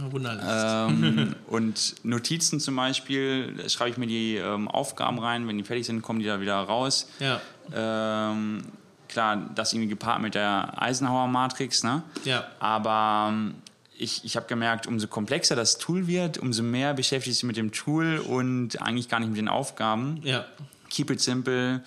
Ähm, 0.00 1.34
und 1.46 1.94
Notizen 2.04 2.60
zum 2.60 2.76
Beispiel, 2.76 3.54
da 3.54 3.68
schreibe 3.68 3.90
ich 3.90 3.96
mir 3.96 4.06
die 4.06 4.36
ähm, 4.36 4.68
Aufgaben 4.68 5.18
rein, 5.18 5.46
wenn 5.48 5.58
die 5.58 5.64
fertig 5.64 5.86
sind, 5.86 6.02
kommen 6.02 6.20
die 6.20 6.26
da 6.26 6.40
wieder 6.40 6.56
raus. 6.56 7.08
Ja. 7.20 7.40
Ähm, 7.74 8.62
klar, 9.08 9.50
das 9.54 9.72
irgendwie 9.72 9.90
gepaart 9.90 10.20
mit 10.20 10.34
der 10.34 10.80
Eisenhower-Matrix, 10.80 11.84
ne? 11.84 12.02
Ja. 12.24 12.46
Aber 12.58 13.30
ähm, 13.30 13.54
ich, 13.96 14.24
ich 14.24 14.36
habe 14.36 14.46
gemerkt, 14.46 14.86
umso 14.86 15.06
komplexer 15.06 15.54
das 15.54 15.78
Tool 15.78 16.06
wird, 16.06 16.38
umso 16.38 16.62
mehr 16.62 16.94
beschäftige 16.94 17.32
ich 17.32 17.42
mich 17.42 17.48
mit 17.48 17.56
dem 17.56 17.72
Tool 17.72 18.18
und 18.18 18.80
eigentlich 18.82 19.08
gar 19.08 19.20
nicht 19.20 19.28
mit 19.28 19.38
den 19.38 19.48
Aufgaben. 19.48 20.20
Ja. 20.24 20.46
Keep 20.90 21.10
it 21.10 21.20
simple, 21.20 21.82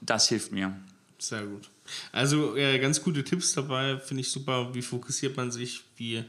das 0.00 0.28
hilft 0.28 0.52
mir. 0.52 0.76
Sehr 1.18 1.42
gut. 1.42 1.68
Also 2.12 2.56
äh, 2.56 2.78
ganz 2.78 3.02
gute 3.02 3.24
Tipps 3.24 3.54
dabei, 3.54 3.98
finde 3.98 4.20
ich 4.20 4.30
super. 4.30 4.74
Wie 4.74 4.82
fokussiert 4.82 5.36
man 5.36 5.50
sich? 5.50 5.82
Wie 5.96 6.24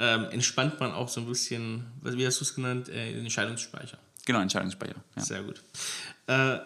ähm, 0.00 0.24
entspannt 0.30 0.80
man 0.80 0.92
auch 0.92 1.08
so 1.08 1.20
ein 1.20 1.26
bisschen, 1.26 1.84
wie 2.00 2.26
hast 2.26 2.40
du 2.40 2.44
es 2.44 2.54
genannt, 2.54 2.88
äh, 2.88 3.12
den 3.12 3.20
Entscheidungsspeicher. 3.20 3.98
Genau, 4.24 4.40
Entscheidungsspeicher. 4.40 4.96
Ja. 5.14 5.22
Sehr 5.22 5.42
gut. 5.42 5.62
Äh, 6.26 6.58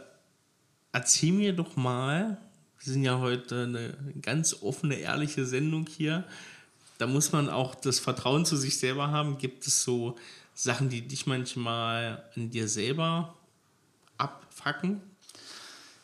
erzähl 0.92 1.32
mir 1.32 1.52
doch 1.52 1.74
mal, 1.74 2.38
wir 2.78 2.92
sind 2.92 3.02
ja 3.02 3.18
heute 3.18 3.64
eine 3.64 3.96
ganz 4.22 4.62
offene, 4.62 4.94
ehrliche 4.94 5.44
Sendung 5.44 5.86
hier. 5.86 6.24
Da 6.98 7.08
muss 7.08 7.32
man 7.32 7.50
auch 7.50 7.74
das 7.74 7.98
Vertrauen 7.98 8.46
zu 8.46 8.56
sich 8.56 8.78
selber 8.78 9.10
haben. 9.10 9.36
Gibt 9.38 9.66
es 9.66 9.82
so 9.82 10.16
Sachen, 10.54 10.88
die 10.88 11.02
dich 11.02 11.26
manchmal 11.26 12.22
an 12.36 12.50
dir 12.50 12.68
selber 12.68 13.34
abfacken? 14.16 15.00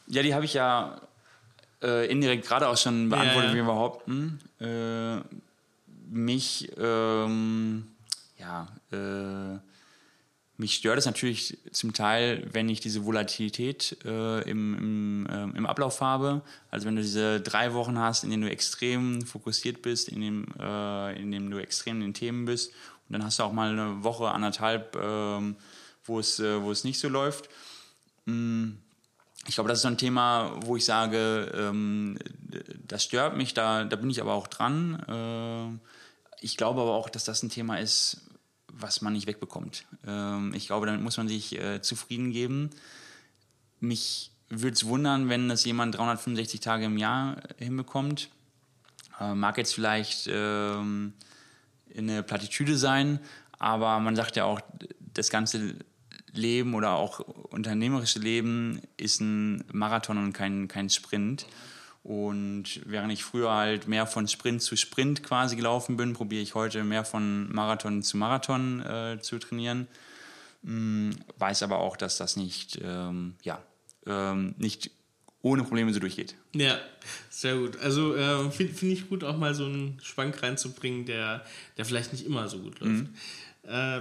Ja, 0.08 0.24
die 0.24 0.34
habe 0.34 0.46
ich 0.46 0.54
ja 0.54 1.00
äh, 1.80 2.10
indirekt 2.10 2.44
gerade 2.44 2.66
auch 2.66 2.76
schon 2.76 3.08
beantwortet, 3.08 3.42
ja, 3.42 3.46
ja. 3.46 3.52
wie 3.52 3.56
wir 3.56 3.64
behaupten. 3.64 4.40
Äh, 4.58 5.20
mich, 6.10 6.70
ähm, 6.76 7.86
ja, 8.38 8.68
äh, 8.90 9.58
mich 10.56 10.74
stört 10.74 10.98
es 10.98 11.06
natürlich 11.06 11.56
zum 11.72 11.94
Teil, 11.94 12.46
wenn 12.52 12.68
ich 12.68 12.80
diese 12.80 13.06
Volatilität 13.06 13.96
äh, 14.04 14.42
im, 14.42 14.74
im, 14.74 15.26
äh, 15.26 15.56
im, 15.56 15.64
Ablauf 15.64 16.02
habe. 16.02 16.42
Also 16.70 16.86
wenn 16.86 16.96
du 16.96 17.02
diese 17.02 17.40
drei 17.40 17.72
Wochen 17.72 17.98
hast, 17.98 18.24
in 18.24 18.30
denen 18.30 18.42
du 18.42 18.50
extrem 18.50 19.22
fokussiert 19.22 19.80
bist, 19.80 20.08
in 20.08 20.20
dem, 20.20 20.46
äh, 20.58 21.18
in 21.18 21.30
dem 21.30 21.50
du 21.50 21.58
extrem 21.58 21.96
in 21.96 22.08
den 22.08 22.14
Themen 22.14 22.44
bist. 22.44 22.72
Und 23.08 23.14
dann 23.14 23.24
hast 23.24 23.38
du 23.38 23.44
auch 23.44 23.52
mal 23.52 23.70
eine 23.70 24.04
Woche, 24.04 24.28
anderthalb, 24.28 24.96
ähm, 24.96 25.56
wo, 26.04 26.20
es, 26.20 26.38
äh, 26.40 26.60
wo 26.62 26.70
es 26.70 26.84
nicht 26.84 26.98
so 26.98 27.08
läuft. 27.08 27.48
Mm, 28.26 28.72
ich 29.46 29.54
glaube, 29.54 29.68
das 29.68 29.78
ist 29.78 29.82
so 29.82 29.88
ein 29.88 29.98
Thema, 29.98 30.52
wo 30.66 30.76
ich 30.76 30.84
sage, 30.84 31.50
ähm, 31.54 32.18
das 32.86 33.04
stört 33.04 33.36
mich, 33.36 33.54
da, 33.54 33.84
da 33.84 33.96
bin 33.96 34.10
ich 34.10 34.20
aber 34.20 34.34
auch 34.34 34.46
dran 34.46 35.00
äh, 35.08 35.99
ich 36.40 36.56
glaube 36.56 36.80
aber 36.80 36.94
auch, 36.94 37.08
dass 37.08 37.24
das 37.24 37.42
ein 37.42 37.50
Thema 37.50 37.78
ist, 37.78 38.22
was 38.72 39.02
man 39.02 39.12
nicht 39.12 39.26
wegbekommt. 39.26 39.84
Ähm, 40.06 40.52
ich 40.54 40.66
glaube, 40.66 40.86
damit 40.86 41.02
muss 41.02 41.16
man 41.16 41.28
sich 41.28 41.58
äh, 41.58 41.82
zufrieden 41.82 42.30
geben. 42.30 42.70
Mich 43.80 44.32
würde 44.48 44.74
es 44.74 44.86
wundern, 44.86 45.28
wenn 45.28 45.48
das 45.48 45.64
jemand 45.64 45.96
365 45.96 46.60
Tage 46.60 46.86
im 46.86 46.98
Jahr 46.98 47.36
hinbekommt. 47.58 48.30
Äh, 49.20 49.34
mag 49.34 49.58
jetzt 49.58 49.74
vielleicht 49.74 50.28
ähm, 50.32 51.12
eine 51.96 52.22
Plattitüde 52.22 52.76
sein, 52.76 53.20
aber 53.58 53.98
man 54.00 54.16
sagt 54.16 54.36
ja 54.36 54.44
auch, 54.44 54.60
das 55.12 55.30
ganze 55.30 55.76
Leben 56.32 56.74
oder 56.74 56.92
auch 56.92 57.20
unternehmerische 57.20 58.18
Leben 58.18 58.80
ist 58.96 59.20
ein 59.20 59.64
Marathon 59.72 60.18
und 60.18 60.32
kein, 60.32 60.68
kein 60.68 60.88
Sprint. 60.88 61.46
Und 62.02 62.80
während 62.86 63.12
ich 63.12 63.24
früher 63.24 63.50
halt 63.50 63.86
mehr 63.86 64.06
von 64.06 64.26
Sprint 64.26 64.62
zu 64.62 64.76
Sprint 64.76 65.22
quasi 65.22 65.56
gelaufen 65.56 65.96
bin, 65.96 66.14
probiere 66.14 66.42
ich 66.42 66.54
heute 66.54 66.82
mehr 66.82 67.04
von 67.04 67.52
Marathon 67.52 68.02
zu 68.02 68.16
Marathon 68.16 68.80
äh, 68.80 69.18
zu 69.20 69.38
trainieren. 69.38 69.86
Hm, 70.64 71.10
weiß 71.38 71.62
aber 71.62 71.78
auch, 71.78 71.96
dass 71.96 72.16
das 72.16 72.36
nicht, 72.36 72.80
ähm, 72.82 73.34
ja, 73.42 73.62
ähm, 74.06 74.54
nicht 74.56 74.90
ohne 75.42 75.64
Probleme 75.64 75.92
so 75.92 76.00
durchgeht. 76.00 76.34
Ja, 76.54 76.78
sehr 77.30 77.56
gut. 77.56 77.78
Also 77.78 78.14
äh, 78.14 78.50
finde 78.50 78.74
find 78.74 78.92
ich 78.92 79.08
gut, 79.08 79.24
auch 79.24 79.36
mal 79.36 79.54
so 79.54 79.64
einen 79.64 79.98
Schwank 80.02 80.42
reinzubringen, 80.42 81.06
der, 81.06 81.44
der 81.76 81.84
vielleicht 81.84 82.12
nicht 82.12 82.26
immer 82.26 82.48
so 82.48 82.58
gut 82.58 82.80
läuft. 82.80 82.92
Mhm. 82.92 83.14
Äh, 83.62 84.00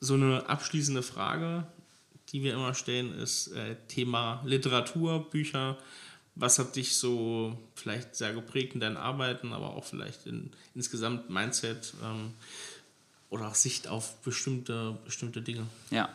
so 0.00 0.14
eine 0.14 0.48
abschließende 0.48 1.02
Frage, 1.02 1.66
die 2.30 2.42
wir 2.42 2.54
immer 2.54 2.74
stellen, 2.74 3.12
ist 3.12 3.48
äh, 3.48 3.76
Thema 3.88 4.42
Literatur, 4.44 5.28
Bücher. 5.30 5.78
Was 6.40 6.60
hat 6.60 6.76
dich 6.76 6.96
so 6.96 7.58
vielleicht 7.74 8.14
sehr 8.14 8.32
geprägt 8.32 8.74
in 8.74 8.80
deinen 8.80 8.96
Arbeiten, 8.96 9.52
aber 9.52 9.70
auch 9.70 9.84
vielleicht 9.84 10.26
in 10.26 10.52
insgesamt 10.74 11.30
Mindset 11.30 11.94
ähm, 12.04 12.32
oder 13.28 13.48
auch 13.48 13.56
Sicht 13.56 13.88
auf 13.88 14.14
bestimmte, 14.22 14.96
bestimmte 15.04 15.42
Dinge? 15.42 15.66
Ja, 15.90 16.08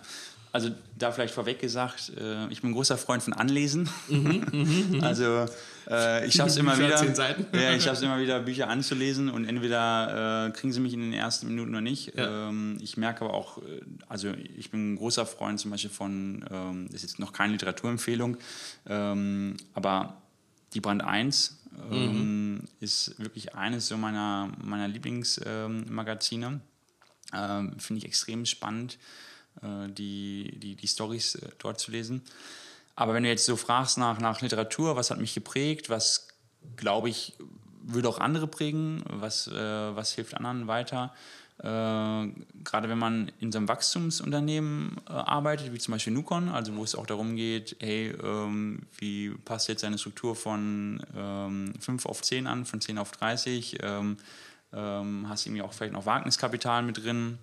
also 0.53 0.69
da 0.95 1.11
vielleicht 1.11 1.33
vorweg 1.33 1.59
gesagt, 1.59 2.13
äh, 2.15 2.47
ich 2.49 2.61
bin 2.61 2.69
ein 2.69 2.73
großer 2.73 2.95
Freund 2.95 3.23
von 3.23 3.33
Anlesen. 3.33 3.89
Mhm, 4.07 4.45
mhm, 4.51 4.87
mhm. 4.91 4.99
also 5.03 5.47
äh, 5.89 6.27
ich 6.27 6.35
schaffe 6.35 6.51
es 6.51 6.57
immer 6.57 6.77
wieder, 6.77 7.03
ja, 7.53 7.73
ich 7.73 7.85
immer 8.03 8.19
wieder 8.19 8.39
Bücher 8.39 8.69
anzulesen 8.69 9.31
und 9.31 9.45
entweder 9.45 10.47
äh, 10.47 10.51
kriegen 10.51 10.71
sie 10.71 10.79
mich 10.79 10.93
in 10.93 11.01
den 11.01 11.11
ersten 11.11 11.47
Minuten 11.47 11.71
oder 11.71 11.81
nicht. 11.81 12.15
Ja. 12.15 12.49
Ähm, 12.49 12.77
ich 12.81 12.97
merke 12.97 13.25
aber 13.25 13.33
auch, 13.33 13.57
äh, 13.57 13.81
also 14.07 14.31
ich 14.55 14.69
bin 14.69 14.93
ein 14.93 14.95
großer 14.95 15.25
Freund 15.25 15.59
zum 15.59 15.71
Beispiel 15.71 15.89
von, 15.89 16.45
ähm, 16.51 16.85
das 16.85 16.97
ist 16.97 17.01
jetzt 17.01 17.19
noch 17.19 17.33
keine 17.33 17.53
Literaturempfehlung, 17.53 18.37
ähm, 18.87 19.57
aber 19.73 20.21
die 20.75 20.81
Brand 20.81 21.03
1 21.03 21.61
ähm, 21.91 22.53
mhm. 22.53 22.63
ist 22.79 23.17
wirklich 23.17 23.55
eines 23.55 23.87
so 23.87 23.97
meiner, 23.97 24.51
meiner 24.63 24.87
Lieblingsmagazine. 24.87 26.61
Ähm, 27.33 27.79
Finde 27.79 27.97
ich 27.97 28.05
extrem 28.05 28.45
spannend. 28.45 28.99
Äh, 29.61 29.89
die, 29.89 30.55
die, 30.57 30.75
die 30.75 30.87
Storys 30.87 31.35
äh, 31.35 31.49
dort 31.59 31.79
zu 31.79 31.91
lesen. 31.91 32.21
Aber 32.95 33.13
wenn 33.13 33.23
du 33.23 33.29
jetzt 33.29 33.45
so 33.45 33.55
fragst 33.55 33.97
nach, 33.97 34.19
nach 34.19 34.41
Literatur, 34.41 34.95
was 34.95 35.09
hat 35.09 35.19
mich 35.19 35.33
geprägt, 35.33 35.89
was 35.89 36.27
glaube 36.75 37.09
ich, 37.09 37.33
würde 37.81 38.07
auch 38.07 38.19
andere 38.19 38.47
prägen, 38.47 39.03
was, 39.09 39.47
äh, 39.47 39.53
was 39.53 40.13
hilft 40.13 40.35
anderen 40.35 40.67
weiter. 40.67 41.13
Äh, 41.59 41.65
gerade 41.65 42.89
wenn 42.89 42.97
man 42.97 43.31
in 43.39 43.51
so 43.51 43.57
einem 43.57 43.67
Wachstumsunternehmen 43.67 44.97
äh, 45.07 45.11
arbeitet, 45.11 45.71
wie 45.73 45.77
zum 45.77 45.93
Beispiel 45.93 46.13
Nukon, 46.13 46.49
also 46.49 46.75
wo 46.75 46.83
es 46.83 46.95
auch 46.95 47.05
darum 47.05 47.35
geht, 47.35 47.75
hey, 47.79 48.13
ähm, 48.23 48.79
wie 48.97 49.29
passt 49.45 49.67
jetzt 49.69 49.83
eine 49.83 49.97
Struktur 49.97 50.35
von 50.35 51.03
ähm, 51.15 51.73
5 51.79 52.05
auf 52.05 52.21
10 52.21 52.47
an, 52.47 52.65
von 52.65 52.81
10 52.81 52.97
auf 52.97 53.11
30, 53.11 53.77
ähm, 53.81 54.17
ähm, 54.73 55.25
hast 55.29 55.45
irgendwie 55.45 55.61
auch 55.61 55.73
vielleicht 55.73 55.93
noch 55.93 56.05
Wagniskapital 56.05 56.83
mit 56.83 57.03
drin, 57.03 57.37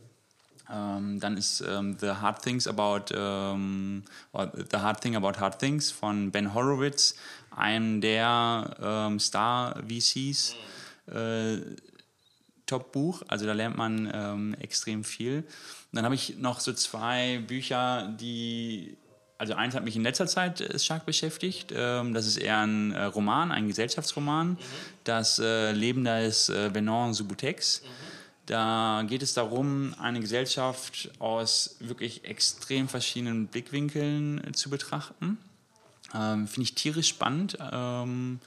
ähm, 0.72 1.20
dann 1.20 1.36
ist 1.36 1.60
ähm, 1.60 1.96
The 2.00 2.10
Hard 2.10 2.42
Things 2.42 2.66
About 2.66 3.14
ähm, 3.14 4.04
The 4.32 4.76
Hard 4.76 5.00
Thing 5.00 5.16
About 5.16 5.38
Hard 5.38 5.58
Things 5.58 5.90
von 5.90 6.30
Ben 6.30 6.54
Horowitz, 6.54 7.14
einem 7.50 8.00
der 8.00 8.76
ähm, 8.82 9.18
Star 9.18 9.82
VCs. 9.88 10.56
Äh, 11.06 11.58
Top-Buch, 12.66 13.22
also 13.26 13.46
da 13.46 13.52
lernt 13.52 13.76
man 13.76 14.08
ähm, 14.14 14.54
extrem 14.60 15.02
viel. 15.02 15.38
Und 15.38 15.46
dann 15.96 16.04
habe 16.04 16.14
ich 16.14 16.38
noch 16.38 16.60
so 16.60 16.72
zwei 16.72 17.42
Bücher, 17.44 18.14
die 18.20 18.96
also 19.38 19.54
eins 19.54 19.74
hat 19.74 19.84
mich 19.84 19.96
in 19.96 20.02
letzter 20.02 20.26
Zeit 20.26 20.60
äh, 20.60 20.78
stark 20.78 21.06
beschäftigt. 21.06 21.72
Ähm, 21.74 22.12
das 22.12 22.26
ist 22.26 22.36
eher 22.36 22.58
ein 22.58 22.92
äh, 22.92 23.04
Roman, 23.04 23.50
ein 23.50 23.68
Gesellschaftsroman. 23.68 24.50
Mhm. 24.50 24.58
Das 25.04 25.38
äh, 25.38 25.72
Leben 25.72 26.04
des 26.04 26.50
äh, 26.50 26.70
Benon 26.70 27.14
Subutex. 27.14 27.82
Mhm. 27.82 27.86
Da 28.50 29.04
geht 29.06 29.22
es 29.22 29.32
darum, 29.32 29.94
eine 30.00 30.18
Gesellschaft 30.18 31.12
aus 31.20 31.76
wirklich 31.78 32.24
extrem 32.24 32.88
verschiedenen 32.88 33.46
Blickwinkeln 33.46 34.42
zu 34.54 34.70
betrachten. 34.70 35.38
Ähm, 36.12 36.48
Finde 36.48 36.62
ich 36.62 36.74
tierisch 36.74 37.06
spannend. 37.06 37.56
Ähm, 37.60 38.40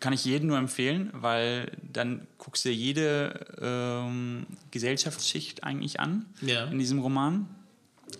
kann 0.00 0.14
ich 0.14 0.24
jedem 0.24 0.48
nur 0.48 0.56
empfehlen, 0.56 1.10
weil 1.12 1.70
dann 1.82 2.26
guckst 2.38 2.64
du 2.64 2.70
dir 2.70 2.74
jede 2.74 3.46
ähm, 3.60 4.46
Gesellschaftsschicht 4.70 5.64
eigentlich 5.64 6.00
an 6.00 6.24
ja. 6.40 6.64
in 6.64 6.78
diesem 6.78 7.00
Roman 7.00 7.46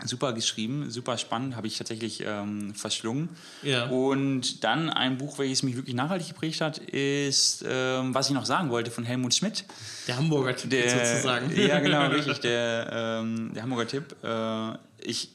super 0.05 0.33
geschrieben, 0.33 0.91
super 0.91 1.19
spannend, 1.19 1.57
habe 1.57 1.67
ich 1.67 1.79
tatsächlich 1.79 2.23
ähm, 2.25 2.75
verschlungen. 2.75 3.31
Ja. 3.63 3.87
Und 3.87 4.65
dann 4.65 4.91
ein 4.91 5.19
Buch, 5.19 5.39
welches 5.39 5.63
mich 5.63 5.77
wirklich 5.77 5.95
nachhaltig 5.95 6.29
geprägt 6.29 6.61
hat, 6.61 6.79
ist, 6.79 7.65
ähm, 7.69 8.15
was 8.15 8.29
ich 8.29 8.35
noch 8.35 8.47
sagen 8.47 8.71
wollte, 8.71 8.91
von 8.91 9.05
Helmut 9.05 9.35
Schmidt. 9.35 9.65
Der 10.07 10.17
Hamburger 10.17 10.55
Tipp 10.55 10.71
der, 10.71 10.91
sozusagen. 10.91 11.51
Ja, 11.57 11.81
genau, 11.81 12.07
richtig, 12.11 12.41
der, 12.41 13.21
ähm, 13.23 13.53
der 13.55 13.63
Hamburger 13.63 13.87
Tipp. 13.87 14.17
Äh, 14.23 14.79
ich, 15.03 15.31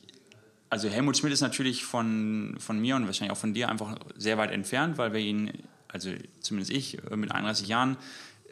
also 0.70 0.90
Helmut 0.90 1.18
Schmidt 1.18 1.34
ist 1.34 1.42
natürlich 1.42 1.84
von, 1.84 2.56
von 2.60 2.80
mir 2.80 2.96
und 2.96 3.06
wahrscheinlich 3.06 3.32
auch 3.32 3.42
von 3.42 3.54
dir 3.54 3.70
einfach 3.70 3.96
sehr 4.18 4.38
weit 4.38 4.52
entfernt, 4.52 4.98
weil 4.98 5.14
wir 5.14 5.20
ihn, 5.20 5.52
also 5.88 6.12
zumindest 6.40 6.72
ich, 6.72 6.98
äh, 7.10 7.16
mit 7.16 7.32
31 7.32 7.68
Jahren, 7.68 7.98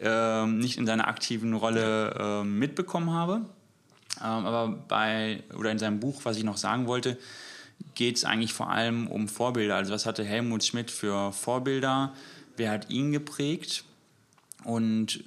äh, 0.01 0.45
nicht 0.45 0.77
in 0.77 0.85
seiner 0.85 1.07
aktiven 1.07 1.53
Rolle 1.53 2.41
äh, 2.41 2.43
mitbekommen 2.43 3.11
habe. 3.11 3.41
Ähm, 4.21 4.45
aber 4.45 4.67
bei, 4.87 5.43
oder 5.57 5.71
in 5.71 5.79
seinem 5.79 5.99
Buch, 5.99 6.21
was 6.23 6.37
ich 6.37 6.43
noch 6.43 6.57
sagen 6.57 6.87
wollte, 6.87 7.17
geht 7.95 8.17
es 8.17 8.25
eigentlich 8.25 8.53
vor 8.53 8.69
allem 8.69 9.07
um 9.07 9.27
Vorbilder. 9.27 9.75
Also 9.75 9.93
was 9.93 10.05
hatte 10.05 10.23
Helmut 10.23 10.63
Schmidt 10.63 10.91
für 10.91 11.31
Vorbilder? 11.31 12.13
Wer 12.57 12.71
hat 12.71 12.89
ihn 12.89 13.11
geprägt? 13.11 13.83
Und 14.63 15.23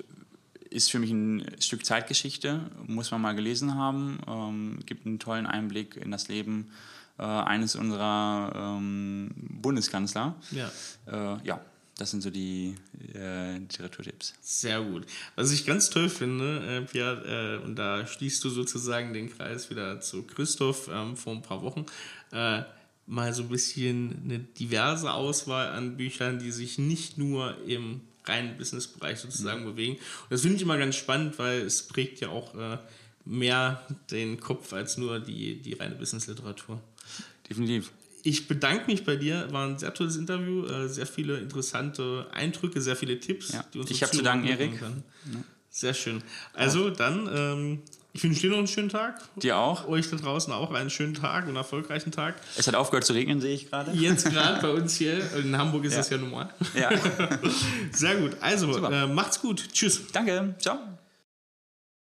ist 0.69 0.91
für 0.91 0.99
mich 0.99 1.11
ein 1.11 1.45
Stück 1.61 1.85
Zeitgeschichte, 1.85 2.61
muss 2.87 3.11
man 3.11 3.21
mal 3.21 3.35
gelesen 3.35 3.75
haben. 3.75 4.19
Ähm, 4.27 4.79
gibt 4.87 5.07
einen 5.07 5.19
tollen 5.19 5.47
Einblick 5.47 5.97
in 5.97 6.11
das 6.11 6.29
Leben 6.29 6.71
äh, 7.19 7.23
eines 7.23 7.77
unserer 7.77 8.53
ähm, 8.55 9.31
Bundeskanzler. 9.35 10.35
Ja. 10.51 10.71
Äh, 11.07 11.47
ja, 11.47 11.61
das 12.03 12.11
sind 12.11 12.21
so 12.21 12.31
die 12.31 12.75
äh, 13.15 13.59
Literaturtipps. 13.59 14.35
Sehr 14.41 14.81
gut. 14.83 15.07
Was 15.37 15.53
ich 15.53 15.65
ganz 15.65 15.89
toll 15.89 16.09
finde, 16.09 16.59
äh, 16.67 16.81
Pierre, 16.81 17.61
äh, 17.63 17.65
und 17.65 17.77
da 17.77 18.05
schließt 18.05 18.43
du 18.43 18.51
sozusagen 18.51 19.13
den 19.13 19.33
Kreis 19.33 19.71
wieder 19.71 20.01
zu 20.01 20.25
Christoph 20.25 20.91
ähm, 20.93 21.17
vor 21.17 21.33
ein 21.33 21.43
paar 21.43 21.63
Wochen, 21.63 21.87
äh, 22.33 22.63
mal 23.07 23.33
so 23.33 23.45
ein 23.45 23.49
bisschen 23.51 24.21
eine 24.25 24.41
diverse 24.41 25.13
Auswahl 25.13 25.69
an 25.69 25.97
Büchern, 25.97 26.41
die 26.41 26.51
sich 26.51 26.77
nicht 26.77 27.19
nur 27.19 27.57
im 27.69 28.01
reinen 28.25 28.59
Businessbereich 28.59 29.21
sozusagen 29.21 29.61
mhm. 29.61 29.67
bewegen. 29.67 29.93
Und 29.95 30.31
das 30.31 30.41
finde 30.41 30.57
ich 30.57 30.63
immer 30.63 30.79
ganz 30.79 30.97
spannend, 30.97 31.39
weil 31.39 31.61
es 31.61 31.85
prägt 31.85 32.19
ja 32.21 32.31
auch 32.31 32.53
äh, 32.57 32.79
mehr 33.25 33.87
den 34.11 34.41
Kopf 34.41 34.73
als 34.73 34.99
nur 34.99 35.21
die, 35.21 35.63
die 35.63 35.75
reine 35.75 35.95
Businessliteratur. 35.95 36.81
Definitiv 37.49 37.93
ich 38.23 38.49
bedanke 38.49 38.87
mich 38.87 39.05
bei 39.05 39.17
dir. 39.17 39.49
War 39.51 39.67
ein 39.67 39.79
sehr 39.79 39.93
tolles 39.95 40.17
Interview, 40.17 40.67
äh, 40.67 40.89
sehr 40.89 41.07
viele 41.07 41.39
interessante 41.39 42.27
Eindrücke, 42.33 42.81
sehr 42.81 42.97
viele 42.97 43.19
Tipps, 43.21 43.53
ja. 43.53 43.65
die 43.73 43.81
uns 43.81 43.91
Ich 43.91 44.03
habe 44.03 44.13
zu 44.13 44.23
danken, 44.23 44.47
Erik. 44.47 44.81
Sehr 45.71 45.95
schön. 45.95 46.23
Also 46.53 46.91
dann, 46.91 47.31
ähm, 47.35 47.83
ich 48.13 48.23
wünsche 48.23 48.43
dir 48.43 48.51
noch 48.51 48.59
einen 48.59 48.67
schönen 48.67 48.91
Tag. 48.91 49.23
Dir 49.37 49.57
auch. 49.57 49.89
Euch 49.89 50.11
da 50.11 50.17
draußen 50.17 50.53
auch 50.53 50.71
einen 50.73 50.91
schönen 50.91 51.15
Tag, 51.15 51.45
einen 51.47 51.57
erfolgreichen 51.57 52.13
Tag. 52.13 52.35
Es 52.59 52.67
hat 52.67 52.75
aufgehört 52.75 53.07
zu 53.07 53.15
regnen, 53.15 53.41
sehe 53.41 53.55
ich 53.55 53.71
gerade. 53.71 53.93
Jetzt 53.93 54.25
gerade 54.31 54.61
bei 54.61 54.71
uns 54.71 54.97
hier. 54.97 55.19
In 55.37 55.57
Hamburg 55.57 55.85
ist 55.85 55.93
ja. 55.93 55.99
das 55.99 56.11
ja 56.11 56.19
normal. 56.19 56.51
Ja. 56.75 56.91
Sehr 57.93 58.17
gut. 58.17 58.37
Also, 58.41 58.77
äh, 58.87 59.07
macht's 59.07 59.41
gut. 59.41 59.67
Tschüss. 59.73 60.03
Danke. 60.13 60.55
Ciao. 60.59 60.79